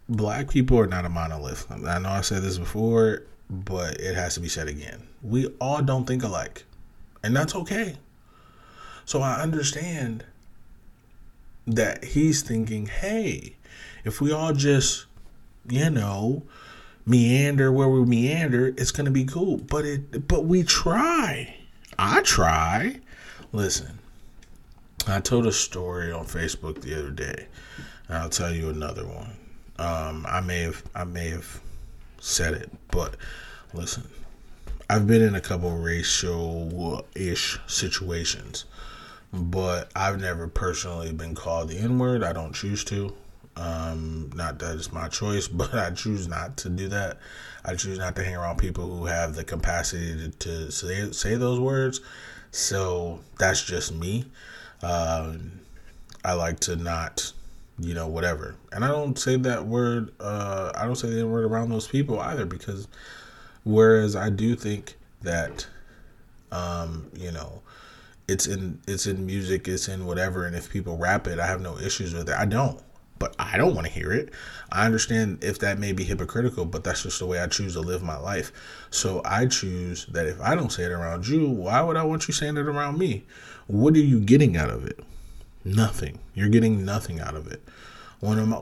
black 0.08 0.48
people 0.50 0.78
are 0.78 0.86
not 0.86 1.04
a 1.04 1.08
monolith. 1.08 1.66
I 1.70 1.98
know 1.98 2.10
I 2.10 2.20
said 2.20 2.42
this 2.42 2.58
before, 2.58 3.22
but 3.50 4.00
it 4.00 4.14
has 4.14 4.34
to 4.34 4.40
be 4.40 4.48
said 4.48 4.68
again. 4.68 5.06
We 5.22 5.46
all 5.60 5.82
don't 5.82 6.06
think 6.06 6.22
alike, 6.22 6.64
and 7.22 7.34
that's 7.34 7.54
okay. 7.54 7.96
So 9.04 9.20
I 9.20 9.40
understand 9.40 10.24
that 11.66 12.04
he's 12.04 12.42
thinking, 12.42 12.86
hey, 12.86 13.56
if 14.04 14.20
we 14.20 14.32
all 14.32 14.52
just, 14.52 15.06
you 15.68 15.90
know, 15.90 16.42
meander 17.04 17.72
where 17.72 17.88
we 17.88 18.04
meander, 18.04 18.68
it's 18.68 18.92
gonna 18.92 19.10
be 19.10 19.24
cool. 19.24 19.58
But 19.58 19.84
it, 19.84 20.28
but 20.28 20.44
we 20.44 20.62
try. 20.62 21.56
I 21.98 22.22
try. 22.22 23.00
Listen, 23.52 23.98
I 25.06 25.20
told 25.20 25.46
a 25.46 25.52
story 25.52 26.12
on 26.12 26.26
Facebook 26.26 26.82
the 26.82 26.98
other 26.98 27.10
day. 27.10 27.46
I'll 28.08 28.28
tell 28.28 28.52
you 28.52 28.68
another 28.68 29.06
one. 29.06 29.36
Um, 29.78 30.24
I 30.28 30.40
may 30.40 30.60
have 30.60 30.82
I 30.94 31.04
may 31.04 31.28
have 31.30 31.60
said 32.20 32.54
it, 32.54 32.70
but 32.90 33.16
listen, 33.74 34.08
I've 34.88 35.06
been 35.06 35.22
in 35.22 35.34
a 35.34 35.40
couple 35.40 35.70
racial 35.76 37.04
ish 37.14 37.58
situations, 37.66 38.64
but 39.32 39.90
I've 39.94 40.20
never 40.20 40.48
personally 40.48 41.12
been 41.12 41.34
called 41.34 41.68
the 41.68 41.78
N 41.78 41.98
word. 41.98 42.22
I 42.22 42.32
don't 42.32 42.54
choose 42.54 42.84
to. 42.84 43.12
Um, 43.56 44.30
not 44.34 44.58
that 44.58 44.76
it's 44.76 44.92
my 44.92 45.08
choice, 45.08 45.48
but 45.48 45.74
I 45.74 45.90
choose 45.90 46.28
not 46.28 46.56
to 46.58 46.68
do 46.68 46.88
that. 46.88 47.18
I 47.64 47.74
choose 47.74 47.98
not 47.98 48.14
to 48.16 48.24
hang 48.24 48.36
around 48.36 48.58
people 48.58 48.96
who 48.96 49.06
have 49.06 49.34
the 49.34 49.44
capacity 49.44 50.16
to, 50.16 50.30
to 50.30 50.70
say 50.70 51.10
say 51.12 51.34
those 51.34 51.60
words. 51.60 52.00
So 52.50 53.20
that's 53.38 53.62
just 53.62 53.94
me. 53.94 54.24
Um, 54.82 55.60
I 56.24 56.34
like 56.34 56.60
to 56.60 56.76
not 56.76 57.32
you 57.78 57.94
know, 57.94 58.06
whatever. 58.06 58.56
And 58.72 58.84
I 58.84 58.88
don't 58.88 59.18
say 59.18 59.36
that 59.36 59.66
word, 59.66 60.12
uh, 60.20 60.72
I 60.74 60.86
don't 60.86 60.96
say 60.96 61.10
the 61.10 61.26
word 61.26 61.44
around 61.44 61.70
those 61.70 61.86
people 61.86 62.20
either 62.20 62.46
because 62.46 62.88
whereas 63.64 64.16
I 64.16 64.30
do 64.30 64.56
think 64.56 64.96
that, 65.22 65.66
um, 66.52 67.10
you 67.14 67.32
know, 67.32 67.62
it's 68.28 68.46
in 68.46 68.80
it's 68.88 69.06
in 69.06 69.24
music, 69.24 69.68
it's 69.68 69.88
in 69.88 70.06
whatever, 70.06 70.46
and 70.46 70.56
if 70.56 70.70
people 70.70 70.96
rap 70.96 71.26
it, 71.26 71.38
I 71.38 71.46
have 71.46 71.60
no 71.60 71.78
issues 71.78 72.12
with 72.12 72.28
it. 72.28 72.34
I 72.36 72.44
don't. 72.44 72.80
But 73.18 73.34
I 73.38 73.56
don't 73.56 73.74
want 73.74 73.86
to 73.86 73.92
hear 73.92 74.12
it. 74.12 74.30
I 74.70 74.84
understand 74.84 75.42
if 75.42 75.58
that 75.60 75.78
may 75.78 75.92
be 75.92 76.04
hypocritical, 76.04 76.66
but 76.66 76.84
that's 76.84 77.04
just 77.04 77.18
the 77.18 77.24
way 77.24 77.40
I 77.40 77.46
choose 77.46 77.72
to 77.72 77.80
live 77.80 78.02
my 78.02 78.18
life. 78.18 78.52
So 78.90 79.22
I 79.24 79.46
choose 79.46 80.04
that 80.06 80.26
if 80.26 80.38
I 80.40 80.54
don't 80.54 80.70
say 80.70 80.84
it 80.84 80.92
around 80.92 81.26
you, 81.26 81.48
why 81.48 81.80
would 81.80 81.96
I 81.96 82.02
want 82.02 82.28
you 82.28 82.34
saying 82.34 82.58
it 82.58 82.66
around 82.66 82.98
me? 82.98 83.24
What 83.68 83.94
are 83.94 84.00
you 84.00 84.20
getting 84.20 84.58
out 84.58 84.68
of 84.68 84.86
it? 84.86 85.00
Nothing. 85.66 86.20
You're 86.32 86.48
getting 86.48 86.84
nothing 86.84 87.18
out 87.18 87.34
of 87.34 87.48
it. 87.48 87.60
One 88.20 88.38
of 88.38 88.46
my, 88.46 88.58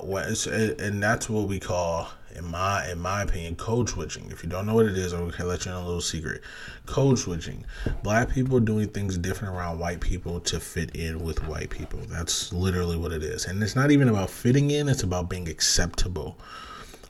and 0.79 1.03
that's 1.03 1.29
what 1.29 1.47
we 1.47 1.61
call 1.61 2.09
in 2.35 2.47
my 2.47 2.91
in 2.91 2.99
my 2.99 3.23
opinion, 3.23 3.57
code 3.57 3.91
switching. 3.91 4.31
If 4.31 4.43
you 4.43 4.49
don't 4.49 4.65
know 4.65 4.75
what 4.75 4.87
it 4.87 4.97
is, 4.97 5.13
I'm 5.13 5.29
gonna 5.29 5.45
let 5.45 5.67
you 5.67 5.71
know 5.71 5.83
a 5.83 5.85
little 5.85 6.01
secret. 6.01 6.41
Code 6.87 7.19
switching. 7.19 7.67
Black 8.03 8.31
people 8.31 8.59
doing 8.59 8.89
things 8.89 9.19
different 9.19 9.55
around 9.55 9.79
white 9.79 10.01
people 10.01 10.41
to 10.41 10.59
fit 10.59 10.97
in 10.97 11.23
with 11.23 11.47
white 11.47 11.69
people. 11.69 12.01
That's 12.09 12.55
literally 12.55 12.97
what 12.97 13.13
it 13.13 13.23
is. 13.23 13.45
And 13.45 13.63
it's 13.63 13.77
not 13.77 13.91
even 13.91 14.09
about 14.09 14.31
fitting 14.31 14.71
in, 14.71 14.89
it's 14.89 15.03
about 15.03 15.29
being 15.29 15.47
acceptable. 15.47 16.39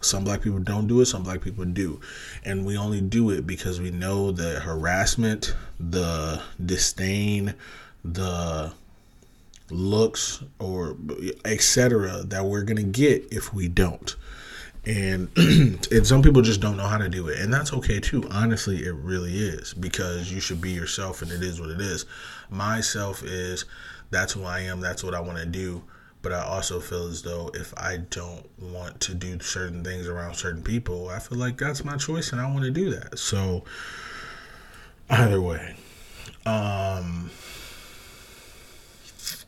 Some 0.01 0.25
black 0.25 0.43
people 0.43 0.59
don't 0.59 0.89
do 0.89 1.01
it, 1.03 1.07
some 1.07 1.23
black 1.23 1.41
people 1.41 1.65
do. 1.65 2.01
And 2.45 2.67
we 2.67 2.77
only 2.77 3.01
do 3.01 3.31
it 3.31 3.47
because 3.47 3.81
we 3.81 3.93
know 3.93 4.33
the 4.33 4.59
harassment, 4.59 5.55
the 5.79 6.43
disdain, 6.67 7.55
the 8.05 8.73
looks 9.71 10.43
or 10.59 10.97
etc 11.45 12.23
that 12.25 12.45
we're 12.45 12.63
going 12.63 12.77
to 12.77 12.83
get 12.83 13.27
if 13.33 13.53
we 13.55 13.69
don't. 13.69 14.15
And 14.87 15.31
and 15.37 16.07
some 16.07 16.23
people 16.23 16.43
just 16.43 16.61
don't 16.61 16.77
know 16.77 16.87
how 16.87 16.99
to 16.99 17.09
do 17.09 17.29
it. 17.29 17.41
And 17.41 17.53
that's 17.53 17.73
okay 17.73 18.01
too. 18.01 18.29
Honestly 18.31 18.85
it 18.85 18.95
really 18.95 19.37
is 19.37 19.73
because 19.75 20.31
you 20.31 20.41
should 20.41 20.61
be 20.61 20.73
yourself 20.73 21.23
and 21.23 21.31
it 21.31 21.43
is 21.43 21.61
what 21.61 21.71
it 21.71 21.81
is. 21.81 22.05
Myself 22.51 23.23
is 23.23 23.65
that's 24.11 24.33
who 24.35 24.45
i 24.45 24.61
am 24.61 24.81
that's 24.81 25.03
what 25.03 25.15
i 25.15 25.21
want 25.21 25.39
to 25.39 25.47
do. 25.47 25.83
But 26.21 26.33
i 26.33 26.43
also 26.43 26.81
feel 26.81 27.09
as 27.09 27.23
though 27.23 27.51
if 27.55 27.73
i 27.77 27.97
don't 27.97 28.47
want 28.61 29.01
to 29.01 29.15
do 29.15 29.41
certain 29.41 29.83
things 29.83 30.07
around 30.07 30.35
certain 30.35 30.63
people 30.63 31.09
i 31.09 31.19
feel 31.19 31.39
like 31.39 31.59
that's 31.59 31.85
my 31.85 31.97
choice 31.97 32.33
and 32.33 32.41
i 32.41 32.51
want 32.51 32.65
to 32.65 32.71
do 32.71 32.91
that. 32.91 33.19
So 33.19 33.65
either 35.09 35.41
way 35.41 35.77
um 36.47 37.31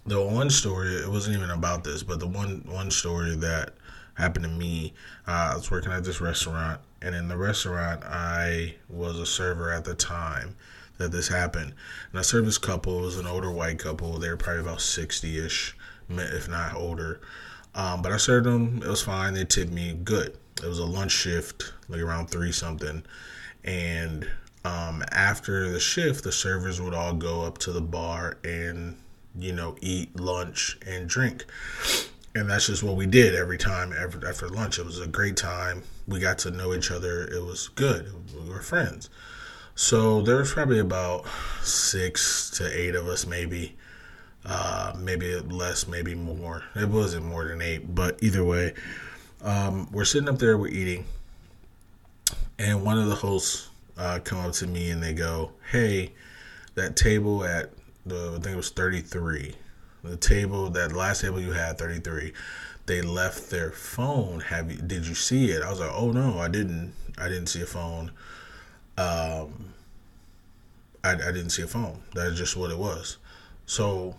the 0.07 0.21
one 0.23 0.51
story 0.51 0.95
it 0.95 1.09
wasn't 1.09 1.37
even 1.37 1.51
about 1.51 1.85
this 1.85 2.03
but 2.03 2.21
the 2.21 2.27
one 2.27 2.63
one 2.67 2.91
story 2.91 3.35
that 3.37 3.75
happened 4.17 4.45
to 4.45 4.51
me. 4.51 4.95
Uh, 5.27 5.51
I 5.53 5.55
was 5.55 5.71
working 5.71 5.93
at 5.93 6.05
this 6.05 6.21
restaurant, 6.21 6.81
and 7.03 7.15
in 7.15 7.29
the 7.29 7.37
restaurant, 7.37 8.03
I 8.05 8.75
was 8.89 9.19
a 9.19 9.27
server 9.27 9.73
at 9.73 9.85
the 9.85 9.95
time 9.95 10.57
that 10.99 11.13
this 11.13 11.29
happened. 11.29 11.75
And 12.11 12.19
I 12.19 12.23
served 12.23 12.47
this 12.47 12.59
couple. 12.59 12.99
It 12.99 13.03
was 13.03 13.19
an 13.19 13.27
older 13.27 13.51
white 13.51 13.79
couple. 13.79 14.19
They 14.19 14.31
were 14.31 14.37
probably 14.37 14.63
about 14.63 14.81
60 14.81 15.39
ish, 15.39 15.77
if 16.09 16.49
not 16.49 16.75
older. 16.75 17.21
Um, 17.75 18.01
but 18.01 18.13
I 18.13 18.17
served 18.17 18.47
them. 18.47 18.81
It 18.83 18.89
was 18.89 19.03
fine. 19.03 19.35
They 19.35 19.45
tipped 19.45 19.73
me 19.73 19.93
good. 19.93 20.37
It 20.63 20.67
was 20.67 20.79
a 20.79 20.87
lunch 20.87 21.13
shift, 21.13 21.75
like 21.89 22.01
around 22.01 22.29
three 22.29 22.53
something. 22.53 23.03
And 23.65 24.27
um, 24.65 25.05
after 25.13 25.69
the 25.69 25.81
shift, 25.81 26.25
the 26.25 26.33
servers 26.33 26.81
would 26.81 26.95
all 26.95 27.13
go 27.13 27.43
up 27.43 27.59
to 27.59 27.73
the 27.73 27.83
bar 27.83 28.39
and, 28.43 28.97
you 29.39 29.53
know, 29.53 29.77
eat 29.81 30.19
lunch 30.19 30.79
and 30.87 31.09
drink 31.09 31.45
and 32.37 32.51
that's 32.51 32.67
just 32.67 32.83
what 32.83 32.97
we 32.97 33.07
did 33.07 33.35
every 33.35 33.57
time 33.57 33.95
after, 33.95 34.29
after 34.29 34.49
lunch. 34.49 34.79
It 34.79 34.85
was 34.85 35.01
a 35.01 35.07
great 35.07 35.37
time. 35.37 35.83
We 36.07 36.21
got 36.21 36.39
to 36.41 36.51
know 36.51 36.75
each 36.75 36.91
other. 36.91 37.25
It 37.25 37.43
was 37.43 37.69
good. 37.69 38.13
We 38.35 38.51
were 38.51 38.61
friends. 38.61 39.09
So 39.75 40.21
there 40.21 40.37
was 40.37 40.53
probably 40.53 40.79
about 40.79 41.25
six 41.63 42.51
to 42.53 42.79
eight 42.79 42.95
of 42.95 43.09
us, 43.09 43.27
maybe, 43.27 43.75
uh, 44.45 44.93
maybe 44.99 45.35
less, 45.41 45.89
maybe 45.89 46.15
more. 46.15 46.63
It 46.75 46.89
wasn't 46.89 47.25
more 47.25 47.49
than 47.49 47.63
eight, 47.63 47.95
but 47.95 48.23
either 48.23 48.45
way, 48.45 48.75
um, 49.43 49.89
we're 49.91 50.05
sitting 50.05 50.29
up 50.29 50.39
there, 50.39 50.59
we're 50.59 50.69
eating, 50.69 51.07
and 52.59 52.85
one 52.85 52.99
of 52.99 53.09
the 53.09 53.15
hosts 53.15 53.69
uh, 53.97 54.19
come 54.23 54.39
up 54.39 54.53
to 54.53 54.67
me 54.67 54.91
and 54.91 55.03
they 55.03 55.13
go, 55.13 55.53
"Hey, 55.71 56.13
that 56.75 56.97
table 56.97 57.45
at 57.45 57.71
the 58.07 58.31
I 58.37 58.41
think 58.41 58.47
it 58.47 58.57
was 58.57 58.71
33." 58.71 59.55
the 60.09 60.17
table 60.17 60.71
that 60.71 60.93
last 60.93 61.21
table 61.23 61.41
you 61.41 61.53
had 61.53 61.79
33 61.79 62.33
they 62.87 63.03
left 63.03 63.51
their 63.51 63.73
phone. 63.73 64.39
Have 64.39 64.71
you 64.71 64.79
did 64.79 65.07
you 65.07 65.15
see 65.15 65.51
it? 65.51 65.63
I 65.63 65.71
was 65.71 65.81
like 65.81 65.91
oh 65.93 66.13
no 66.13 66.39
i 66.39 66.49
didn't. 66.49 66.93
I 67.19 67.29
didn't 67.29 67.49
see 67.49 67.63
a 67.63 67.67
phone. 67.67 68.13
Um 68.97 69.73
i, 71.03 71.13
I 71.13 71.33
didn't 71.33 71.51
see 71.51 71.63
a 71.63 71.67
phone. 71.67 72.01
That's 72.15 72.37
just 72.37 72.57
what 72.57 72.71
it 72.71 72.79
was. 72.79 73.19
So 73.67 74.15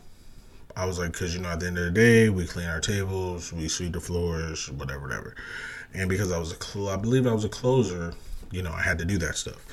i 0.75 0.85
was 0.85 0.99
like 0.99 1.11
because 1.11 1.33
you 1.33 1.41
know 1.41 1.49
at 1.49 1.59
the 1.59 1.67
end 1.67 1.77
of 1.77 1.85
the 1.85 1.91
day 1.91 2.29
we 2.29 2.45
clean 2.45 2.67
our 2.67 2.79
tables 2.79 3.51
we 3.51 3.67
sweep 3.67 3.93
the 3.93 3.99
floors 3.99 4.69
whatever 4.71 5.01
whatever. 5.01 5.35
And 5.93 6.09
because 6.09 6.31
i 6.31 6.37
was 6.37 6.51
a 6.51 6.61
cl- 6.61 6.89
i 6.89 6.97
believe 6.97 7.25
i 7.25 7.33
was 7.33 7.45
a 7.45 7.49
closer 7.49 8.13
you 8.51 8.61
know 8.61 8.71
i 8.71 8.81
had 8.81 8.99
to 8.99 9.05
do 9.05 9.17
that 9.19 9.37
stuff. 9.37 9.65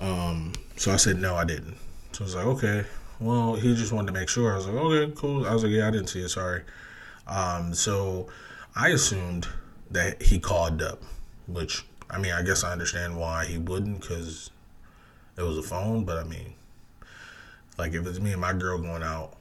Um 0.00 0.52
so 0.76 0.92
i 0.92 0.96
said 0.96 1.18
no 1.18 1.34
i 1.34 1.44
didn't. 1.44 1.76
So 2.12 2.22
i 2.22 2.24
was 2.24 2.34
like 2.34 2.46
okay 2.46 2.84
well, 3.24 3.54
he 3.54 3.74
just 3.74 3.90
wanted 3.90 4.08
to 4.08 4.20
make 4.20 4.28
sure. 4.28 4.52
I 4.52 4.56
was 4.56 4.66
like, 4.66 4.76
okay, 4.76 5.12
cool. 5.16 5.46
I 5.46 5.54
was 5.54 5.64
like, 5.64 5.72
yeah, 5.72 5.88
I 5.88 5.90
didn't 5.90 6.08
see 6.08 6.20
it. 6.20 6.28
Sorry. 6.28 6.62
Um, 7.26 7.72
so 7.72 8.28
I 8.76 8.88
assumed 8.88 9.48
that 9.90 10.20
he 10.22 10.38
called 10.38 10.82
up, 10.82 11.02
which 11.48 11.84
I 12.10 12.18
mean, 12.18 12.32
I 12.32 12.42
guess 12.42 12.64
I 12.64 12.72
understand 12.72 13.18
why 13.18 13.46
he 13.46 13.56
wouldn't 13.56 14.02
because 14.02 14.50
it 15.38 15.42
was 15.42 15.56
a 15.56 15.62
phone. 15.62 16.04
But 16.04 16.18
I 16.18 16.24
mean, 16.24 16.52
like 17.78 17.94
if 17.94 18.06
it's 18.06 18.20
me 18.20 18.32
and 18.32 18.42
my 18.42 18.52
girl 18.52 18.78
going 18.78 19.02
out, 19.02 19.36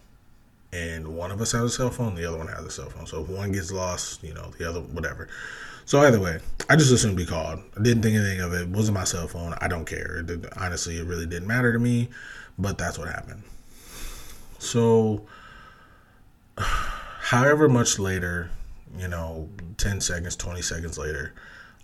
and 0.71 1.05
one 1.17 1.29
of 1.29 1.41
us 1.41 1.51
has 1.51 1.63
a 1.63 1.69
cell 1.69 1.89
phone, 1.89 2.15
the 2.15 2.25
other 2.25 2.38
one 2.38 2.47
has 2.47 2.63
a 2.63 2.71
cell 2.71 2.89
phone. 2.89 3.05
So 3.05 3.21
if 3.21 3.29
one 3.29 3.51
gets 3.51 3.69
lost, 3.69 4.23
you 4.23 4.34
know, 4.34 4.49
the 4.57 4.69
other 4.69 4.79
whatever. 4.79 5.27
So 5.84 5.99
either 5.99 6.21
way, 6.21 6.39
I 6.69 6.77
just 6.77 6.93
assumed 6.93 7.19
he 7.19 7.25
called. 7.25 7.59
I 7.77 7.84
didn't 7.84 8.01
think 8.01 8.15
anything 8.15 8.39
of 8.39 8.53
it. 8.53 8.61
it 8.61 8.69
wasn't 8.69 8.95
my 8.95 9.03
cell 9.03 9.27
phone. 9.27 9.53
I 9.59 9.67
don't 9.67 9.84
care. 9.84 10.23
It, 10.25 10.45
honestly, 10.55 10.97
it 10.99 11.05
really 11.05 11.25
didn't 11.25 11.49
matter 11.49 11.73
to 11.73 11.79
me. 11.79 12.07
But 12.57 12.77
that's 12.77 12.97
what 12.97 13.09
happened. 13.09 13.43
So, 14.64 15.26
however 16.57 17.68
much 17.70 17.99
later, 17.99 18.49
you 18.97 19.07
know, 19.07 19.49
10 19.78 20.01
seconds, 20.01 20.36
20 20.36 20.61
seconds 20.61 20.97
later, 20.97 21.34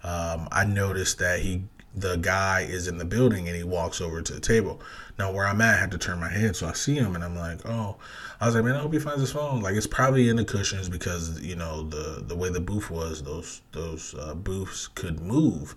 um, 0.04 0.48
I 0.52 0.66
noticed 0.66 1.20
that 1.20 1.40
he, 1.42 1.64
the 1.94 2.16
guy 2.18 2.62
is 2.62 2.88
in 2.88 2.98
the 2.98 3.06
building 3.06 3.48
and 3.48 3.58
he 3.58 3.64
walks 3.64 4.00
over 4.00 4.22
to 4.22 4.34
the 4.34 4.40
table. 4.40 4.82
Now, 5.18 5.34
where 5.34 5.46
I'm 5.46 5.60
at, 5.60 5.76
I 5.76 5.80
had 5.80 5.92
to 5.92 5.98
turn 5.98 6.20
my 6.20 6.30
head. 6.30 6.56
So 6.56 6.68
I 6.68 6.74
see 6.74 6.96
him 6.96 7.16
and 7.16 7.24
I'm 7.24 7.36
like, 7.36 7.68
oh, 7.68 7.98
I 8.40 8.46
was 8.46 8.56
like, 8.56 8.64
man, 8.64 8.76
I 8.76 8.80
hope 8.80 8.94
he 8.94 9.00
finds 9.00 9.20
his 9.20 9.32
phone. 9.32 9.62
Like, 9.62 9.76
it's 9.76 9.88
probably 9.88 10.30
in 10.30 10.38
the 10.38 10.46
cushions 10.46 10.88
because, 10.88 11.42
you 11.42 11.56
know, 11.56 11.84
the, 11.84 12.24
the 12.26 12.36
way 12.36 12.50
the 12.50 12.62
booth 12.62 12.90
was, 12.90 13.24
those, 13.24 13.62
those 13.74 14.16
uh, 14.18 14.34
booths 14.36 14.88
could 14.88 15.20
move. 15.20 15.76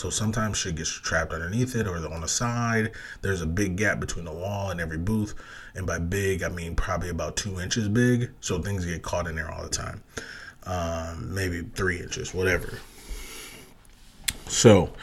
So 0.00 0.08
sometimes 0.08 0.56
shit 0.56 0.76
gets 0.76 0.88
trapped 0.88 1.30
underneath 1.30 1.76
it 1.76 1.86
or 1.86 1.96
on 2.10 2.22
the 2.22 2.26
side. 2.26 2.92
There's 3.20 3.42
a 3.42 3.46
big 3.46 3.76
gap 3.76 4.00
between 4.00 4.24
the 4.24 4.32
wall 4.32 4.70
and 4.70 4.80
every 4.80 4.96
booth. 4.96 5.34
And 5.74 5.86
by 5.86 5.98
big, 5.98 6.42
I 6.42 6.48
mean 6.48 6.74
probably 6.74 7.10
about 7.10 7.36
two 7.36 7.60
inches 7.60 7.86
big. 7.86 8.30
So 8.40 8.62
things 8.62 8.86
get 8.86 9.02
caught 9.02 9.26
in 9.26 9.36
there 9.36 9.50
all 9.50 9.62
the 9.62 9.68
time. 9.68 10.02
Um, 10.64 11.34
maybe 11.34 11.64
three 11.74 12.00
inches, 12.00 12.32
whatever. 12.32 12.78
So, 14.46 14.94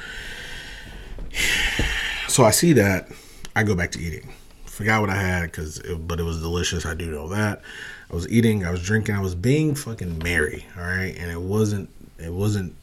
so 2.28 2.43
I 2.43 2.50
see 2.50 2.74
that. 2.74 3.08
I 3.56 3.62
go 3.62 3.76
back 3.76 3.91
to 3.91 4.00
eating. 4.00 4.34
Forgot 4.78 5.02
what 5.02 5.10
I 5.10 5.16
had 5.16 5.50
because, 5.50 5.80
but 5.80 6.20
it 6.20 6.24
was 6.24 6.40
delicious. 6.40 6.86
I 6.86 6.94
do 6.94 7.10
know 7.10 7.30
that. 7.30 7.64
I 8.12 8.14
was 8.14 8.30
eating. 8.30 8.64
I 8.64 8.70
was 8.70 8.84
drinking. 8.84 9.16
I 9.16 9.22
was 9.22 9.34
being 9.34 9.74
fucking 9.74 10.20
merry. 10.20 10.68
All 10.78 10.84
right, 10.84 11.18
and 11.18 11.32
it 11.32 11.42
wasn't. 11.42 11.90
It 12.20 12.32
wasn't 12.32 12.76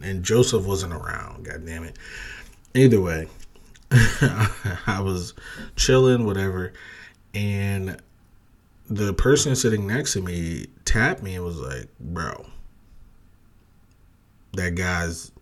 and 0.00 0.22
Joseph 0.22 0.64
wasn't 0.64 0.92
around. 0.92 1.44
God 1.46 1.66
damn 1.66 1.82
it. 1.82 1.96
Either 2.72 3.00
way, 3.00 3.26
I 3.90 5.00
was 5.02 5.34
chilling, 5.74 6.24
whatever, 6.24 6.72
and 7.34 8.00
the 8.88 9.12
person 9.12 9.56
sitting 9.56 9.88
next 9.88 10.12
to 10.12 10.22
me 10.22 10.66
tapped 10.84 11.20
me 11.20 11.34
and 11.34 11.44
was 11.44 11.58
like, 11.58 11.88
"Bro, 11.98 12.46
that 14.52 14.76
guy's 14.76 15.32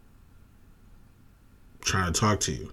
trying 1.82 2.14
to 2.14 2.18
talk 2.18 2.40
to 2.40 2.52
you." 2.52 2.72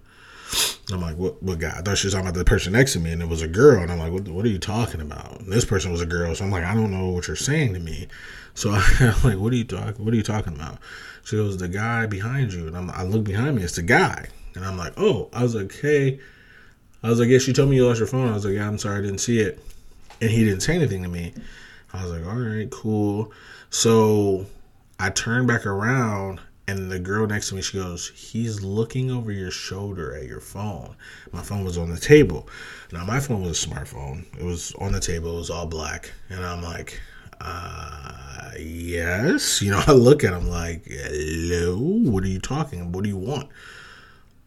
I'm 0.91 1.02
like, 1.02 1.18
what, 1.18 1.41
what 1.41 1.60
guy? 1.60 1.74
I 1.76 1.82
thought 1.82 1.98
she 1.98 2.08
was 2.08 2.14
talking 2.14 2.28
about 2.28 2.38
the 2.38 2.46
person 2.46 2.74
next 2.74 2.93
to 2.93 3.00
me, 3.00 3.12
and 3.12 3.22
it 3.22 3.28
was 3.28 3.41
a 3.41 3.48
girl. 3.48 3.82
And 3.82 3.91
I'm 3.91 3.98
like, 3.98 4.12
what, 4.12 4.28
what 4.28 4.46
are 4.46 4.50
you 4.50 4.60
talking 4.60 5.02
about? 5.02 5.39
And 5.39 5.52
this 5.52 5.66
person 5.66 5.91
was 5.91 6.02
a 6.02 6.06
girl, 6.06 6.36
so 6.36 6.46
I'm 6.46 6.52
like, 6.52 6.64
I 6.64 6.76
don't 6.76 6.91
know 6.91 7.10
what 7.10 7.28
you're 7.28 7.36
saying 7.36 7.74
to 7.74 7.80
me. 7.80 8.08
So 8.54 8.72
I'm 9.00 9.24
like, 9.24 9.39
what 9.39 9.52
are 9.52 9.56
you 9.56 9.64
talking? 9.64 10.04
What 10.04 10.14
are 10.14 10.18
you 10.18 10.24
talking 10.24 10.54
about? 10.54 10.78
She 11.24 11.38
goes, 11.38 11.58
the 11.58 11.68
guy 11.68 12.06
behind 12.06 12.54
you, 12.54 12.68
and 12.68 12.78
I'm, 12.78 12.91
I 12.91 13.04
look 13.04 13.24
behind 13.24 13.56
me, 13.56 13.64
it's 13.64 13.76
the 13.76 13.82
guy, 13.82 14.28
and 14.54 14.64
I'm 14.64 14.78
like, 14.78 14.93
oh, 14.98 15.30
I 15.34 15.41
was 15.41 15.56
like, 15.56 15.74
hey, 15.74 16.20
I 17.02 17.10
was 17.10 17.20
like, 17.20 17.30
yeah, 17.30 17.39
she 17.39 17.52
told 17.52 17.70
me 17.70 17.78
you 17.78 17.88
lost 17.88 18.00
your 18.00 18.08
phone. 18.08 18.30
I 18.30 18.34
was 18.34 18.46
like, 18.46 18.54
yeah, 18.54 18.68
I'm 18.68 18.78
sorry, 18.78 19.00
I 19.00 19.02
didn't 19.02 19.20
see 19.20 19.39
it, 19.39 19.60
and 20.22 20.30
he 20.30 20.43
didn't 20.46 20.62
say 20.62 20.76
anything 20.76 21.02
to 21.04 21.10
me. 21.10 21.34
I 21.93 22.04
was 22.04 22.12
like, 22.12 22.26
all 22.26 22.39
right, 22.39 22.70
cool. 22.70 23.32
So 23.72 24.46
I 25.00 25.10
turned 25.10 25.48
back 25.48 25.66
around 25.66 26.39
And 26.68 26.91
the 26.91 26.97
girl 26.99 27.28
next 27.28 27.49
to 27.49 27.55
me, 27.55 27.61
she 27.61 27.78
goes, 27.78 28.09
He's 28.09 28.63
looking 28.63 29.11
over 29.11 29.32
your 29.32 29.51
shoulder 29.51 30.16
at 30.16 30.26
your 30.26 30.39
phone. 30.39 30.95
My 31.32 31.41
phone 31.41 31.63
was 31.63 31.78
on 31.78 31.89
the 31.89 31.99
table. 31.99 32.49
Now, 32.91 33.05
my 33.05 33.20
phone 33.20 33.43
was 33.43 33.63
a 33.63 33.68
smartphone. 33.68 34.26
It 34.38 34.43
was 34.43 34.74
on 34.76 34.91
the 34.91 34.99
table, 34.99 35.36
it 35.36 35.38
was 35.38 35.49
all 35.49 35.68
black. 35.68 36.11
And 36.30 36.43
I'm 36.43 36.63
like, 36.63 36.99
uh, 37.39 38.51
yes. 38.57 39.61
You 39.61 39.72
know, 39.72 39.84
I 39.88 39.91
look 39.91 40.24
at 40.24 40.34
him 40.34 40.49
like, 40.49 40.86
hello, 40.86 41.78
what 41.78 42.24
are 42.24 42.30
you 42.30 42.39
talking? 42.39 42.91
What 42.91 43.03
do 43.03 43.09
you 43.09 43.18
want? 43.18 43.49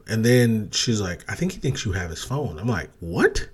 And 0.08 0.24
then 0.24 0.70
she's 0.70 1.00
like, 1.00 1.24
I 1.30 1.34
think 1.34 1.52
he 1.52 1.58
thinks 1.58 1.84
you 1.84 1.92
have 1.92 2.10
his 2.10 2.24
phone. 2.24 2.58
I'm 2.58 2.66
like, 2.66 2.90
what? 3.00 3.48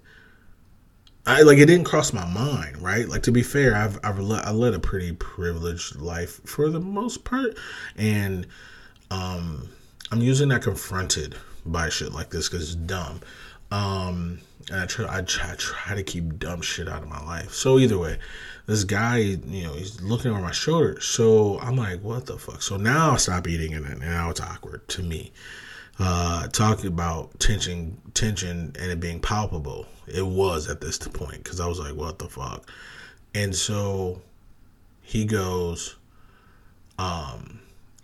I 1.27 1.43
like 1.43 1.59
it 1.59 1.67
didn't 1.67 1.87
cross 1.87 2.13
my 2.13 2.27
mind, 2.27 2.83
right? 2.83 3.09
Like 3.09 3.23
to 3.23 3.33
be 3.33 3.43
fair, 3.43 3.75
I've 3.75 3.99
I've 4.05 4.19
I 4.21 4.51
led 4.51 4.75
a 4.75 4.79
pretty 4.79 5.13
privileged 5.13 5.97
life 5.97 6.41
for 6.45 6.69
the 6.69 6.81
most 6.81 7.25
part, 7.25 7.57
and 7.97 8.47
um, 9.11 9.71
I'm 10.13 10.21
usually 10.21 10.49
not 10.49 10.63
confronted 10.63 11.35
by 11.65 11.89
shit 11.89 12.13
like 12.13 12.31
this 12.31 12.49
because 12.49 12.65
it's 12.65 12.75
dumb. 12.75 13.21
Um, 13.71 14.41
and 14.71 14.81
I 14.83 14.87
try, 14.87 15.19
I 15.19 15.23
try, 15.23 15.53
I 15.53 15.55
try 15.57 15.95
to 15.95 16.03
keep 16.03 16.39
dumb 16.39 16.61
shit 16.61 16.89
out 16.89 17.03
of 17.03 17.09
my 17.09 17.23
life. 17.25 17.53
So 17.53 17.79
either 17.79 17.99
way, 17.99 18.19
this 18.67 18.85
guy, 18.85 19.17
you 19.19 19.65
know, 19.65 19.73
he's 19.73 20.01
looking 20.03 20.31
over 20.31 20.41
my 20.41 20.53
shoulder. 20.53 21.01
So 21.01 21.59
I'm 21.61 21.77
like, 21.77 22.03
what 22.03 22.27
the 22.27 22.39
fuck? 22.39 22.63
So 22.63 22.77
now 22.77 23.13
I 23.13 23.17
stop 23.17 23.49
eating, 23.49 23.73
and 23.73 24.01
now 24.01 24.31
it's 24.31 24.41
awkward 24.41 24.87
to 24.89 25.03
me 25.03 25.33
uh, 25.99 26.49
talking 26.49 26.87
about 26.87 27.39
tension, 27.39 28.01
tension, 28.15 28.75
and 28.79 28.91
it 28.91 29.01
being 29.01 29.21
palpable. 29.21 29.87
It 30.07 30.27
was 30.27 30.69
at 30.69 30.81
this 30.81 30.99
point 30.99 31.45
because 31.45 31.61
I 31.61 31.67
was 31.67 31.79
like, 31.79 31.95
"What 31.95 32.19
the 32.19 32.29
fuck?" 32.29 32.71
And 33.35 33.55
so 33.55 34.23
he 35.03 35.25
goes, 35.25 35.97
um, 36.99 37.61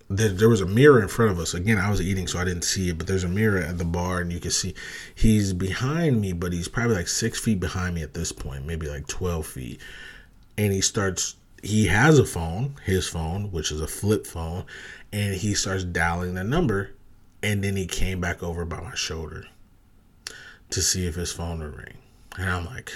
there, 0.09 0.29
there 0.29 0.49
was 0.49 0.61
a 0.61 0.67
mirror 0.67 1.01
in 1.01 1.09
front 1.09 1.31
of 1.31 1.39
us. 1.39 1.55
Again, 1.55 1.79
I 1.79 1.89
was 1.89 2.01
eating, 2.01 2.27
so 2.27 2.39
I 2.39 2.45
didn't 2.45 2.65
see 2.65 2.91
it, 2.91 2.99
but 2.99 3.07
there's 3.07 3.25
a 3.25 3.29
mirror 3.29 3.59
at 3.59 3.79
the 3.79 3.85
bar, 3.85 4.21
and 4.21 4.33
you 4.33 4.41
can 4.41 4.51
see 4.51 4.75
he's 5.15 5.53
behind 5.53 6.21
me, 6.21 6.33
but 6.33 6.53
he's 6.53 6.69
probably 6.69 6.97
like 6.97 7.09
six 7.09 7.39
feet 7.39 7.61
behind 7.61 7.95
me 7.95 8.03
at 8.03 8.15
this 8.15 8.33
point, 8.33 8.67
maybe 8.67 8.89
like 8.89 9.07
12 9.07 9.47
feet. 9.47 9.81
And 10.59 10.73
he 10.73 10.81
starts, 10.81 11.37
he 11.63 11.87
has 11.87 12.19
a 12.19 12.25
phone, 12.25 12.75
his 12.85 13.09
phone, 13.09 13.53
which 13.53 13.71
is 13.71 13.81
a 13.81 13.87
flip 13.87 14.27
phone, 14.27 14.65
and 15.13 15.35
he 15.35 15.55
starts 15.55 15.85
dialing 15.85 16.35
the 16.35 16.45
number 16.45 16.91
and 17.43 17.63
then 17.65 17.77
he 17.77 17.87
came 17.87 18.21
back 18.21 18.43
over 18.43 18.65
by 18.65 18.81
my 18.81 18.95
shoulder 18.95 19.47
to 20.71 20.83
see 20.83 21.07
if 21.07 21.15
his 21.15 21.33
phone 21.33 21.61
would 21.61 21.77
ring. 21.77 21.99
And 22.39 22.49
I'm 22.49 22.67
like, 22.67 22.93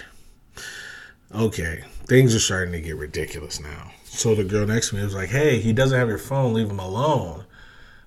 okay, 1.34 1.84
things 2.06 2.34
are 2.34 2.40
starting 2.40 2.72
to 2.72 2.80
get 2.80 2.96
ridiculous 2.96 3.60
now. 3.60 3.90
So 4.04 4.34
the 4.34 4.44
girl 4.44 4.66
next 4.66 4.90
to 4.90 4.96
me 4.96 5.02
was 5.02 5.14
like, 5.14 5.30
hey, 5.30 5.60
he 5.60 5.72
doesn't 5.72 5.98
have 5.98 6.08
your 6.08 6.18
phone, 6.18 6.54
leave 6.54 6.70
him 6.70 6.78
alone. 6.78 7.44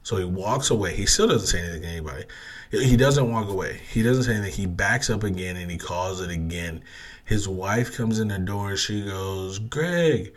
So 0.04 0.16
he 0.16 0.24
walks 0.24 0.70
away. 0.70 0.96
He 0.96 1.06
still 1.06 1.28
doesn't 1.28 1.48
say 1.48 1.60
anything 1.60 1.82
to 1.82 1.88
anybody. 1.88 2.24
He 2.72 2.96
doesn't 2.96 3.30
walk 3.30 3.50
away. 3.50 3.82
He 3.92 4.04
doesn't 4.04 4.24
say 4.24 4.36
anything. 4.36 4.54
He 4.54 4.66
backs 4.66 5.10
up 5.10 5.24
again 5.24 5.58
and 5.58 5.70
he 5.70 5.78
calls 5.78 6.22
it 6.22 6.30
again. 6.30 6.82
His 7.26 7.48
wife 7.48 7.98
comes 7.98 8.20
in 8.20 8.30
the 8.30 8.40
door 8.40 8.70
and 8.70 8.80
she 8.80 9.04
goes, 9.04 9.60
Greg, 9.60 10.34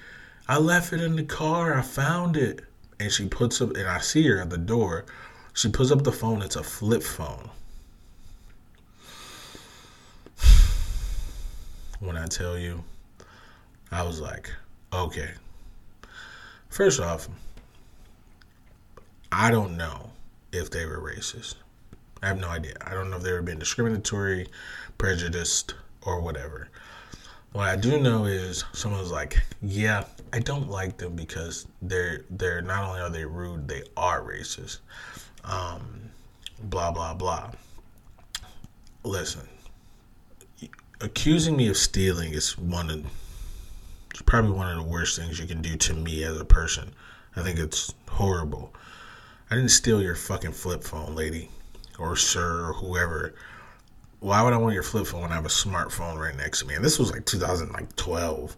I 0.48 0.58
left 0.58 0.92
it 0.92 1.00
in 1.00 1.14
the 1.14 1.22
car. 1.22 1.78
I 1.78 1.82
found 1.82 2.36
it. 2.36 2.62
And 2.98 3.12
she 3.12 3.28
puts 3.28 3.62
up, 3.62 3.76
and 3.76 3.88
I 3.88 4.00
see 4.00 4.26
her 4.26 4.40
at 4.40 4.50
the 4.50 4.58
door 4.58 5.06
she 5.54 5.68
pulls 5.68 5.92
up 5.92 6.04
the 6.04 6.12
phone, 6.12 6.42
it's 6.42 6.56
a 6.56 6.62
flip 6.62 7.02
phone. 7.02 7.50
When 12.00 12.16
I 12.16 12.26
tell 12.26 12.58
you, 12.58 12.82
I 13.92 14.02
was 14.02 14.20
like, 14.20 14.50
okay. 14.92 15.30
First 16.68 17.00
off, 17.00 17.28
I 19.32 19.50
don't 19.50 19.76
know 19.76 20.10
if 20.52 20.70
they 20.70 20.86
were 20.86 20.98
racist. 20.98 21.56
I 22.22 22.28
have 22.28 22.40
no 22.40 22.48
idea. 22.48 22.74
I 22.84 22.94
don't 22.94 23.10
know 23.10 23.16
if 23.16 23.22
they 23.22 23.32
were 23.32 23.42
being 23.42 23.58
discriminatory, 23.58 24.46
prejudiced, 24.98 25.74
or 26.02 26.20
whatever. 26.20 26.68
What 27.52 27.68
I 27.68 27.76
do 27.76 28.00
know 28.00 28.26
is 28.26 28.64
someone 28.72 29.00
was 29.00 29.10
like, 29.10 29.40
"Yeah, 29.60 30.04
I 30.32 30.38
don't 30.38 30.68
like 30.68 30.98
them 30.98 31.16
because 31.16 31.66
they're 31.82 32.24
they're 32.30 32.62
not 32.62 32.84
only 32.84 33.00
are 33.00 33.10
they 33.10 33.24
rude, 33.24 33.66
they 33.66 33.82
are 33.96 34.20
racist." 34.22 34.78
Um, 35.44 36.10
blah, 36.62 36.90
blah, 36.90 37.14
blah. 37.14 37.50
Listen, 39.02 39.48
accusing 41.00 41.56
me 41.56 41.68
of 41.68 41.76
stealing 41.76 42.32
is 42.32 42.58
one 42.58 42.90
of, 42.90 43.06
probably 44.26 44.52
one 44.52 44.70
of 44.70 44.76
the 44.76 44.90
worst 44.90 45.18
things 45.18 45.38
you 45.38 45.46
can 45.46 45.62
do 45.62 45.76
to 45.76 45.94
me 45.94 46.22
as 46.24 46.38
a 46.38 46.44
person. 46.44 46.92
I 47.36 47.42
think 47.42 47.58
it's 47.58 47.94
horrible. 48.08 48.74
I 49.50 49.56
didn't 49.56 49.70
steal 49.70 50.02
your 50.02 50.14
fucking 50.14 50.52
flip 50.52 50.84
phone, 50.84 51.14
lady, 51.14 51.50
or 51.98 52.16
sir, 52.16 52.68
or 52.68 52.72
whoever. 52.74 53.34
Why 54.20 54.42
would 54.42 54.52
I 54.52 54.58
want 54.58 54.74
your 54.74 54.82
flip 54.82 55.06
phone 55.06 55.22
when 55.22 55.32
I 55.32 55.36
have 55.36 55.46
a 55.46 55.48
smartphone 55.48 56.18
right 56.18 56.36
next 56.36 56.60
to 56.60 56.66
me? 56.66 56.74
And 56.74 56.84
this 56.84 56.98
was 56.98 57.10
like 57.10 57.24
2012. 57.24 58.56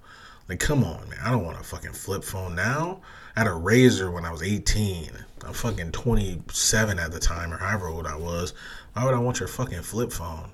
Like, 0.48 0.58
come 0.58 0.84
on, 0.84 1.08
man. 1.08 1.18
I 1.22 1.30
don't 1.30 1.44
want 1.44 1.60
a 1.60 1.62
fucking 1.62 1.92
flip 1.92 2.24
phone 2.24 2.54
now. 2.54 3.00
I 3.36 3.40
had 3.40 3.46
a 3.46 3.52
Razr 3.52 4.12
when 4.12 4.24
I 4.24 4.32
was 4.32 4.42
18. 4.42 5.10
I'm 5.44 5.52
fucking 5.52 5.92
27 5.92 6.98
at 6.98 7.12
the 7.12 7.18
time, 7.18 7.52
or 7.52 7.58
however 7.58 7.88
old 7.88 8.06
I 8.06 8.16
was. 8.16 8.54
Why 8.92 9.04
would 9.04 9.14
I 9.14 9.18
want 9.18 9.40
your 9.40 9.48
fucking 9.48 9.82
flip 9.82 10.12
phone? 10.12 10.50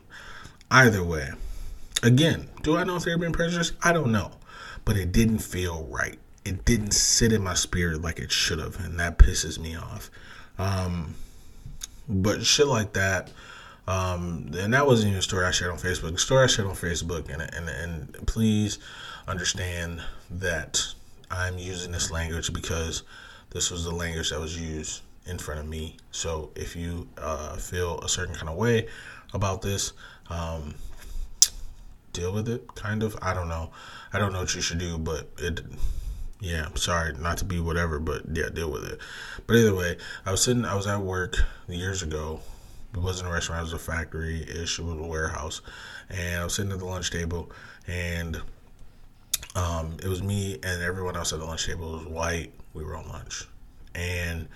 Either 0.71 1.03
way, 1.03 1.31
again, 2.03 2.49
do 2.63 2.77
I 2.77 2.85
know 2.85 2.97
if 2.97 3.05
they're 3.05 3.19
being 3.19 3.33
prejudiced? 3.33 3.75
I 3.83 3.93
don't 3.93 4.13
know, 4.13 4.33
but 4.85 4.97
it 4.97 5.13
didn't 5.13 5.39
feel 5.39 5.85
right. 5.91 6.19
It 6.45 6.65
didn't 6.65 6.93
sit 6.93 7.33
in 7.33 7.43
my 7.43 7.55
spirit 7.55 8.01
like 8.01 8.19
it 8.19 8.33
should 8.33 8.59
have, 8.59 8.79
and 8.81 8.99
that 9.01 9.19
pisses 9.19 9.59
me 9.59 9.77
off. 9.77 10.11
Um, 10.59 11.15
but 12.09 12.45
shit 12.45 12.67
like 12.67 12.95
that. 12.95 13.31
Um, 13.87 14.51
and 14.59 14.75
that 14.75 14.87
wasn't 14.87 15.09
even 15.09 15.19
a 15.19 15.23
story 15.23 15.47
I 15.47 15.51
shared 15.51 15.71
on 15.71 15.79
Facebook. 15.79 16.13
The 16.13 16.19
story 16.19 16.45
I 16.45 16.47
shared 16.47 16.69
on 16.69 16.75
Facebook, 16.75 17.33
and 17.33 17.43
and 17.43 17.69
and 17.69 18.27
please 18.27 18.79
understand 19.27 20.03
that 20.31 20.87
I'm 21.31 21.59
using 21.59 21.93
this 21.93 22.11
language 22.11 22.53
because 22.53 23.03
this 23.51 23.71
was 23.71 23.85
the 23.85 23.95
language 23.95 24.31
that 24.31 24.41
was 24.41 24.61
used 24.61 25.03
in 25.27 25.39
front 25.39 25.61
of 25.61 25.67
me. 25.67 25.97
So 26.11 26.51
if 26.55 26.77
you 26.77 27.09
uh, 27.19 27.57
feel 27.57 28.01
a 28.01 28.09
certain 28.09 28.35
kind 28.35 28.49
of 28.49 28.57
way 28.57 28.89
about 29.33 29.63
this, 29.63 29.93
um, 30.31 30.75
deal 32.13 32.33
with 32.33 32.49
it. 32.49 32.75
Kind 32.75 33.03
of. 33.03 33.17
I 33.23 33.35
don't 33.35 33.49
know. 33.49 33.71
I 34.13 34.19
don't 34.19 34.33
know 34.33 34.41
what 34.41 34.55
you 34.55 34.61
should 34.61 34.79
do, 34.79 34.99
but 34.99 35.29
it. 35.39 35.61
Yeah, 36.41 36.69
sorry, 36.75 37.15
not 37.15 37.39
to 37.39 37.45
be 37.45 37.59
whatever, 37.59 37.99
but 37.99 38.23
yeah, 38.33 38.49
deal 38.49 38.71
with 38.71 38.85
it. 38.85 39.01
But 39.49 39.57
either 39.57 39.75
way, 39.75 39.97
I 40.25 40.31
was 40.31 40.43
sitting. 40.43 40.65
I 40.65 40.75
was 40.75 40.87
at 40.87 41.01
work 41.01 41.37
years 41.69 42.03
ago. 42.03 42.41
It 42.95 43.01
wasn't 43.01 43.29
a 43.29 43.33
restaurant. 43.33 43.61
It 43.61 43.65
was 43.65 43.73
a 43.73 43.79
factory. 43.79 44.43
It 44.43 44.61
was 44.61 44.79
a 44.79 44.83
warehouse, 44.83 45.63
and 46.09 46.41
I 46.41 46.45
was 46.45 46.55
sitting 46.55 46.73
at 46.73 46.79
the 46.79 46.85
lunch 46.85 47.11
table, 47.11 47.51
and 47.87 48.41
um, 49.57 49.97
it 50.03 50.09
was 50.09 50.23
me 50.23 50.55
and 50.63 50.83
everyone 50.83 51.17
else 51.17 51.33
at 51.33 51.41
the 51.41 51.45
lunch 51.45 51.67
table 51.67 51.93
was 51.93 52.07
white. 52.07 52.53
We 52.75 52.85
were 52.85 52.97
on 52.97 53.09
lunch, 53.09 53.47
and 53.95 54.49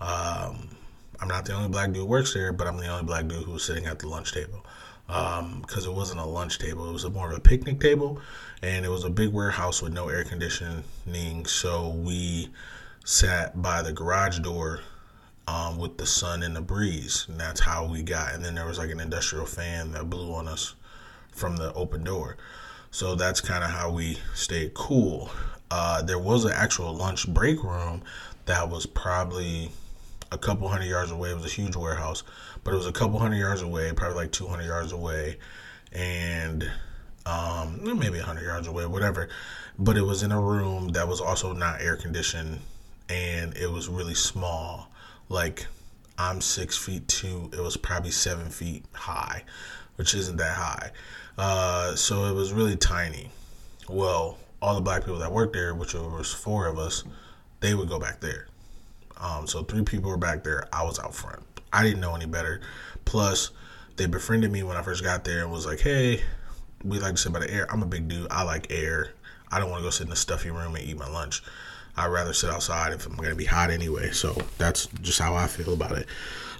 um, 0.00 0.76
I'm 1.20 1.28
not 1.28 1.44
the 1.44 1.52
only 1.52 1.68
black 1.68 1.88
dude 1.88 1.98
who 1.98 2.06
works 2.06 2.34
there, 2.34 2.52
but 2.52 2.66
I'm 2.66 2.76
the 2.76 2.88
only 2.88 3.04
black 3.04 3.26
dude 3.28 3.44
who 3.44 3.52
was 3.52 3.64
sitting 3.64 3.86
at 3.86 3.98
the 3.98 4.08
lunch 4.08 4.32
table 4.32 4.64
because 5.06 5.86
um, 5.86 5.92
it 5.92 5.94
wasn't 5.94 6.20
a 6.20 6.24
lunch 6.24 6.58
table; 6.58 6.88
it 6.88 6.92
was 6.92 7.04
a 7.04 7.10
more 7.10 7.30
of 7.30 7.36
a 7.36 7.40
picnic 7.40 7.80
table, 7.80 8.20
and 8.62 8.84
it 8.84 8.88
was 8.88 9.04
a 9.04 9.10
big 9.10 9.32
warehouse 9.32 9.82
with 9.82 9.92
no 9.92 10.08
air 10.08 10.24
conditioning. 10.24 11.46
So 11.46 11.88
we 11.88 12.48
sat 13.04 13.60
by 13.60 13.82
the 13.82 13.92
garage 13.92 14.38
door 14.38 14.80
um, 15.48 15.78
with 15.78 15.98
the 15.98 16.06
sun 16.06 16.42
and 16.42 16.54
the 16.54 16.60
breeze, 16.60 17.26
and 17.28 17.38
that's 17.38 17.60
how 17.60 17.86
we 17.86 18.02
got. 18.02 18.34
And 18.34 18.44
then 18.44 18.54
there 18.54 18.66
was 18.66 18.78
like 18.78 18.90
an 18.90 19.00
industrial 19.00 19.46
fan 19.46 19.92
that 19.92 20.08
blew 20.08 20.32
on 20.32 20.46
us 20.48 20.74
from 21.32 21.56
the 21.56 21.72
open 21.74 22.04
door. 22.04 22.36
So 22.90 23.14
that's 23.14 23.40
kind 23.40 23.64
of 23.64 23.70
how 23.70 23.90
we 23.90 24.18
stayed 24.34 24.74
cool. 24.74 25.30
Uh, 25.70 26.02
there 26.02 26.18
was 26.18 26.44
an 26.44 26.52
actual 26.52 26.92
lunch 26.94 27.28
break 27.28 27.62
room 27.62 28.02
that 28.46 28.68
was 28.68 28.86
probably 28.86 29.70
a 30.32 30.38
couple 30.38 30.68
hundred 30.68 30.86
yards 30.86 31.10
away. 31.10 31.30
It 31.30 31.36
was 31.36 31.46
a 31.46 31.48
huge 31.48 31.76
warehouse, 31.76 32.22
but 32.64 32.72
it 32.72 32.76
was 32.76 32.86
a 32.86 32.92
couple 32.92 33.18
hundred 33.18 33.38
yards 33.38 33.62
away, 33.62 33.92
probably 33.92 34.16
like 34.16 34.32
200 34.32 34.64
yards 34.64 34.92
away, 34.92 35.38
and 35.92 36.70
um, 37.26 37.80
maybe 37.82 38.18
100 38.18 38.42
yards 38.42 38.66
away, 38.66 38.86
whatever. 38.86 39.28
But 39.78 39.96
it 39.96 40.02
was 40.02 40.22
in 40.22 40.32
a 40.32 40.40
room 40.40 40.88
that 40.88 41.06
was 41.06 41.20
also 41.20 41.52
not 41.52 41.80
air 41.80 41.96
conditioned, 41.96 42.60
and 43.08 43.56
it 43.56 43.70
was 43.70 43.88
really 43.88 44.14
small. 44.14 44.90
Like 45.28 45.66
I'm 46.18 46.40
six 46.40 46.76
feet 46.76 47.08
two, 47.08 47.50
it 47.52 47.60
was 47.60 47.76
probably 47.76 48.10
seven 48.10 48.50
feet 48.50 48.84
high, 48.92 49.44
which 49.96 50.14
isn't 50.14 50.36
that 50.36 50.56
high. 50.56 50.90
Uh, 51.38 51.94
so 51.94 52.24
it 52.24 52.34
was 52.34 52.52
really 52.52 52.76
tiny. 52.76 53.30
Well, 53.88 54.38
all 54.62 54.74
the 54.74 54.80
black 54.80 55.02
people 55.02 55.18
that 55.18 55.32
worked 55.32 55.54
there, 55.54 55.74
which 55.74 55.94
was 55.94 56.32
four 56.32 56.66
of 56.66 56.78
us, 56.78 57.04
they 57.60 57.74
would 57.74 57.88
go 57.88 57.98
back 57.98 58.20
there. 58.20 58.46
Um, 59.18 59.46
so 59.46 59.62
three 59.62 59.82
people 59.82 60.10
were 60.10 60.16
back 60.16 60.44
there. 60.44 60.68
I 60.72 60.82
was 60.84 60.98
out 60.98 61.14
front. 61.14 61.42
I 61.72 61.82
didn't 61.82 62.00
know 62.00 62.14
any 62.14 62.26
better. 62.26 62.60
Plus, 63.04 63.50
they 63.96 64.06
befriended 64.06 64.50
me 64.50 64.62
when 64.62 64.76
I 64.76 64.82
first 64.82 65.02
got 65.04 65.24
there 65.24 65.42
and 65.42 65.52
was 65.52 65.66
like, 65.66 65.80
"Hey, 65.80 66.22
we 66.82 66.98
like 66.98 67.12
to 67.12 67.18
sit 67.18 67.32
by 67.32 67.40
the 67.40 67.50
air. 67.50 67.66
I'm 67.70 67.82
a 67.82 67.86
big 67.86 68.08
dude. 68.08 68.28
I 68.30 68.42
like 68.42 68.70
air. 68.70 69.12
I 69.52 69.58
don't 69.58 69.70
want 69.70 69.80
to 69.80 69.86
go 69.86 69.90
sit 69.90 70.06
in 70.06 70.12
a 70.12 70.16
stuffy 70.16 70.50
room 70.50 70.74
and 70.74 70.84
eat 70.84 70.98
my 70.98 71.08
lunch." 71.08 71.42
I'd 71.96 72.06
rather 72.06 72.32
sit 72.32 72.50
outside 72.50 72.92
if 72.92 73.06
I'm 73.06 73.16
gonna 73.16 73.34
be 73.34 73.44
hot 73.44 73.70
anyway. 73.70 74.10
So 74.12 74.36
that's 74.58 74.86
just 75.02 75.18
how 75.18 75.34
I 75.34 75.46
feel 75.46 75.74
about 75.74 75.92
it. 75.92 76.06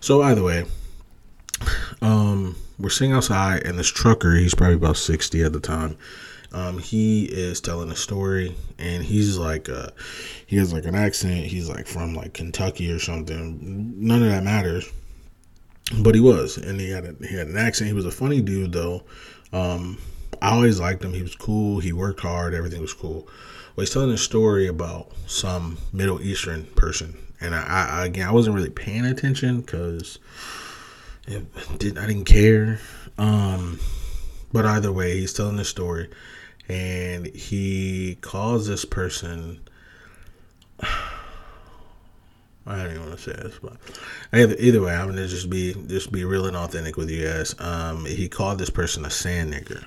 So 0.01 0.23
either 0.23 0.43
way, 0.43 0.67
um, 2.03 2.57
we're 2.79 2.91
sitting 2.91 3.13
outside, 3.13 3.63
and 3.65 3.79
this 3.79 3.89
trucker, 3.89 4.35
he's 4.35 4.55
probably 4.55 4.77
about 4.77 4.97
sixty 4.97 5.43
at 5.43 5.53
the 5.53 5.61
time. 5.61 5.97
Um, 6.53 6.79
he 6.79 7.25
is 7.25 7.61
telling 7.61 7.91
a 7.91 7.97
story, 7.97 8.57
and 8.79 9.05
he's 9.05 9.39
like, 9.39 9.69
uh, 9.69 9.91
he 10.47 10.57
has 10.57 10.73
like 10.73 10.85
an 10.85 10.95
accent. 10.95 11.47
He's 11.47 11.69
like 11.69 11.87
from 11.87 12.15
like 12.15 12.35
Kentucky 12.35 12.91
or 12.91 12.99
something. 12.99 13.95
None 13.97 14.23
of 14.23 14.31
that 14.31 14.43
matters, 14.43 14.91
but 16.03 16.15
he 16.15 16.21
was, 16.21 16.57
and 16.57 16.81
he 16.81 16.91
had 16.91 17.05
a, 17.05 17.27
he 17.27 17.37
had 17.37 17.47
an 17.47 17.57
accent. 17.57 17.89
He 17.89 17.95
was 17.95 18.07
a 18.07 18.11
funny 18.11 18.41
dude 18.41 18.73
though. 18.73 19.05
Um, 19.53 19.99
I 20.43 20.51
always 20.51 20.81
liked 20.81 21.05
him. 21.05 21.13
He 21.13 21.23
was 21.23 21.37
cool. 21.37 21.81
He 21.81 21.93
worked 21.93 22.21
hard. 22.21 22.55
Everything 22.55 22.81
was 22.81 22.95
cool. 22.95 23.29
Well, 23.77 23.85
he's 23.85 23.91
telling 23.91 24.11
a 24.11 24.19
story 24.19 24.67
about 24.67 25.13
some 25.27 25.79
Middle 25.93 26.21
Eastern 26.21 26.65
person, 26.75 27.17
and 27.41 27.55
I, 27.55 27.63
I 27.63 28.07
again 28.07 28.27
I 28.27 28.33
wasn't 28.33 28.57
really 28.57 28.71
paying 28.71 29.07
attention 29.07 29.61
because 29.61 30.19
did 31.79 31.97
I 31.97 32.07
didn't 32.07 32.25
care. 32.25 32.81
Um, 33.19 33.79
but 34.53 34.67
either 34.67 34.93
way, 34.93 35.19
he's 35.21 35.33
telling 35.33 35.57
the 35.57 35.65
story, 35.65 36.09
and 36.71 37.27
he 37.27 38.17
calls 38.21 38.69
this 38.69 38.85
person. 38.85 39.61
I 42.67 42.77
don't 42.77 42.91
even 42.91 43.01
want 43.01 43.19
to 43.19 43.23
say 43.23 43.33
this, 43.33 43.59
but 43.61 43.77
either, 44.33 44.55
either 44.57 44.81
way, 44.81 44.95
I'm 44.95 45.09
gonna 45.09 45.27
just 45.27 45.51
be 45.51 45.75
just 45.89 46.13
be 46.13 46.25
real 46.25 46.47
and 46.47 46.57
authentic 46.57 46.97
with 46.97 47.11
you 47.11 47.27
guys. 47.27 47.57
Um, 47.59 48.05
he 48.05 48.29
called 48.29 48.59
this 48.59 48.71
person 48.71 49.05
a 49.05 49.11
sand 49.11 49.53
nigger, 49.53 49.85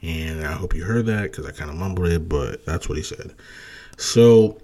and 0.00 0.44
I 0.44 0.52
hope 0.52 0.74
you 0.74 0.82
heard 0.82 1.06
that 1.06 1.22
because 1.30 1.46
I 1.46 1.52
kind 1.52 1.70
of 1.70 1.76
mumbled 1.76 2.08
it, 2.08 2.28
but 2.28 2.66
that's 2.66 2.88
what 2.88 2.98
he 2.98 3.04
said. 3.04 3.34
So 3.96 4.58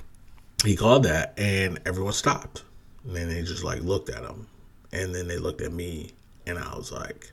he 0.64 0.74
called 0.74 1.04
that, 1.04 1.34
and 1.36 1.78
everyone 1.86 2.14
stopped, 2.14 2.64
and 3.04 3.14
then 3.14 3.28
they 3.28 3.42
just 3.42 3.62
like 3.62 3.82
looked 3.82 4.10
at 4.10 4.24
him, 4.24 4.48
and 4.92 5.14
then 5.14 5.28
they 5.28 5.38
looked 5.38 5.60
at 5.60 5.72
me, 5.72 6.10
and 6.46 6.58
I 6.58 6.74
was 6.74 6.90
like, 6.90 7.30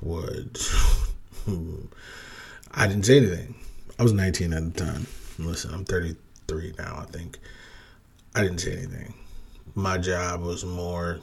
"What?" 0.00 0.72
I 2.72 2.86
didn't 2.86 3.06
say 3.06 3.18
anything. 3.18 3.54
I 3.98 4.02
was 4.02 4.12
19 4.12 4.52
at 4.52 4.74
the 4.74 4.84
time. 4.84 5.06
Listen, 5.38 5.74
I'm 5.74 5.84
33 5.84 6.74
now. 6.78 7.04
I 7.06 7.10
think 7.10 7.38
I 8.34 8.42
didn't 8.42 8.58
say 8.58 8.72
anything. 8.72 9.14
My 9.74 9.98
job 9.98 10.42
was 10.42 10.64
more 10.64 11.20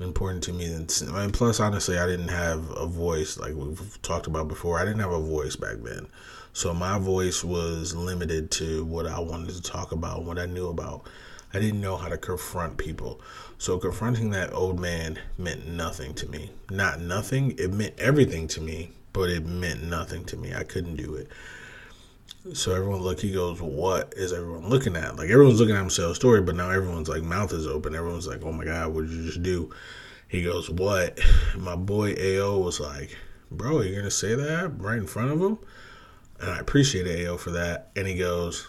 important 0.00 0.44
to 0.44 0.52
me 0.52 0.68
than 0.68 0.86
plus 1.32 1.58
honestly 1.58 1.98
I 1.98 2.06
didn't 2.06 2.28
have 2.28 2.70
a 2.76 2.86
voice 2.86 3.36
like 3.36 3.54
we've 3.54 4.00
talked 4.02 4.26
about 4.26 4.48
before. 4.48 4.78
I 4.78 4.84
didn't 4.84 5.00
have 5.00 5.12
a 5.12 5.20
voice 5.20 5.56
back 5.56 5.76
then. 5.82 6.06
So 6.52 6.72
my 6.74 6.98
voice 6.98 7.44
was 7.44 7.94
limited 7.94 8.50
to 8.52 8.84
what 8.84 9.06
I 9.06 9.20
wanted 9.20 9.54
to 9.54 9.62
talk 9.62 9.92
about, 9.92 10.24
what 10.24 10.38
I 10.38 10.46
knew 10.46 10.68
about. 10.68 11.06
I 11.54 11.60
didn't 11.60 11.80
know 11.80 11.96
how 11.96 12.08
to 12.08 12.18
confront 12.18 12.76
people. 12.78 13.20
So 13.58 13.76
confronting 13.76 14.30
that 14.30 14.52
old 14.54 14.78
man 14.78 15.18
meant 15.36 15.66
nothing 15.66 16.14
to 16.14 16.28
me. 16.28 16.50
Not 16.70 17.00
nothing, 17.00 17.56
it 17.58 17.72
meant 17.72 17.98
everything 17.98 18.46
to 18.48 18.60
me, 18.60 18.92
but 19.12 19.30
it 19.30 19.44
meant 19.44 19.82
nothing 19.82 20.24
to 20.26 20.36
me. 20.36 20.54
I 20.54 20.62
couldn't 20.62 20.94
do 20.94 21.16
it. 21.16 21.28
So 22.54 22.72
everyone 22.72 23.00
look, 23.00 23.20
he 23.20 23.32
goes, 23.32 23.60
What 23.60 24.14
is 24.16 24.32
everyone 24.32 24.68
looking 24.68 24.94
at? 24.94 25.16
Like 25.16 25.28
everyone's 25.28 25.58
looking 25.58 25.74
at 25.74 25.80
himself 25.80 26.14
story, 26.14 26.40
but 26.40 26.54
now 26.54 26.70
everyone's 26.70 27.08
like 27.08 27.24
mouth 27.24 27.52
is 27.52 27.66
open. 27.66 27.96
Everyone's 27.96 28.28
like, 28.28 28.44
Oh 28.44 28.52
my 28.52 28.64
God, 28.64 28.94
what 28.94 29.06
did 29.06 29.10
you 29.10 29.24
just 29.24 29.42
do? 29.42 29.74
He 30.28 30.44
goes, 30.44 30.70
What? 30.70 31.18
My 31.58 31.74
boy 31.74 32.14
AO 32.14 32.58
was 32.58 32.78
like, 32.78 33.16
Bro, 33.50 33.82
you're 33.82 33.98
gonna 33.98 34.10
say 34.10 34.36
that 34.36 34.80
right 34.80 34.98
in 34.98 35.06
front 35.06 35.32
of 35.32 35.40
him? 35.40 35.58
And 36.40 36.50
I 36.50 36.58
appreciate 36.60 37.26
AO 37.26 37.38
for 37.38 37.50
that. 37.50 37.90
And 37.96 38.06
he 38.06 38.14
goes, 38.14 38.68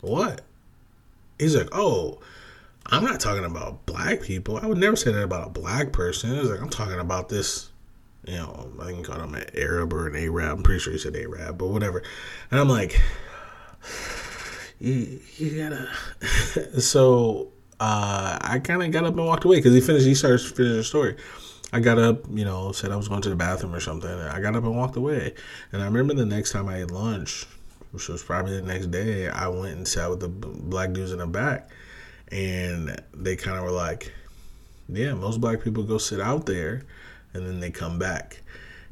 What? 0.00 0.40
He's 1.38 1.56
like, 1.56 1.68
Oh, 1.72 2.18
I'm 2.86 3.04
not 3.04 3.20
talking 3.20 3.44
about 3.44 3.86
black 3.86 4.22
people. 4.22 4.58
I 4.58 4.66
would 4.66 4.78
never 4.78 4.96
say 4.96 5.12
that 5.12 5.22
about 5.22 5.48
a 5.48 5.50
black 5.50 5.92
person. 5.92 6.36
He's 6.36 6.50
like, 6.50 6.60
I'm 6.60 6.70
talking 6.70 7.00
about 7.00 7.28
this 7.28 7.70
you 8.26 8.36
know, 8.36 8.70
I 8.80 8.92
he 8.92 9.02
called 9.02 9.20
him 9.20 9.34
an 9.34 9.44
Arab 9.54 9.92
or 9.92 10.06
an 10.08 10.16
Arab. 10.16 10.58
I'm 10.58 10.62
pretty 10.62 10.80
sure 10.80 10.92
he 10.92 10.98
said 10.98 11.16
Arab, 11.16 11.58
but 11.58 11.68
whatever. 11.68 12.02
And 12.50 12.58
I'm 12.58 12.68
like, 12.68 13.00
you, 14.80 15.20
you 15.36 15.62
gotta. 15.62 16.80
so 16.80 17.52
uh, 17.80 18.38
I 18.40 18.60
kind 18.60 18.82
of 18.82 18.90
got 18.92 19.04
up 19.04 19.14
and 19.14 19.26
walked 19.26 19.44
away 19.44 19.56
because 19.56 19.74
he 19.74 19.80
finished. 19.80 20.06
He 20.06 20.14
started 20.14 20.40
finishing 20.40 20.76
the 20.76 20.84
story. 20.84 21.16
I 21.72 21.80
got 21.80 21.98
up, 21.98 22.24
you 22.30 22.44
know, 22.44 22.72
said 22.72 22.92
I 22.92 22.96
was 22.96 23.08
going 23.08 23.20
to 23.22 23.28
the 23.28 23.36
bathroom 23.36 23.74
or 23.74 23.80
something. 23.80 24.10
I 24.10 24.40
got 24.40 24.54
up 24.54 24.62
and 24.62 24.76
walked 24.76 24.96
away. 24.96 25.34
And 25.72 25.82
I 25.82 25.86
remember 25.86 26.14
the 26.14 26.24
next 26.24 26.52
time 26.52 26.68
I 26.68 26.82
ate 26.82 26.90
lunch, 26.90 27.46
which 27.90 28.08
was 28.08 28.22
probably 28.22 28.56
the 28.56 28.66
next 28.66 28.90
day, 28.90 29.28
I 29.28 29.48
went 29.48 29.76
and 29.76 29.86
sat 29.86 30.08
with 30.08 30.20
the 30.20 30.28
black 30.28 30.92
dudes 30.92 31.12
in 31.12 31.18
the 31.18 31.26
back, 31.26 31.68
and 32.30 33.00
they 33.12 33.36
kind 33.36 33.58
of 33.58 33.64
were 33.64 33.70
like, 33.70 34.12
"Yeah, 34.88 35.14
most 35.14 35.40
black 35.40 35.62
people 35.62 35.82
go 35.82 35.98
sit 35.98 36.20
out 36.20 36.46
there." 36.46 36.82
and 37.34 37.44
then 37.44 37.60
they 37.60 37.70
come 37.70 37.98
back, 37.98 38.40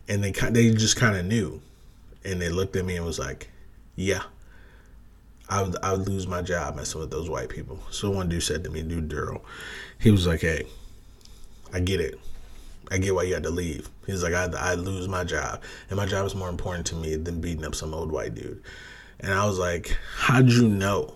and 0.09 0.23
they 0.23 0.33
they 0.33 0.71
just 0.73 0.97
kind 0.97 1.17
of 1.17 1.25
knew, 1.25 1.63
and 2.25 2.43
they 2.43 2.49
looked 2.51 2.77
at 2.77 2.85
me 2.85 2.97
and 2.97 3.07
was 3.07 3.19
like, 3.19 3.49
"Yeah, 3.97 4.23
I 5.49 5.63
would 5.63 5.77
I 5.83 5.93
would 5.93 6.09
lose 6.09 6.27
my 6.27 6.43
job 6.43 6.77
messing 6.77 7.01
with 7.01 7.11
those 7.11 7.31
white 7.31 7.49
people." 7.49 7.79
So 7.91 8.11
one 8.11 8.29
dude 8.29 8.43
said 8.43 8.65
to 8.65 8.71
me, 8.71 8.83
"Dude, 8.83 9.09
Daryl," 9.09 9.41
he 9.99 10.11
was 10.11 10.27
like, 10.27 10.41
"Hey, 10.41 10.67
I 11.73 11.81
get 11.81 12.01
it." 12.01 12.19
I 12.91 12.99
get 12.99 13.15
why 13.15 13.23
you 13.23 13.33
had 13.33 13.45
to 13.45 13.51
leave. 13.51 13.89
He's 14.07 14.23
like, 14.23 14.35
I 14.35 14.51
I 14.59 14.75
lose 14.75 15.09
my 15.09 15.25
job, 15.25 15.63
and 15.89 15.97
my 15.97 16.05
job 16.05 16.27
is 16.27 16.35
more 16.35 16.51
important 16.51 16.85
to 16.89 16.95
me 16.95 17.17
than 17.17 17.41
beating 17.41 17.65
up 17.65 17.75
some 17.75 17.95
old 17.95 18.13
white 18.13 18.35
dude. 18.35 18.61
And 19.21 19.33
I 19.33 19.47
was 19.47 19.59
like, 19.59 19.97
how'd 20.17 20.51
you 20.51 20.69
know? 20.69 21.15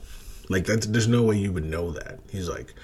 Like 0.48 0.64
that's 0.64 0.86
there's 0.86 1.08
no 1.08 1.22
way 1.22 1.38
you 1.38 1.52
would 1.52 1.64
know 1.64 1.90
that. 1.92 2.20
He's 2.30 2.48
like, 2.48 2.74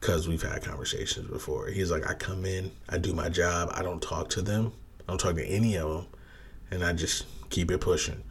because 0.00 0.28
we've 0.28 0.42
had 0.42 0.62
conversations 0.62 1.28
before. 1.28 1.66
He's 1.68 1.90
like, 1.90 2.08
I 2.08 2.14
come 2.14 2.44
in, 2.44 2.70
I 2.88 2.98
do 2.98 3.12
my 3.12 3.28
job, 3.28 3.70
I 3.72 3.82
don't 3.82 4.02
talk 4.02 4.30
to 4.30 4.42
them, 4.42 4.72
I 5.00 5.04
don't 5.12 5.18
talk 5.18 5.34
to 5.36 5.44
any 5.44 5.76
of 5.76 5.88
them, 5.88 6.06
and 6.70 6.84
I 6.84 6.92
just 6.92 7.26
keep 7.50 7.70
it 7.70 7.80
pushing. 7.80 8.22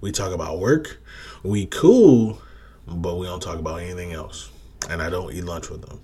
We 0.00 0.12
talk 0.12 0.32
about 0.32 0.58
work, 0.58 1.00
we 1.42 1.66
cool, 1.66 2.40
but 2.86 3.16
we 3.16 3.26
don't 3.26 3.42
talk 3.42 3.58
about 3.58 3.80
anything 3.80 4.12
else. 4.12 4.50
And 4.90 5.00
I 5.00 5.08
don't 5.08 5.32
eat 5.32 5.44
lunch 5.44 5.70
with 5.70 5.82
them. 5.86 6.02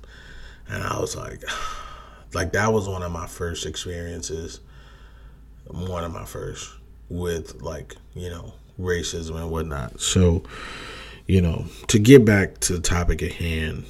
And 0.69 0.83
I 0.83 0.99
was 0.99 1.17
like, 1.17 1.43
like 2.35 2.53
that 2.53 2.73
was 2.73 2.89
one 2.89 3.03
of 3.03 3.13
my 3.13 3.27
first 3.27 3.67
experiences, 3.67 4.61
one 5.67 6.05
of 6.05 6.13
my 6.13 6.25
first 6.25 6.71
with 7.11 7.61
like, 7.61 7.97
you 8.15 8.31
know, 8.31 8.55
racism 8.79 9.37
and 9.37 9.51
whatnot. 9.51 10.01
So, 10.01 10.45
you 11.31 11.41
know, 11.41 11.65
to 11.87 12.01
get 12.01 12.25
back 12.25 12.59
to 12.59 12.73
the 12.73 12.81
topic 12.81 13.23
at 13.23 13.31
hand, 13.35 13.85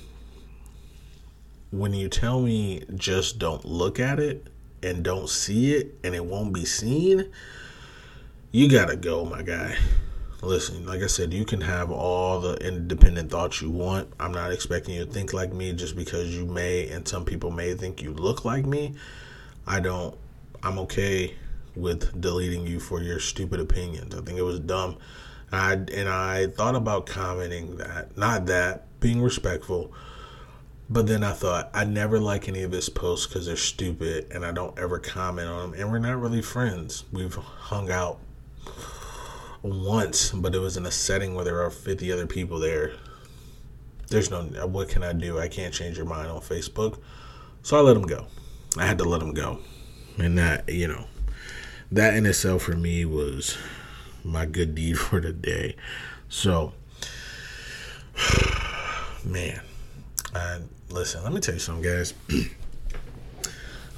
when 1.71 1.95
you 1.95 2.07
tell 2.07 2.43
me 2.43 2.85
just 2.97 3.39
don't 3.39 3.65
look 3.65 3.99
at 3.99 4.21
it 4.21 4.49
and 4.83 5.03
don't 5.03 5.27
see 5.27 5.73
it 5.73 5.95
and 6.05 6.15
it 6.15 6.23
won't 6.23 6.53
be 6.53 6.67
seen, 6.67 7.31
you 8.53 8.69
gotta 8.69 8.95
go, 8.95 9.25
my 9.25 9.41
guy. 9.41 9.75
Listen, 10.43 10.85
like 10.85 11.01
I 11.03 11.07
said, 11.07 11.33
you 11.33 11.47
can 11.47 11.63
have 11.63 11.91
all 11.91 12.41
the 12.41 12.57
independent 12.57 13.31
thoughts 13.31 13.63
you 13.63 13.71
want. 13.71 14.13
I'm 14.21 14.33
not 14.33 14.53
expecting 14.53 14.97
you 14.97 15.07
to 15.07 15.11
think 15.11 15.33
like 15.33 15.55
me 15.55 15.73
just 15.73 15.97
because 15.97 16.37
you 16.37 16.45
may, 16.45 16.91
and 16.91 17.09
some 17.09 17.25
people 17.25 17.51
may 17.51 17.73
think 17.73 18.03
you 18.03 18.13
look 18.13 18.45
like 18.45 18.67
me. 18.67 18.97
I 19.67 19.81
don't, 19.81 20.15
I'm 20.63 20.79
okay 20.81 21.35
with 21.75 22.21
deleting 22.21 22.67
you 22.67 22.81
for 22.81 23.01
your 23.01 23.19
stupid 23.19 23.61
opinions. 23.61 24.15
I 24.15 24.21
think 24.21 24.39
it 24.39 24.43
was 24.43 24.61
dumb. 24.61 24.99
I, 25.53 25.73
and 25.73 26.09
I 26.09 26.47
thought 26.47 26.75
about 26.75 27.07
commenting 27.07 27.77
that, 27.79 28.17
not 28.17 28.47
that, 28.47 28.87
being 29.01 29.23
respectful 29.23 29.93
but 30.91 31.07
then 31.07 31.23
I 31.23 31.33
thought 31.33 31.71
I 31.73 31.85
never 31.85 32.19
like 32.19 32.49
any 32.49 32.65
of 32.65 32.73
his 32.73 32.89
posts 32.89 33.29
because 33.29 33.47
they're 33.47 33.57
stupid, 33.57 34.27
and 34.33 34.45
I 34.45 34.51
don't 34.51 34.77
ever 34.77 34.99
comment 34.99 35.47
on 35.47 35.71
them. 35.71 35.81
And 35.81 35.91
we're 35.91 36.01
not 36.01 36.21
really 36.21 36.43
friends. 36.43 37.05
We've 37.13 37.33
hung 37.33 37.93
out 37.93 38.19
once, 39.63 40.33
but 40.33 40.53
it 40.53 40.59
was 40.59 40.77
in 40.77 40.85
a 40.85 40.91
setting 40.91 41.37
where 41.37 41.45
there 41.45 41.63
are 41.63 41.71
fifty 41.71 42.11
other 42.11 42.27
people 42.27 42.59
there. 42.59 42.95
There's 44.09 44.33
no 44.33 44.43
what 44.67 44.89
can 44.89 45.05
I 45.05 45.13
do? 45.13 45.39
I 45.39 45.47
can't 45.47 45.73
change 45.73 45.97
your 45.97 46.07
mind 46.07 46.29
on 46.29 46.41
Facebook, 46.41 46.99
so 47.63 47.79
I 47.79 47.81
let 47.81 47.97
him 47.97 48.03
go. 48.03 48.27
I 48.77 48.85
had 48.85 48.99
to 48.99 49.05
let 49.05 49.23
him 49.23 49.33
go, 49.33 49.61
and 50.19 50.37
that 50.39 50.69
you 50.69 50.89
know, 50.89 51.07
that 51.93 52.15
in 52.15 52.27
itself 52.27 52.63
for 52.63 52.75
me 52.75 53.05
was 53.05 53.57
my 54.25 54.47
good 54.47 54.75
deed 54.75 54.99
for 54.99 55.21
the 55.21 55.33
day. 55.33 55.77
So, 56.29 56.73
man, 59.25 59.61
I 60.35 60.59
listen, 60.91 61.23
let 61.23 61.33
me 61.33 61.41
tell 61.41 61.55
you 61.55 61.61
something, 61.61 61.85
guys. 61.85 62.15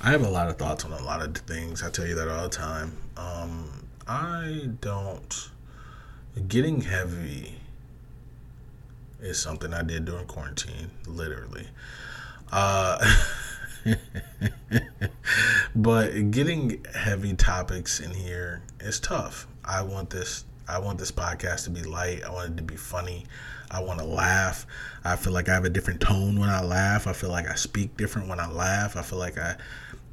I 0.05 0.11
have 0.11 0.25
a 0.25 0.29
lot 0.29 0.49
of 0.49 0.59
thoughts 0.59 0.85
on 0.85 0.93
a 0.93 1.03
lot 1.05 1.23
of 1.23 1.37
things. 1.37 1.83
I 1.83 1.91
tell 1.91 2.07
you 2.07 2.17
that 2.17 2.29
all 2.29 2.43
the 2.43 2.49
time. 2.49 2.97
Um, 3.17 3.87
I 4.09 4.69
don't. 4.81 5.51
Getting 6.49 6.81
heavy 6.81 7.61
is 9.21 9.39
something 9.39 9.73
I 9.73 9.83
did 9.83 10.05
during 10.05 10.27
quarantine, 10.27 10.91
literally. 11.07 11.69
Uh, 12.51 12.99
but 15.77 16.31
getting 16.31 16.85
heavy 16.95 17.35
topics 17.35 18.01
in 18.01 18.13
here 18.13 18.63
is 18.81 18.99
tough. 18.99 19.47
I 19.65 19.83
want 19.83 20.11
this 20.11 20.45
I 20.69 20.79
want 20.79 20.99
this 20.99 21.11
podcast 21.11 21.65
to 21.65 21.71
be 21.71 21.83
light. 21.83 22.23
I 22.23 22.31
want 22.31 22.53
it 22.53 22.57
to 22.57 22.63
be 22.63 22.77
funny. 22.77 23.27
I 23.71 23.83
want 23.83 23.99
to 23.99 24.05
laugh. 24.05 24.67
I 25.05 25.17
feel 25.17 25.33
like 25.33 25.49
I 25.49 25.55
have 25.55 25.65
a 25.65 25.71
different 25.71 26.01
tone 26.01 26.39
when 26.39 26.49
I 26.49 26.63
laugh. 26.63 27.07
I 27.07 27.13
feel 27.13 27.31
like 27.31 27.49
I 27.49 27.55
speak 27.57 27.97
different 27.97 28.29
when 28.29 28.39
I 28.39 28.51
laugh. 28.51 28.97
I 28.97 29.03
feel 29.03 29.19
like 29.19 29.39
I 29.39 29.57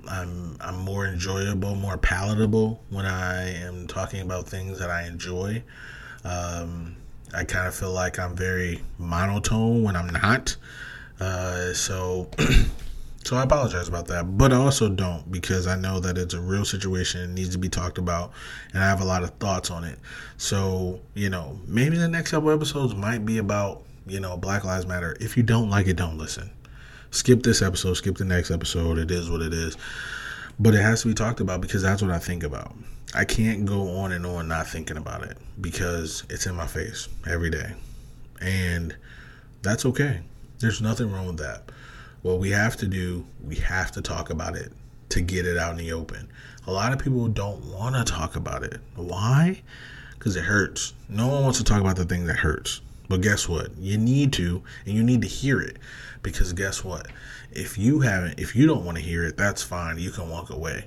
I'm 0.08 0.58
I'm 0.60 0.80
more 0.80 1.06
enjoyable, 1.06 1.76
more 1.76 1.98
palatable 1.98 2.84
when 2.90 3.06
I 3.06 3.52
am 3.64 3.88
talking 3.88 4.22
about 4.22 4.48
things 4.48 4.80
that 4.80 4.90
I 4.90 5.08
enjoy. 5.08 5.64
Um, 6.24 6.96
I 7.34 7.44
kind 7.44 7.68
of 7.68 7.76
feel 7.76 7.92
like 7.92 8.18
I'm 8.18 8.36
very 8.36 8.82
monotone 8.98 9.84
when 9.84 9.96
I'm 9.96 10.10
not. 10.10 10.56
Uh, 11.20 11.74
so 11.74 12.30
So 13.26 13.36
I 13.36 13.44
apologize 13.44 13.88
about 13.88 14.08
that, 14.08 14.38
but 14.38 14.54
I 14.54 14.56
also 14.56 14.90
don't 14.90 15.30
because 15.32 15.68
I 15.68 15.76
know 15.76 16.00
that 16.00 16.18
it's 16.18 16.34
a 16.34 16.40
real 16.40 16.66
situation 16.66 17.22
and 17.22 17.36
needs 17.36 17.50
to 17.50 17.58
be 17.58 17.70
talked 17.70 17.98
about, 17.98 18.32
and 18.74 18.82
I 18.82 18.88
have 18.88 19.02
a 19.02 19.06
lot 19.06 19.24
of 19.24 19.32
thoughts 19.36 19.70
on 19.70 19.84
it. 19.84 20.00
So 20.38 21.02
you 21.16 21.30
know, 21.30 21.60
maybe 21.68 21.98
the 21.98 22.08
next 22.08 22.32
couple 22.32 22.50
episodes 22.50 22.96
might 22.96 23.26
be 23.26 23.38
about 23.38 23.84
you 24.08 24.20
know 24.20 24.38
Black 24.38 24.64
Lives 24.64 24.88
Matter. 24.88 25.18
If 25.20 25.36
you 25.36 25.44
don't 25.44 25.70
like 25.70 25.88
it, 25.88 25.98
don't 25.98 26.18
listen. 26.18 26.50
Skip 27.12 27.44
this 27.44 27.62
episode. 27.62 27.96
Skip 27.96 28.18
the 28.18 28.26
next 28.26 28.52
episode. 28.52 28.98
It 28.98 29.12
is 29.12 29.30
what 29.30 29.42
it 29.42 29.54
is. 29.54 29.76
But 30.60 30.76
it 30.76 30.82
has 30.82 31.02
to 31.02 31.08
be 31.08 31.14
talked 31.14 31.40
about 31.40 31.62
because 31.62 31.82
that's 31.82 32.02
what 32.02 32.12
I 32.12 32.20
think 32.20 32.44
about. 32.44 32.74
I 33.14 33.26
can't 33.26 33.66
go 33.66 33.98
on 33.98 34.12
and 34.12 34.26
on 34.26 34.48
not 34.48 34.68
thinking 34.68 34.98
about 34.98 35.24
it 35.24 35.38
because 35.60 36.24
it's 36.30 36.46
in 36.46 36.56
my 36.56 36.68
face 36.68 37.10
every 37.28 37.50
day, 37.50 37.74
and 38.40 38.96
that's 39.62 39.86
okay. 39.86 40.22
There's 40.60 40.82
nothing 40.82 41.12
wrong 41.12 41.28
with 41.28 41.38
that 41.38 41.70
what 42.22 42.40
we 42.40 42.52
have 42.52 42.76
to 42.78 42.88
do, 42.88 43.26
we 43.44 43.56
have 43.56 43.92
to 43.94 44.02
talk 44.02 44.30
about 44.30 44.56
it 44.56 44.72
to 45.10 45.22
get 45.22 45.46
it 45.46 45.58
out 45.58 45.72
in 45.72 45.78
the 45.78 45.92
open. 45.92 46.30
A 46.68 46.72
lot 46.72 46.94
of 46.94 47.00
people 47.00 47.28
don't 47.28 47.64
want 47.66 47.96
to 47.96 48.04
talk 48.04 48.36
about 48.36 48.64
it. 48.64 48.80
Why? 48.96 49.62
Because 50.14 50.36
it 50.36 50.44
hurts. 50.44 50.94
No 51.08 51.28
one 51.28 51.44
wants 51.44 51.58
to 51.58 51.64
talk 51.64 51.82
about 51.82 51.96
the 51.96 52.06
thing 52.06 52.26
that 52.26 52.38
hurts. 52.38 52.82
But 53.08 53.22
guess 53.22 53.50
what? 53.50 53.76
You 53.78 53.98
need 53.98 54.34
to, 54.34 54.62
and 54.86 54.96
you 54.96 55.04
need 55.04 55.22
to 55.22 55.28
hear 55.28 55.60
it. 55.62 55.78
Because 56.22 56.54
guess 56.54 56.84
what? 56.84 57.08
If 57.52 57.78
you 57.78 58.02
haven't, 58.02 58.40
if 58.40 58.56
you 58.56 58.68
don't 58.68 58.86
want 58.86 58.98
to 58.98 59.04
hear 59.04 59.24
it, 59.24 59.38
that's 59.38 59.64
fine. 59.64 59.98
You 59.98 60.12
can 60.12 60.30
walk 60.30 60.52
away. 60.52 60.86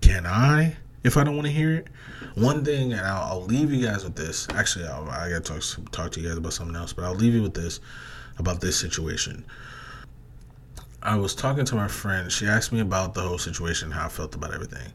Can 0.00 0.26
I? 0.26 0.76
If 1.02 1.16
I 1.16 1.24
don't 1.24 1.34
want 1.34 1.46
to 1.46 1.52
hear 1.52 1.74
it, 1.74 1.86
one 2.34 2.64
thing, 2.64 2.92
and 2.92 3.00
I'll, 3.00 3.32
I'll 3.32 3.44
leave 3.44 3.72
you 3.72 3.84
guys 3.84 4.04
with 4.04 4.16
this. 4.16 4.48
Actually, 4.50 4.86
I'll, 4.86 5.08
I 5.08 5.30
got 5.30 5.44
to 5.44 5.60
talk, 5.60 5.90
talk 5.92 6.12
to 6.12 6.20
you 6.20 6.28
guys 6.28 6.36
about 6.36 6.52
something 6.52 6.76
else, 6.76 6.92
but 6.92 7.04
I'll 7.04 7.14
leave 7.14 7.34
you 7.34 7.42
with 7.42 7.54
this 7.54 7.80
about 8.38 8.60
this 8.60 8.76
situation. 8.76 9.44
I 11.06 11.14
was 11.14 11.36
talking 11.36 11.64
to 11.66 11.76
my 11.76 11.86
friend. 11.86 12.32
She 12.32 12.48
asked 12.48 12.72
me 12.72 12.80
about 12.80 13.14
the 13.14 13.20
whole 13.20 13.38
situation, 13.38 13.92
how 13.92 14.06
I 14.06 14.08
felt 14.08 14.34
about 14.34 14.52
everything. 14.52 14.92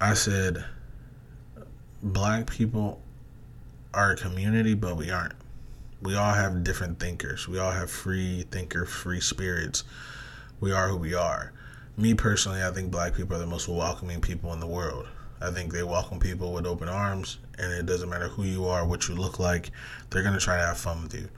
I 0.00 0.14
said, 0.14 0.64
Black 2.02 2.50
people 2.50 3.00
are 3.94 4.10
a 4.10 4.16
community, 4.16 4.74
but 4.74 4.96
we 4.96 5.08
aren't. 5.08 5.34
We 6.02 6.16
all 6.16 6.32
have 6.32 6.64
different 6.64 6.98
thinkers. 6.98 7.46
We 7.46 7.60
all 7.60 7.70
have 7.70 7.92
free 7.92 8.44
thinker, 8.50 8.84
free 8.86 9.20
spirits. 9.20 9.84
We 10.58 10.72
are 10.72 10.88
who 10.88 10.96
we 10.96 11.14
are. 11.14 11.52
Me 11.96 12.14
personally, 12.14 12.64
I 12.64 12.72
think 12.72 12.90
black 12.90 13.14
people 13.14 13.36
are 13.36 13.40
the 13.40 13.46
most 13.46 13.68
welcoming 13.68 14.20
people 14.20 14.52
in 14.52 14.58
the 14.58 14.66
world. 14.66 15.06
I 15.40 15.52
think 15.52 15.72
they 15.72 15.84
welcome 15.84 16.18
people 16.18 16.52
with 16.52 16.66
open 16.66 16.88
arms, 16.88 17.38
and 17.56 17.72
it 17.72 17.86
doesn't 17.86 18.08
matter 18.08 18.26
who 18.26 18.42
you 18.42 18.66
are, 18.66 18.84
what 18.84 19.06
you 19.06 19.14
look 19.14 19.38
like, 19.38 19.70
they're 20.10 20.24
going 20.24 20.34
to 20.34 20.40
try 20.40 20.56
to 20.56 20.66
have 20.66 20.76
fun 20.76 21.04
with 21.04 21.14
you 21.14 21.28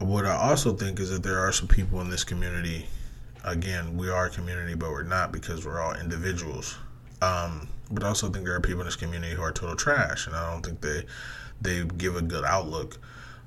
what 0.00 0.24
I 0.24 0.34
also 0.34 0.72
think 0.72 0.98
is 0.98 1.10
that 1.10 1.22
there 1.22 1.38
are 1.38 1.52
some 1.52 1.68
people 1.68 2.00
in 2.00 2.08
this 2.08 2.24
community. 2.24 2.86
Again, 3.44 3.96
we 3.96 4.08
are 4.08 4.26
a 4.26 4.30
community, 4.30 4.74
but 4.74 4.90
we're 4.90 5.02
not 5.02 5.30
because 5.30 5.64
we're 5.64 5.80
all 5.80 5.94
individuals. 5.94 6.76
Um, 7.20 7.68
but 7.90 8.02
I 8.02 8.08
also 8.08 8.30
think 8.30 8.46
there 8.46 8.54
are 8.54 8.60
people 8.60 8.80
in 8.80 8.86
this 8.86 8.96
community 8.96 9.34
who 9.34 9.42
are 9.42 9.52
total 9.52 9.76
trash, 9.76 10.26
and 10.26 10.34
I 10.34 10.50
don't 10.50 10.64
think 10.64 10.80
they 10.80 11.04
they 11.60 11.84
give 11.84 12.16
a 12.16 12.22
good 12.22 12.44
outlook. 12.44 12.98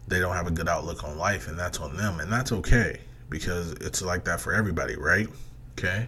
They 0.07 0.19
don't 0.19 0.35
have 0.35 0.45
a 0.47 0.51
good 0.51 0.69
outlook 0.69 1.03
on 1.03 1.17
life, 1.17 1.47
and 1.47 1.57
that's 1.57 1.79
on 1.79 1.97
them, 1.97 2.19
and 2.19 2.31
that's 2.31 2.51
okay 2.51 2.99
because 3.29 3.71
it's 3.73 4.03
like 4.03 4.25
that 4.25 4.39
for 4.39 4.53
everybody, 4.53 4.95
right? 4.95 5.27
Okay. 5.77 6.07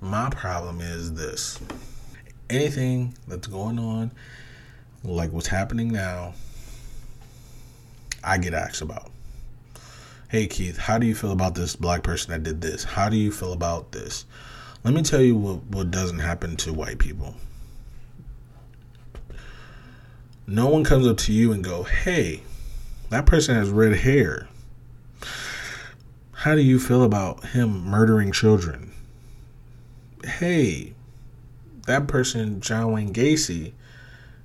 My 0.00 0.30
problem 0.30 0.80
is 0.80 1.14
this: 1.14 1.60
anything 2.48 3.14
that's 3.28 3.46
going 3.46 3.78
on, 3.78 4.10
like 5.04 5.30
what's 5.30 5.46
happening 5.46 5.92
now, 5.92 6.34
I 8.24 8.38
get 8.38 8.52
asked 8.52 8.82
about 8.82 9.10
hey 10.30 10.46
Keith, 10.46 10.78
how 10.78 10.96
do 10.96 11.08
you 11.08 11.14
feel 11.16 11.32
about 11.32 11.56
this 11.56 11.74
black 11.74 12.04
person 12.04 12.30
that 12.30 12.44
did 12.44 12.60
this? 12.60 12.84
How 12.84 13.08
do 13.08 13.16
you 13.16 13.32
feel 13.32 13.52
about 13.52 13.90
this? 13.90 14.26
Let 14.84 14.94
me 14.94 15.02
tell 15.02 15.20
you 15.20 15.34
what, 15.34 15.64
what 15.64 15.90
doesn't 15.90 16.20
happen 16.20 16.56
to 16.58 16.72
white 16.72 17.00
people. 17.00 17.34
No 20.46 20.68
one 20.68 20.84
comes 20.84 21.08
up 21.08 21.16
to 21.18 21.32
you 21.32 21.50
and 21.50 21.64
go, 21.64 21.82
hey, 21.82 22.42
that 23.08 23.26
person 23.26 23.56
has 23.56 23.70
red 23.70 23.96
hair. 23.96 24.46
How 26.30 26.54
do 26.54 26.60
you 26.60 26.78
feel 26.78 27.02
about 27.02 27.46
him 27.46 27.84
murdering 27.84 28.30
children? 28.30 28.92
Hey, 30.24 30.94
that 31.88 32.06
person, 32.06 32.60
John 32.60 32.92
Wayne 32.92 33.12
Gacy, 33.12 33.72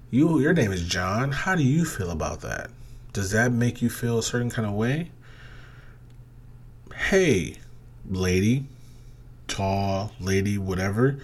you 0.09 0.39
your 0.39 0.53
name 0.53 0.71
is 0.71 0.81
John. 0.87 1.31
How 1.31 1.53
do 1.53 1.63
you 1.63 1.85
feel 1.85 2.09
about 2.09 2.41
that? 2.41 2.71
Does 3.13 3.29
that 3.31 3.51
make 3.51 3.83
you 3.83 3.89
feel 3.91 4.17
a 4.17 4.23
certain 4.23 4.49
kind 4.49 4.67
of 4.67 4.73
way? 4.73 5.11
Hey, 6.97 7.57
lady, 8.09 8.65
tall 9.47 10.11
lady, 10.19 10.57
whatever. 10.57 11.19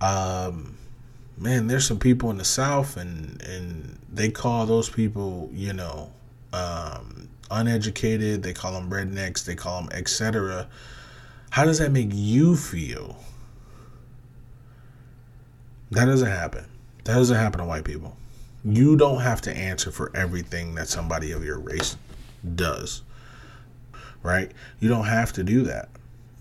Um, 0.00 0.76
man, 1.38 1.66
there's 1.66 1.86
some 1.86 1.98
people 1.98 2.30
in 2.30 2.38
the 2.38 2.44
South, 2.44 2.96
and 2.96 3.40
and 3.42 3.98
they 4.12 4.30
call 4.30 4.66
those 4.66 4.88
people, 4.88 5.50
you 5.52 5.72
know, 5.72 6.10
um, 6.52 7.28
uneducated. 7.50 8.42
They 8.42 8.52
call 8.52 8.72
them 8.72 8.90
rednecks. 8.90 9.44
They 9.44 9.54
call 9.54 9.82
them 9.82 9.90
etc. 9.92 10.68
How 11.50 11.64
does 11.64 11.78
that 11.78 11.92
make 11.92 12.10
you 12.12 12.56
feel? 12.56 13.16
That 15.92 16.06
doesn't 16.06 16.28
happen. 16.28 16.64
That 17.04 17.14
doesn't 17.14 17.36
happen 17.36 17.60
to 17.60 17.66
white 17.66 17.84
people. 17.84 18.16
You 18.64 18.96
don't 18.96 19.20
have 19.20 19.40
to 19.42 19.56
answer 19.56 19.92
for 19.92 20.10
everything 20.16 20.74
that 20.74 20.88
somebody 20.88 21.30
of 21.30 21.44
your 21.44 21.58
race 21.58 21.96
does 22.54 23.02
right? 24.24 24.50
You 24.80 24.88
don't 24.88 25.04
have 25.04 25.32
to 25.34 25.44
do 25.44 25.62
that. 25.62 25.88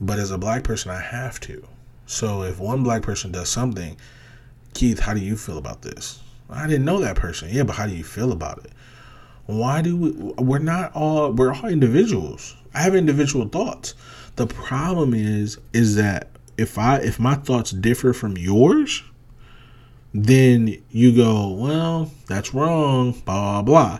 But 0.01 0.17
as 0.17 0.31
a 0.31 0.39
black 0.39 0.63
person, 0.63 0.89
I 0.89 1.01
have 1.01 1.39
to. 1.41 1.67
So 2.07 2.41
if 2.41 2.59
one 2.59 2.81
black 2.83 3.03
person 3.03 3.31
does 3.31 3.49
something, 3.49 3.97
Keith, 4.73 4.99
how 4.99 5.13
do 5.13 5.19
you 5.19 5.37
feel 5.37 5.59
about 5.59 5.83
this? 5.83 6.19
I 6.49 6.65
didn't 6.65 6.85
know 6.85 6.99
that 6.99 7.15
person. 7.15 7.49
Yeah, 7.51 7.63
but 7.63 7.75
how 7.75 7.85
do 7.85 7.95
you 7.95 8.03
feel 8.03 8.31
about 8.31 8.65
it? 8.65 8.71
Why 9.45 9.81
do 9.81 9.97
we 9.97 10.11
we're 10.43 10.59
not 10.59 10.93
all 10.95 11.31
we're 11.31 11.53
all 11.53 11.65
individuals. 11.65 12.55
I 12.73 12.81
have 12.81 12.95
individual 12.95 13.47
thoughts. 13.47 13.93
The 14.35 14.47
problem 14.47 15.13
is 15.13 15.57
is 15.73 15.95
that 15.95 16.29
if 16.57 16.77
I 16.77 16.97
if 16.97 17.19
my 17.19 17.35
thoughts 17.35 17.71
differ 17.71 18.13
from 18.13 18.37
yours, 18.37 19.03
then 20.13 20.81
you 20.89 21.15
go, 21.15 21.49
well, 21.49 22.11
that's 22.27 22.53
wrong, 22.53 23.11
blah 23.25 23.61
blah. 23.61 23.99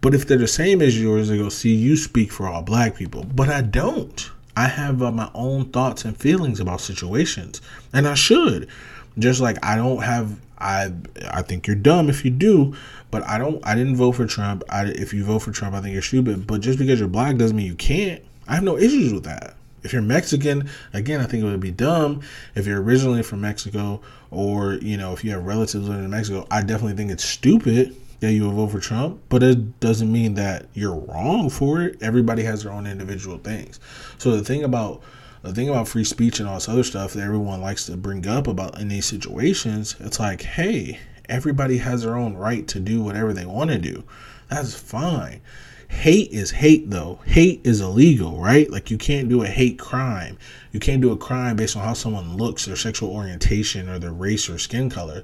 But 0.00 0.14
if 0.14 0.26
they're 0.26 0.38
the 0.38 0.46
same 0.46 0.80
as 0.80 1.00
yours, 1.00 1.28
they 1.28 1.38
go, 1.38 1.48
see, 1.48 1.74
you 1.74 1.96
speak 1.96 2.30
for 2.30 2.46
all 2.46 2.62
black 2.62 2.94
people. 2.94 3.24
But 3.24 3.48
I 3.48 3.62
don't. 3.62 4.30
I 4.56 4.66
have 4.66 5.02
uh, 5.02 5.12
my 5.12 5.30
own 5.34 5.66
thoughts 5.66 6.04
and 6.04 6.16
feelings 6.16 6.58
about 6.58 6.80
situations, 6.80 7.60
and 7.92 8.08
I 8.08 8.14
should. 8.14 8.68
Just 9.16 9.40
like 9.40 9.56
I 9.64 9.76
don't 9.76 10.02
have, 10.02 10.36
I 10.58 10.92
I 11.30 11.42
think 11.42 11.68
you're 11.68 11.76
dumb 11.76 12.08
if 12.08 12.24
you 12.24 12.32
do, 12.32 12.74
but 13.12 13.22
I 13.22 13.38
don't. 13.38 13.64
I 13.64 13.76
didn't 13.76 13.94
vote 13.94 14.12
for 14.12 14.26
Trump. 14.26 14.64
I, 14.68 14.86
if 14.86 15.14
you 15.14 15.22
vote 15.22 15.40
for 15.40 15.52
Trump, 15.52 15.76
I 15.76 15.80
think 15.80 15.92
you're 15.92 16.02
stupid. 16.02 16.46
But 16.46 16.60
just 16.60 16.76
because 16.76 16.98
you're 16.98 17.08
black 17.08 17.36
doesn't 17.36 17.56
mean 17.56 17.66
you 17.66 17.76
can't. 17.76 18.20
I 18.48 18.56
have 18.56 18.64
no 18.64 18.76
issues 18.76 19.12
with 19.12 19.24
that. 19.24 19.54
If 19.84 19.92
you're 19.92 20.02
Mexican, 20.02 20.68
again, 20.92 21.20
I 21.20 21.26
think 21.26 21.44
it 21.44 21.46
would 21.46 21.60
be 21.60 21.70
dumb. 21.70 22.22
If 22.56 22.66
you're 22.66 22.82
originally 22.82 23.22
from 23.22 23.40
Mexico, 23.40 24.00
or 24.32 24.74
you 24.74 24.96
know, 24.96 25.12
if 25.12 25.22
you 25.22 25.30
have 25.30 25.46
relatives 25.46 25.88
living 25.88 26.04
in 26.04 26.10
Mexico, 26.10 26.48
I 26.50 26.62
definitely 26.62 26.96
think 26.96 27.12
it's 27.12 27.24
stupid 27.24 27.94
yeah, 28.20 28.30
you 28.30 28.44
will 28.44 28.52
vote 28.52 28.72
for 28.72 28.80
Trump, 28.80 29.20
but 29.28 29.42
it 29.42 29.78
doesn't 29.78 30.10
mean 30.10 30.34
that 30.34 30.66
you're 30.74 30.96
wrong 30.96 31.48
for 31.48 31.82
it. 31.82 32.02
Everybody 32.02 32.42
has 32.42 32.64
their 32.64 32.72
own 32.72 32.86
individual 32.86 33.38
things. 33.38 33.78
So 34.18 34.32
the 34.32 34.42
thing 34.42 34.64
about 34.64 35.02
the 35.42 35.54
thing 35.54 35.68
about 35.68 35.86
free 35.86 36.02
speech 36.02 36.40
and 36.40 36.48
all 36.48 36.56
this 36.56 36.68
other 36.68 36.82
stuff 36.82 37.12
that 37.12 37.22
everyone 37.22 37.60
likes 37.60 37.86
to 37.86 37.96
bring 37.96 38.26
up 38.26 38.48
about 38.48 38.80
in 38.80 38.88
these 38.88 39.06
situations, 39.06 39.94
it's 40.00 40.18
like, 40.18 40.42
hey, 40.42 40.98
everybody 41.28 41.78
has 41.78 42.02
their 42.02 42.16
own 42.16 42.34
right 42.34 42.66
to 42.68 42.80
do 42.80 43.00
whatever 43.02 43.32
they 43.32 43.46
want 43.46 43.70
to 43.70 43.78
do. 43.78 44.02
That's 44.50 44.74
fine. 44.74 45.40
Hate 45.88 46.32
is 46.32 46.50
hate 46.50 46.90
though. 46.90 47.20
Hate 47.24 47.60
is 47.62 47.80
illegal, 47.80 48.40
right? 48.40 48.68
Like 48.68 48.90
you 48.90 48.98
can't 48.98 49.28
do 49.28 49.42
a 49.42 49.46
hate 49.46 49.78
crime. 49.78 50.38
You 50.72 50.80
can't 50.80 51.00
do 51.00 51.12
a 51.12 51.16
crime 51.16 51.54
based 51.54 51.76
on 51.76 51.84
how 51.84 51.92
someone 51.92 52.36
looks, 52.36 52.64
their 52.64 52.76
sexual 52.76 53.10
orientation, 53.10 53.88
or 53.88 54.00
their 54.00 54.12
race 54.12 54.50
or 54.50 54.58
skin 54.58 54.90
color. 54.90 55.22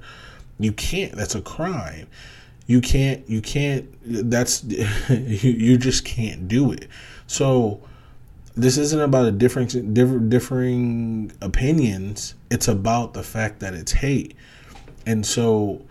You 0.59 0.71
can't. 0.71 1.11
That's 1.11 1.35
a 1.35 1.41
crime 1.41 2.07
you 2.67 2.81
can't 2.81 3.27
you 3.29 3.41
can't 3.41 3.87
that's 4.29 4.63
you, 5.09 5.51
you 5.51 5.77
just 5.77 6.05
can't 6.05 6.47
do 6.47 6.71
it 6.71 6.87
so 7.27 7.81
this 8.55 8.77
isn't 8.77 9.01
about 9.01 9.25
a 9.25 9.31
different 9.31 9.93
different 9.93 10.29
differing 10.29 11.31
opinions. 11.41 12.35
It's 12.49 12.67
about 12.67 13.13
the 13.13 13.23
fact 13.23 13.59
that 13.59 13.73
it's 13.73 13.91
hate. 13.91 14.35
And 15.05 15.25
so 15.25 15.81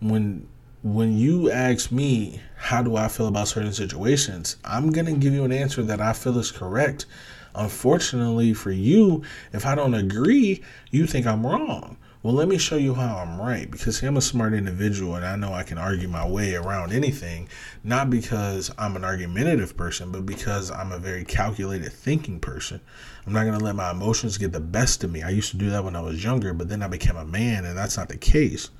when 0.00 0.46
when 0.82 1.16
you 1.16 1.50
ask 1.50 1.90
me 1.92 2.40
how 2.56 2.82
do 2.82 2.96
I 2.96 3.08
feel 3.08 3.26
about 3.26 3.48
certain 3.48 3.72
situations, 3.72 4.56
I'm 4.64 4.90
going 4.90 5.06
to 5.06 5.12
give 5.12 5.34
you 5.34 5.44
an 5.44 5.52
answer 5.52 5.82
that 5.82 6.00
I 6.00 6.12
feel 6.14 6.38
is 6.38 6.50
correct. 6.50 7.06
Unfortunately 7.54 8.54
for 8.54 8.70
you, 8.70 9.22
if 9.52 9.66
I 9.66 9.74
don't 9.74 9.94
agree, 9.94 10.62
you 10.90 11.06
think 11.06 11.26
I'm 11.26 11.46
wrong. 11.46 11.96
Well, 12.24 12.32
let 12.32 12.48
me 12.48 12.56
show 12.56 12.76
you 12.76 12.94
how 12.94 13.18
I'm 13.18 13.38
right 13.38 13.70
because 13.70 13.98
see, 13.98 14.06
I'm 14.06 14.16
a 14.16 14.22
smart 14.22 14.54
individual 14.54 15.14
and 15.14 15.26
I 15.26 15.36
know 15.36 15.52
I 15.52 15.62
can 15.62 15.76
argue 15.76 16.08
my 16.08 16.26
way 16.26 16.54
around 16.54 16.90
anything, 16.90 17.50
not 17.82 18.08
because 18.08 18.70
I'm 18.78 18.96
an 18.96 19.04
argumentative 19.04 19.76
person, 19.76 20.10
but 20.10 20.24
because 20.24 20.70
I'm 20.70 20.90
a 20.90 20.98
very 20.98 21.26
calculated 21.26 21.92
thinking 21.92 22.40
person. 22.40 22.80
I'm 23.26 23.34
not 23.34 23.44
going 23.44 23.58
to 23.58 23.62
let 23.62 23.76
my 23.76 23.90
emotions 23.90 24.38
get 24.38 24.52
the 24.52 24.60
best 24.60 25.04
of 25.04 25.12
me. 25.12 25.22
I 25.22 25.28
used 25.28 25.50
to 25.50 25.58
do 25.58 25.68
that 25.68 25.84
when 25.84 25.94
I 25.94 26.00
was 26.00 26.24
younger, 26.24 26.54
but 26.54 26.70
then 26.70 26.82
I 26.82 26.88
became 26.88 27.18
a 27.18 27.26
man 27.26 27.66
and 27.66 27.76
that's 27.76 27.98
not 27.98 28.08
the 28.08 28.16
case. 28.16 28.70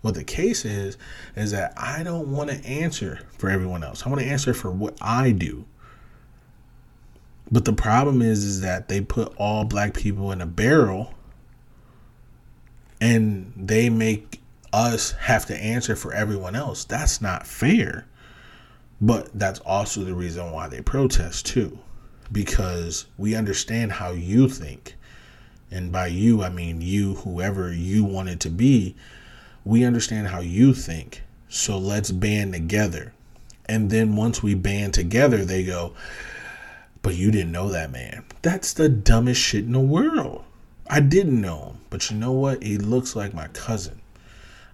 What 0.00 0.14
the 0.14 0.24
case 0.24 0.64
is, 0.64 0.98
is 1.36 1.52
that 1.52 1.74
I 1.76 2.02
don't 2.02 2.32
want 2.32 2.50
to 2.50 2.66
answer 2.66 3.20
for 3.38 3.48
everyone 3.48 3.84
else. 3.84 4.04
I 4.04 4.08
want 4.08 4.22
to 4.22 4.26
answer 4.26 4.54
for 4.54 4.72
what 4.72 4.98
I 5.00 5.30
do. 5.30 5.66
But 7.48 7.64
the 7.64 7.74
problem 7.74 8.22
is, 8.22 8.42
is 8.42 8.60
that 8.62 8.88
they 8.88 9.00
put 9.02 9.32
all 9.36 9.64
black 9.64 9.94
people 9.94 10.32
in 10.32 10.40
a 10.40 10.46
barrel 10.46 11.14
and 13.02 13.52
they 13.56 13.90
make 13.90 14.40
us 14.72 15.10
have 15.10 15.44
to 15.44 15.56
answer 15.56 15.96
for 15.96 16.14
everyone 16.14 16.54
else. 16.54 16.84
That's 16.84 17.20
not 17.20 17.48
fair. 17.48 18.06
But 19.00 19.28
that's 19.36 19.58
also 19.58 20.04
the 20.04 20.14
reason 20.14 20.52
why 20.52 20.68
they 20.68 20.80
protest 20.82 21.44
too, 21.46 21.80
because 22.30 23.06
we 23.18 23.34
understand 23.34 23.90
how 23.90 24.12
you 24.12 24.48
think. 24.48 24.94
And 25.68 25.90
by 25.90 26.06
you, 26.06 26.44
I 26.44 26.48
mean 26.48 26.80
you, 26.80 27.16
whoever 27.16 27.72
you 27.72 28.04
wanted 28.04 28.38
to 28.42 28.50
be. 28.50 28.94
We 29.64 29.84
understand 29.84 30.28
how 30.28 30.38
you 30.38 30.72
think. 30.72 31.22
So 31.48 31.78
let's 31.78 32.12
band 32.12 32.52
together. 32.52 33.12
And 33.66 33.90
then 33.90 34.14
once 34.14 34.44
we 34.44 34.54
band 34.54 34.94
together, 34.94 35.44
they 35.44 35.64
go, 35.64 35.94
but 37.02 37.16
you 37.16 37.32
didn't 37.32 37.50
know 37.50 37.68
that 37.70 37.90
man. 37.90 38.24
That's 38.42 38.72
the 38.72 38.88
dumbest 38.88 39.40
shit 39.40 39.64
in 39.64 39.72
the 39.72 39.80
world. 39.80 40.44
I 40.92 41.00
didn't 41.00 41.40
know 41.40 41.68
him, 41.68 41.78
but 41.88 42.10
you 42.10 42.18
know 42.18 42.32
what? 42.32 42.62
He 42.62 42.76
looks 42.76 43.16
like 43.16 43.32
my 43.32 43.48
cousin. 43.48 44.02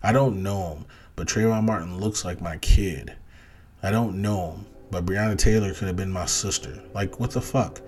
I 0.03 0.11
don't 0.11 0.43
know 0.43 0.75
him, 0.75 0.87
but 1.14 1.29
Trayvon 1.29 1.62
Martin 1.62 2.01
looks 2.01 2.25
like 2.25 2.41
my 2.41 2.57
kid. 2.57 3.14
I 3.85 3.93
don't 3.93 4.21
know 4.21 4.51
him, 4.51 4.66
but 4.91 5.07
Breonna 5.07 5.39
Taylor 5.39 5.73
could 5.73 5.87
have 5.87 5.95
been 5.95 6.11
my 6.11 6.27
sister. 6.27 6.83
Like, 6.93 7.21
what 7.21 7.31
the 7.31 7.41
fuck? 7.41 7.81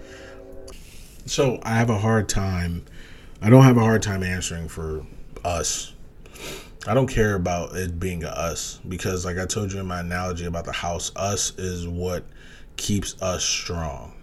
So 1.26 1.58
I 1.64 1.70
have 1.70 1.90
a 1.90 1.98
hard 1.98 2.28
time. 2.28 2.84
I 3.42 3.50
don't 3.50 3.64
have 3.64 3.76
a 3.76 3.80
hard 3.80 4.00
time 4.00 4.22
answering 4.22 4.68
for 4.68 5.04
us. 5.44 5.92
I 6.86 6.94
don't 6.94 7.08
care 7.08 7.34
about 7.34 7.74
it 7.74 7.98
being 7.98 8.22
a 8.22 8.28
us 8.28 8.78
because, 8.88 9.24
like 9.24 9.38
I 9.38 9.46
told 9.46 9.72
you 9.72 9.80
in 9.80 9.86
my 9.86 9.98
analogy 9.98 10.44
about 10.44 10.66
the 10.66 10.72
house, 10.72 11.10
us 11.16 11.50
is 11.58 11.88
what 11.88 12.22
keeps 12.76 13.20
us 13.20 13.42
strong. 13.42 14.14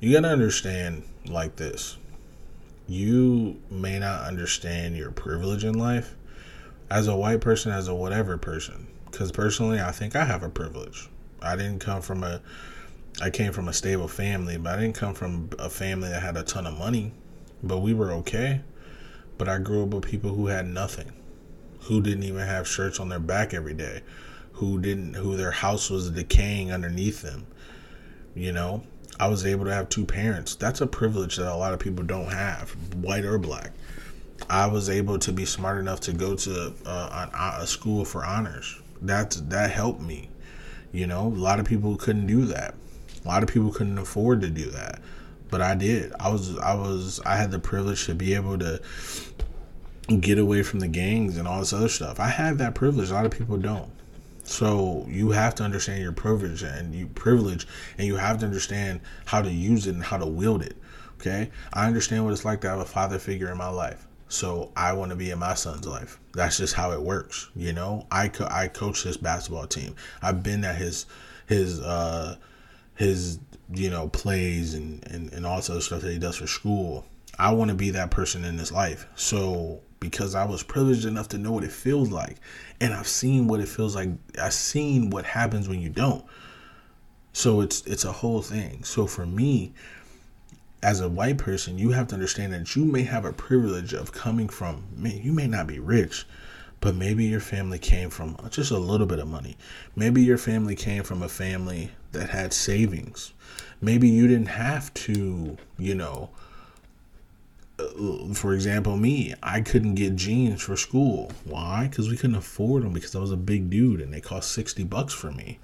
You 0.00 0.12
gotta 0.12 0.28
understand 0.28 1.04
like 1.24 1.56
this 1.56 1.96
you 2.88 3.60
may 3.70 3.98
not 3.98 4.24
understand 4.26 4.96
your 4.96 5.10
privilege 5.10 5.62
in 5.62 5.74
life 5.78 6.16
as 6.90 7.06
a 7.06 7.14
white 7.14 7.40
person, 7.40 7.70
as 7.70 7.86
a 7.86 7.94
whatever 7.94 8.38
person. 8.38 8.88
Because 9.10 9.30
personally, 9.30 9.78
I 9.80 9.92
think 9.92 10.16
I 10.16 10.24
have 10.24 10.42
a 10.42 10.48
privilege. 10.48 11.08
I 11.42 11.54
didn't 11.54 11.80
come 11.80 12.00
from 12.00 12.24
a, 12.24 12.40
I 13.20 13.28
came 13.28 13.52
from 13.52 13.68
a 13.68 13.74
stable 13.74 14.08
family, 14.08 14.56
but 14.56 14.78
I 14.78 14.80
didn't 14.80 14.96
come 14.96 15.14
from 15.14 15.50
a 15.58 15.68
family 15.68 16.08
that 16.08 16.22
had 16.22 16.36
a 16.36 16.42
ton 16.42 16.66
of 16.66 16.78
money. 16.78 17.12
But 17.62 17.78
we 17.78 17.92
were 17.92 18.12
okay. 18.12 18.62
But 19.36 19.48
I 19.48 19.58
grew 19.58 19.82
up 19.82 19.90
with 19.90 20.04
people 20.04 20.30
who 20.34 20.46
had 20.46 20.66
nothing, 20.66 21.12
who 21.82 22.00
didn't 22.00 22.24
even 22.24 22.46
have 22.46 22.66
shirts 22.66 22.98
on 22.98 23.10
their 23.10 23.18
back 23.18 23.52
every 23.52 23.74
day, 23.74 24.02
who 24.52 24.80
didn't, 24.80 25.14
who 25.14 25.36
their 25.36 25.50
house 25.50 25.90
was 25.90 26.10
decaying 26.10 26.72
underneath 26.72 27.20
them. 27.20 27.46
You 28.34 28.52
know, 28.52 28.84
I 29.20 29.28
was 29.28 29.44
able 29.44 29.64
to 29.64 29.74
have 29.74 29.88
two 29.88 30.04
parents. 30.04 30.54
That's 30.54 30.80
a 30.80 30.86
privilege 30.86 31.36
that 31.36 31.52
a 31.52 31.56
lot 31.56 31.72
of 31.74 31.80
people 31.80 32.04
don't 32.04 32.32
have, 32.32 32.70
white 32.94 33.24
or 33.24 33.38
black. 33.38 33.72
I 34.48 34.66
was 34.66 34.88
able 34.88 35.18
to 35.18 35.32
be 35.32 35.44
smart 35.44 35.78
enough 35.78 36.00
to 36.00 36.12
go 36.12 36.36
to 36.36 36.72
uh, 36.86 37.26
a, 37.32 37.62
a 37.62 37.66
school 37.66 38.04
for 38.04 38.24
honors. 38.24 38.80
That 39.02 39.36
that 39.48 39.70
helped 39.70 40.00
me. 40.00 40.30
You 40.92 41.06
know, 41.06 41.26
a 41.26 41.28
lot 41.28 41.60
of 41.60 41.66
people 41.66 41.96
couldn't 41.96 42.26
do 42.26 42.44
that. 42.46 42.74
A 43.24 43.28
lot 43.28 43.42
of 43.42 43.48
people 43.48 43.70
couldn't 43.72 43.98
afford 43.98 44.40
to 44.42 44.48
do 44.48 44.70
that, 44.70 45.00
but 45.50 45.60
I 45.60 45.74
did. 45.74 46.12
I 46.18 46.30
was 46.30 46.56
I 46.58 46.74
was 46.74 47.20
I 47.26 47.36
had 47.36 47.50
the 47.50 47.58
privilege 47.58 48.06
to 48.06 48.14
be 48.14 48.34
able 48.34 48.58
to 48.58 48.80
get 50.20 50.38
away 50.38 50.62
from 50.62 50.80
the 50.80 50.88
gangs 50.88 51.36
and 51.36 51.46
all 51.46 51.60
this 51.60 51.72
other 51.72 51.88
stuff. 51.88 52.18
I 52.20 52.28
had 52.28 52.58
that 52.58 52.74
privilege. 52.74 53.10
A 53.10 53.14
lot 53.14 53.26
of 53.26 53.32
people 53.32 53.56
don't. 53.58 53.90
So 54.48 55.04
you 55.06 55.32
have 55.32 55.54
to 55.56 55.62
understand 55.62 56.02
your 56.02 56.12
privilege 56.12 56.62
and 56.62 56.94
you 56.94 57.06
privilege 57.06 57.66
and 57.98 58.06
you 58.06 58.16
have 58.16 58.38
to 58.38 58.46
understand 58.46 59.00
how 59.26 59.42
to 59.42 59.52
use 59.52 59.86
it 59.86 59.94
and 59.94 60.02
how 60.02 60.16
to 60.16 60.26
wield 60.26 60.62
it. 60.62 60.74
Okay? 61.16 61.50
I 61.74 61.86
understand 61.86 62.24
what 62.24 62.32
it's 62.32 62.46
like 62.46 62.62
to 62.62 62.70
have 62.70 62.78
a 62.78 62.86
father 62.86 63.18
figure 63.18 63.50
in 63.50 63.58
my 63.58 63.68
life. 63.68 64.06
So 64.28 64.72
I 64.74 64.94
want 64.94 65.10
to 65.10 65.16
be 65.16 65.30
in 65.30 65.38
my 65.38 65.52
son's 65.52 65.86
life. 65.86 66.18
That's 66.32 66.56
just 66.56 66.74
how 66.74 66.92
it 66.92 67.02
works, 67.02 67.50
you 67.54 67.74
know? 67.74 68.06
I 68.10 68.28
co- 68.28 68.48
I 68.50 68.68
coach 68.68 69.02
his 69.02 69.18
basketball 69.18 69.66
team. 69.66 69.94
I've 70.22 70.42
been 70.42 70.64
at 70.64 70.76
his 70.76 71.04
his 71.46 71.80
uh 71.80 72.36
his 72.94 73.38
you 73.74 73.90
know 73.90 74.08
plays 74.08 74.72
and 74.72 75.06
and, 75.08 75.30
and 75.32 75.46
all 75.46 75.56
this 75.56 75.68
other 75.68 75.82
stuff 75.82 76.00
that 76.00 76.12
he 76.12 76.18
does 76.18 76.36
for 76.36 76.46
school. 76.46 77.04
I 77.38 77.52
want 77.52 77.68
to 77.68 77.74
be 77.74 77.90
that 77.90 78.10
person 78.10 78.44
in 78.44 78.56
his 78.56 78.72
life. 78.72 79.06
So 79.14 79.82
because 80.00 80.34
I 80.34 80.44
was 80.44 80.62
privileged 80.62 81.04
enough 81.04 81.28
to 81.28 81.38
know 81.38 81.52
what 81.52 81.64
it 81.64 81.72
feels 81.72 82.10
like. 82.10 82.36
And 82.80 82.94
I've 82.94 83.08
seen 83.08 83.48
what 83.48 83.60
it 83.60 83.68
feels 83.68 83.96
like. 83.96 84.10
I've 84.40 84.54
seen 84.54 85.10
what 85.10 85.24
happens 85.24 85.68
when 85.68 85.80
you 85.80 85.88
don't. 85.88 86.24
So 87.32 87.60
it's 87.60 87.82
it's 87.82 88.04
a 88.04 88.12
whole 88.12 88.42
thing. 88.42 88.84
So 88.84 89.06
for 89.06 89.26
me, 89.26 89.72
as 90.82 91.00
a 91.00 91.08
white 91.08 91.38
person, 91.38 91.78
you 91.78 91.90
have 91.90 92.08
to 92.08 92.14
understand 92.14 92.52
that 92.52 92.76
you 92.76 92.84
may 92.84 93.02
have 93.02 93.24
a 93.24 93.32
privilege 93.32 93.92
of 93.92 94.12
coming 94.12 94.48
from 94.48 94.84
you 95.02 95.32
may 95.32 95.46
not 95.46 95.66
be 95.66 95.78
rich, 95.78 96.26
but 96.80 96.94
maybe 96.94 97.24
your 97.24 97.40
family 97.40 97.78
came 97.78 98.10
from 98.10 98.36
just 98.50 98.70
a 98.70 98.78
little 98.78 99.06
bit 99.06 99.18
of 99.18 99.28
money. 99.28 99.56
Maybe 99.96 100.22
your 100.22 100.38
family 100.38 100.76
came 100.76 101.02
from 101.02 101.22
a 101.22 101.28
family 101.28 101.90
that 102.12 102.30
had 102.30 102.52
savings. 102.52 103.32
Maybe 103.80 104.08
you 104.08 104.26
didn't 104.26 104.46
have 104.48 104.92
to, 104.94 105.56
you 105.78 105.94
know, 105.94 106.30
for 108.34 108.54
example, 108.54 108.96
me, 108.96 109.34
I 109.42 109.60
couldn't 109.60 109.94
get 109.94 110.16
jeans 110.16 110.62
for 110.62 110.76
school. 110.76 111.30
Why? 111.44 111.86
Because 111.88 112.08
we 112.08 112.16
couldn't 112.16 112.36
afford 112.36 112.82
them 112.82 112.92
because 112.92 113.14
I 113.14 113.20
was 113.20 113.30
a 113.30 113.36
big 113.36 113.70
dude 113.70 114.00
and 114.00 114.12
they 114.12 114.20
cost 114.20 114.52
60 114.52 114.84
bucks 114.84 115.14
for 115.14 115.30
me. 115.30 115.58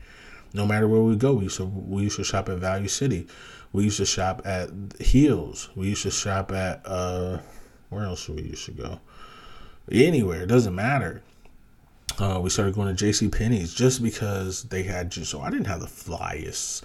No 0.53 0.65
matter 0.65 0.87
where 0.87 1.01
we 1.01 1.17
go, 1.17 1.35
we 1.35 1.45
used 1.45 1.57
to, 1.57 1.65
we 1.65 2.05
used 2.05 2.17
to 2.17 2.25
shop 2.25 2.49
at 2.49 2.59
Value 2.59 2.87
City. 2.87 3.27
We 3.73 3.85
used 3.85 3.97
to 3.97 4.07
shop 4.07 4.43
at 4.45 4.71
Hills. 5.01 5.71
We 5.75 5.89
used 5.89 6.05
to 6.05 6.13
shop 6.13 6.53
at, 6.53 6.83
uh, 6.85 7.41
where 7.89 8.05
else 8.05 8.29
we 8.29 8.43
used 8.43 8.67
to 8.67 8.73
go? 8.73 9.01
Anywhere, 9.91 10.43
it 10.43 10.49
doesn't 10.49 10.75
matter. 10.75 11.23
Uh, 12.21 12.39
we 12.41 12.49
started 12.49 12.77
going 12.77 12.87
to 12.87 12.95
J.C. 12.95 13.29
Penney's 13.29 13.75
just 13.75 14.01
because 14.01 14.63
they 14.65 14.85
had 14.85 15.13
so 15.13 15.41
I 15.41 15.51
didn't 15.51 15.67
have 15.67 15.81
the 15.81 15.87
flyest, 15.87 16.83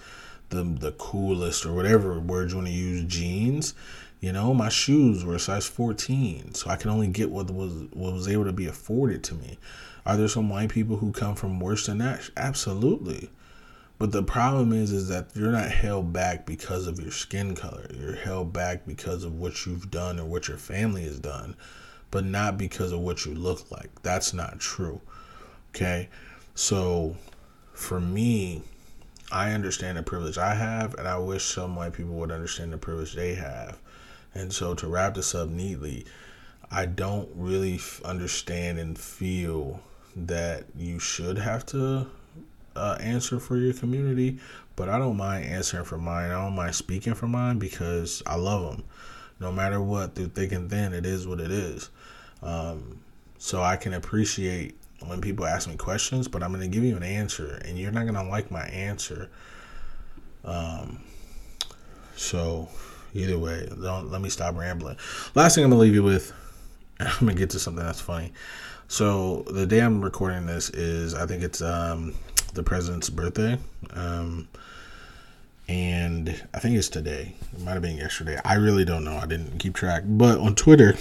the, 0.48 0.64
the 0.64 0.90
coolest, 0.92 1.64
or 1.64 1.72
whatever 1.72 2.18
word 2.18 2.50
you 2.50 2.56
want 2.56 2.66
to 2.66 2.72
use, 2.72 3.04
jeans 3.04 3.74
you 4.20 4.32
know, 4.32 4.52
my 4.52 4.68
shoes 4.68 5.24
were 5.24 5.36
a 5.36 5.40
size 5.40 5.66
14, 5.66 6.54
so 6.54 6.68
I 6.70 6.76
can 6.76 6.90
only 6.90 7.08
get 7.08 7.30
what 7.30 7.50
was 7.50 7.72
what 7.92 8.12
was 8.12 8.28
able 8.28 8.44
to 8.44 8.52
be 8.52 8.66
afforded 8.66 9.24
to 9.24 9.34
me. 9.34 9.58
Are 10.04 10.16
there 10.16 10.28
some 10.28 10.50
white 10.50 10.70
people 10.70 10.96
who 10.96 11.12
come 11.12 11.34
from 11.34 11.60
worse 11.60 11.86
than 11.86 11.98
that? 11.98 12.28
Absolutely. 12.36 13.30
But 13.98 14.12
the 14.12 14.22
problem 14.22 14.72
is 14.72 14.92
is 14.92 15.08
that 15.08 15.28
you're 15.34 15.52
not 15.52 15.70
held 15.70 16.12
back 16.12 16.46
because 16.46 16.86
of 16.86 16.98
your 16.98 17.10
skin 17.10 17.54
color. 17.54 17.86
You're 17.94 18.16
held 18.16 18.52
back 18.52 18.86
because 18.86 19.24
of 19.24 19.38
what 19.38 19.66
you've 19.66 19.90
done 19.90 20.18
or 20.18 20.24
what 20.24 20.48
your 20.48 20.56
family 20.56 21.04
has 21.04 21.18
done, 21.18 21.54
but 22.10 22.24
not 22.24 22.56
because 22.56 22.92
of 22.92 23.00
what 23.00 23.26
you 23.26 23.34
look 23.34 23.70
like. 23.70 23.90
That's 24.02 24.32
not 24.32 24.58
true. 24.58 25.02
Okay? 25.70 26.08
So 26.54 27.16
for 27.72 28.00
me, 28.00 28.62
I 29.32 29.52
understand 29.52 29.98
the 29.98 30.02
privilege 30.02 30.38
I 30.38 30.54
have, 30.54 30.94
and 30.94 31.06
I 31.06 31.18
wish 31.18 31.44
some 31.44 31.76
white 31.76 31.92
people 31.92 32.14
would 32.14 32.32
understand 32.32 32.72
the 32.72 32.78
privilege 32.78 33.14
they 33.14 33.34
have. 33.34 33.78
And 34.34 34.52
so 34.52 34.74
to 34.74 34.86
wrap 34.86 35.14
this 35.14 35.34
up 35.34 35.48
neatly, 35.48 36.06
I 36.70 36.86
don't 36.86 37.28
really 37.34 37.74
f- 37.74 38.00
understand 38.04 38.78
and 38.78 38.96
feel 38.98 39.80
that 40.14 40.64
you 40.76 40.98
should 40.98 41.38
have 41.38 41.66
to 41.66 42.06
uh, 42.76 42.96
answer 43.00 43.40
for 43.40 43.56
your 43.56 43.72
community, 43.72 44.38
but 44.76 44.88
I 44.88 44.98
don't 44.98 45.16
mind 45.16 45.46
answering 45.46 45.84
for 45.84 45.98
mine. 45.98 46.30
I 46.30 46.42
don't 46.42 46.54
mind 46.54 46.74
speaking 46.74 47.14
for 47.14 47.26
mine 47.26 47.58
because 47.58 48.22
I 48.26 48.36
love 48.36 48.70
them. 48.70 48.84
No 49.40 49.50
matter 49.50 49.80
what, 49.80 50.14
through 50.14 50.28
thick 50.28 50.52
and 50.52 50.70
thin, 50.70 50.92
it 50.92 51.06
is 51.06 51.26
what 51.26 51.40
it 51.40 51.50
is. 51.50 51.90
Um, 52.42 53.00
so 53.38 53.62
I 53.62 53.76
can 53.76 53.94
appreciate 53.94 54.76
when 55.06 55.20
people 55.20 55.46
ask 55.46 55.68
me 55.68 55.76
questions, 55.76 56.28
but 56.28 56.42
I'm 56.42 56.52
going 56.52 56.62
to 56.62 56.74
give 56.74 56.84
you 56.84 56.96
an 56.96 57.02
answer, 57.02 57.60
and 57.64 57.78
you're 57.78 57.90
not 57.90 58.02
going 58.02 58.14
to 58.14 58.30
like 58.30 58.50
my 58.50 58.66
answer. 58.66 59.30
Um, 60.44 61.00
So 62.16 62.68
either 63.14 63.38
way, 63.38 63.68
don't 63.82 64.10
let 64.10 64.20
me 64.20 64.28
stop 64.28 64.56
rambling. 64.56 64.96
Last 65.34 65.54
thing 65.54 65.64
I'm 65.64 65.70
gonna 65.70 65.82
leave 65.82 65.94
you 65.94 66.02
with, 66.02 66.32
I'm 67.00 67.10
gonna 67.20 67.34
get 67.34 67.50
to 67.50 67.58
something 67.58 67.84
that's 67.84 68.00
funny. 68.00 68.32
So 68.88 69.44
the 69.50 69.66
day 69.66 69.80
I'm 69.80 70.02
recording 70.02 70.46
this 70.46 70.70
is 70.70 71.14
I 71.14 71.26
think 71.26 71.42
it's 71.42 71.62
um, 71.62 72.14
the 72.54 72.62
president's 72.62 73.08
birthday. 73.08 73.58
Um, 73.92 74.48
and 75.70 76.42
I 76.52 76.58
think 76.58 76.76
it's 76.76 76.88
today. 76.88 77.32
It 77.52 77.60
might 77.60 77.74
have 77.74 77.82
been 77.82 77.96
yesterday. 77.96 78.40
I 78.44 78.54
really 78.54 78.84
don't 78.84 79.04
know. 79.04 79.16
I 79.16 79.26
didn't 79.26 79.58
keep 79.58 79.74
track. 79.74 80.02
But 80.04 80.40
on 80.40 80.56
Twitter, 80.56 80.94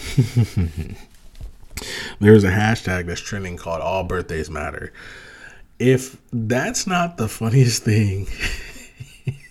there's 2.20 2.44
a 2.44 2.52
hashtag 2.52 3.08
that's 3.08 3.22
trending 3.22 3.58
called 3.58 3.82
All 3.82 4.04
Birthdays 4.04 4.52
Matter. 4.52 4.94
If 5.80 6.18
that's 6.32 6.86
not 6.86 7.18
the 7.18 7.28
funniest 7.28 7.84
thing 7.84 8.28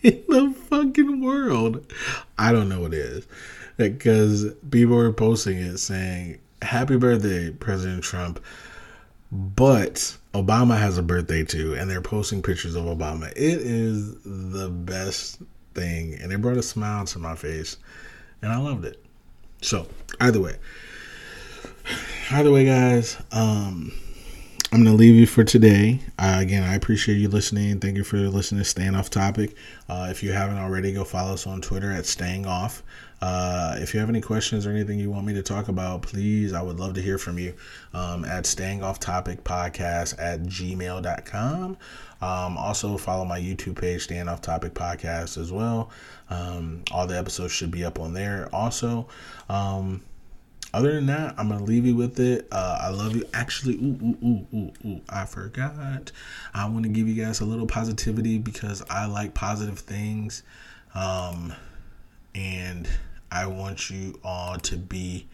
in 0.02 0.22
the 0.28 0.54
fucking 0.68 1.20
world, 1.20 1.92
I 2.38 2.52
don't 2.52 2.68
know 2.68 2.80
what 2.80 2.94
is. 2.94 3.26
Because 3.76 4.52
people 4.70 4.98
are 4.98 5.12
posting 5.12 5.58
it 5.58 5.78
saying, 5.78 6.38
Happy 6.62 6.96
birthday, 6.96 7.50
President 7.50 8.02
Trump. 8.02 8.40
But 9.30 10.16
Obama 10.34 10.78
has 10.78 10.98
a 10.98 11.02
birthday 11.02 11.44
too, 11.44 11.74
and 11.74 11.90
they're 11.90 12.00
posting 12.00 12.42
pictures 12.42 12.74
of 12.74 12.84
Obama. 12.84 13.30
It 13.32 13.60
is 13.60 14.14
the 14.24 14.68
best 14.70 15.40
thing, 15.74 16.14
and 16.14 16.32
it 16.32 16.40
brought 16.40 16.56
a 16.56 16.62
smile 16.62 17.04
to 17.06 17.18
my 17.18 17.34
face, 17.34 17.76
and 18.42 18.50
I 18.50 18.56
loved 18.56 18.84
it. 18.84 19.04
So, 19.60 19.86
either 20.20 20.40
way, 20.40 20.56
either 22.30 22.50
way, 22.50 22.64
guys, 22.64 23.20
um, 23.32 23.92
I'm 24.70 24.84
gonna 24.84 24.96
leave 24.96 25.14
you 25.14 25.26
for 25.26 25.44
today. 25.44 26.00
Uh, 26.18 26.36
again, 26.40 26.62
I 26.62 26.74
appreciate 26.74 27.16
you 27.16 27.30
listening. 27.30 27.80
Thank 27.80 27.96
you 27.96 28.04
for 28.04 28.18
listening 28.18 28.60
to 28.62 28.68
Staying 28.68 28.94
Off 28.94 29.08
Topic. 29.08 29.56
Uh, 29.88 30.08
if 30.10 30.22
you 30.22 30.32
haven't 30.32 30.58
already, 30.58 30.92
go 30.92 31.04
follow 31.04 31.32
us 31.32 31.46
on 31.46 31.62
Twitter 31.62 31.90
at 31.90 32.04
Staying 32.04 32.44
Off. 32.44 32.82
Uh, 33.22 33.76
if 33.78 33.94
you 33.94 34.00
have 34.00 34.10
any 34.10 34.20
questions 34.20 34.66
or 34.66 34.70
anything 34.70 34.98
you 34.98 35.10
want 35.10 35.26
me 35.26 35.32
to 35.32 35.42
talk 35.42 35.68
about, 35.68 36.02
please, 36.02 36.52
I 36.52 36.60
would 36.60 36.78
love 36.78 36.92
to 36.94 37.02
hear 37.02 37.16
from 37.16 37.38
you 37.38 37.54
um, 37.94 38.26
at 38.26 38.44
Staying 38.44 38.82
Off 38.82 39.00
Topic 39.00 39.42
Podcast 39.42 40.16
at 40.18 40.42
gmail.com. 40.42 41.78
Um, 42.20 42.58
also, 42.58 42.98
follow 42.98 43.24
my 43.24 43.40
YouTube 43.40 43.80
page, 43.80 44.04
Staying 44.04 44.28
Off 44.28 44.42
Topic 44.42 44.74
Podcast, 44.74 45.38
as 45.38 45.50
well. 45.50 45.90
Um, 46.28 46.82
all 46.92 47.06
the 47.06 47.18
episodes 47.18 47.52
should 47.52 47.70
be 47.70 47.86
up 47.86 47.98
on 47.98 48.12
there. 48.12 48.50
Also, 48.52 49.08
um, 49.48 50.02
other 50.74 50.94
than 50.94 51.06
that, 51.06 51.34
I'm 51.38 51.48
gonna 51.48 51.64
leave 51.64 51.86
you 51.86 51.96
with 51.96 52.20
it. 52.20 52.46
Uh, 52.52 52.78
I 52.82 52.88
love 52.90 53.16
you. 53.16 53.24
Actually, 53.32 53.76
ooh, 53.76 53.98
ooh, 54.02 54.18
ooh, 54.22 54.46
ooh, 54.54 54.72
ooh, 54.86 55.00
I 55.08 55.24
forgot. 55.24 56.12
I 56.52 56.68
want 56.68 56.82
to 56.84 56.90
give 56.90 57.08
you 57.08 57.22
guys 57.22 57.40
a 57.40 57.44
little 57.44 57.66
positivity 57.66 58.38
because 58.38 58.82
I 58.90 59.06
like 59.06 59.32
positive 59.34 59.78
things, 59.78 60.42
um, 60.94 61.54
and 62.34 62.88
I 63.30 63.46
want 63.46 63.88
you 63.88 64.20
all 64.22 64.56
to 64.58 64.76
be 64.76 65.26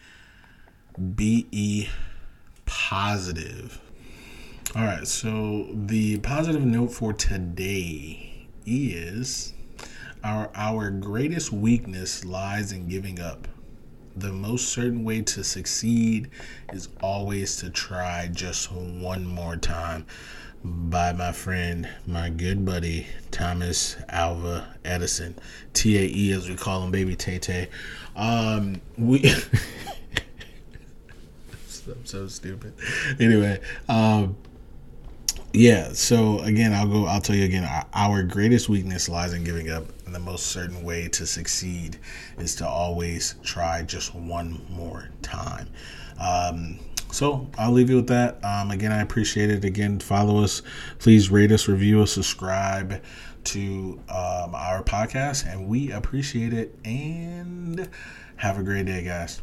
be 1.17 1.89
positive. 2.67 3.81
All 4.77 4.83
right. 4.83 5.07
So 5.07 5.69
the 5.73 6.19
positive 6.19 6.65
note 6.65 6.93
for 6.93 7.13
today 7.13 8.47
is 8.67 9.53
our 10.23 10.51
our 10.55 10.91
greatest 10.91 11.53
weakness 11.53 12.25
lies 12.25 12.73
in 12.73 12.89
giving 12.89 13.21
up 13.21 13.49
the 14.17 14.33
most 14.33 14.69
certain 14.69 15.05
way 15.05 15.23
to 15.23 15.43
succeed 15.43 16.31
is 16.73 16.89
always 17.01 17.57
to 17.57 17.71
try 17.71 18.29
just 18.33 18.71
one 18.71 19.27
more 19.27 19.57
time 19.57 20.07
by 20.65 21.13
my 21.13 21.31
friend, 21.31 21.87
my 22.07 22.31
good 22.31 22.65
buddy, 22.65 23.07
Thomas 23.31 23.97
Alva 24.09 24.67
Edison, 24.85 25.35
TAE 25.75 26.33
as 26.33 26.49
we 26.49 26.57
call 26.57 26.83
him, 26.85 26.91
baby 26.91 27.17
Tay 27.17 27.39
Tay. 27.39 27.69
Um, 28.17 28.81
we. 28.97 29.23
I'm 31.87 32.07
so 32.07 32.27
stupid. 32.29 32.73
Anyway, 33.21 33.61
um, 33.91 34.37
yeah. 35.53 35.93
So 35.93 36.39
again, 36.41 36.73
I'll 36.73 36.89
go. 36.89 37.05
I'll 37.05 37.21
tell 37.21 37.37
you 37.37 37.45
again. 37.45 37.69
Our 37.93 38.23
greatest 38.23 38.71
weakness 38.71 39.07
lies 39.07 39.35
in 39.35 39.45
giving 39.45 39.69
up, 39.71 39.85
and 40.07 40.15
the 40.15 40.21
most 40.21 40.47
certain 40.47 40.83
way 40.83 41.09
to 41.09 41.27
succeed 41.27 41.99
is 42.39 42.55
to 42.57 42.69
always 42.69 43.35
try 43.43 43.83
just 43.83 44.15
one 44.15 44.65
more 44.71 45.09
time. 45.23 45.69
Um, 46.21 46.79
so 47.11 47.49
I'll 47.57 47.73
leave 47.73 47.91
you 47.91 47.97
with 47.97 48.09
that. 48.09 48.45
Um, 48.45 48.71
again, 48.71 48.93
I 48.93 49.01
appreciate 49.01 49.51
it. 49.51 49.65
Again, 49.65 50.01
follow 50.01 50.43
us. 50.43 50.63
Please 50.99 51.31
rate 51.31 51.53
us, 51.53 51.69
review 51.69 52.03
us, 52.03 52.13
subscribe 52.13 53.03
to 53.45 54.01
um, 54.09 54.55
our 54.55 54.83
podcast, 54.83 55.47
and 55.47 55.69
we 55.69 55.93
appreciate 55.93 56.53
it. 56.53 56.77
And 56.85 57.89
have 58.37 58.59
a 58.59 58.63
great 58.63 58.87
day, 58.87 59.05
guys. 59.05 59.41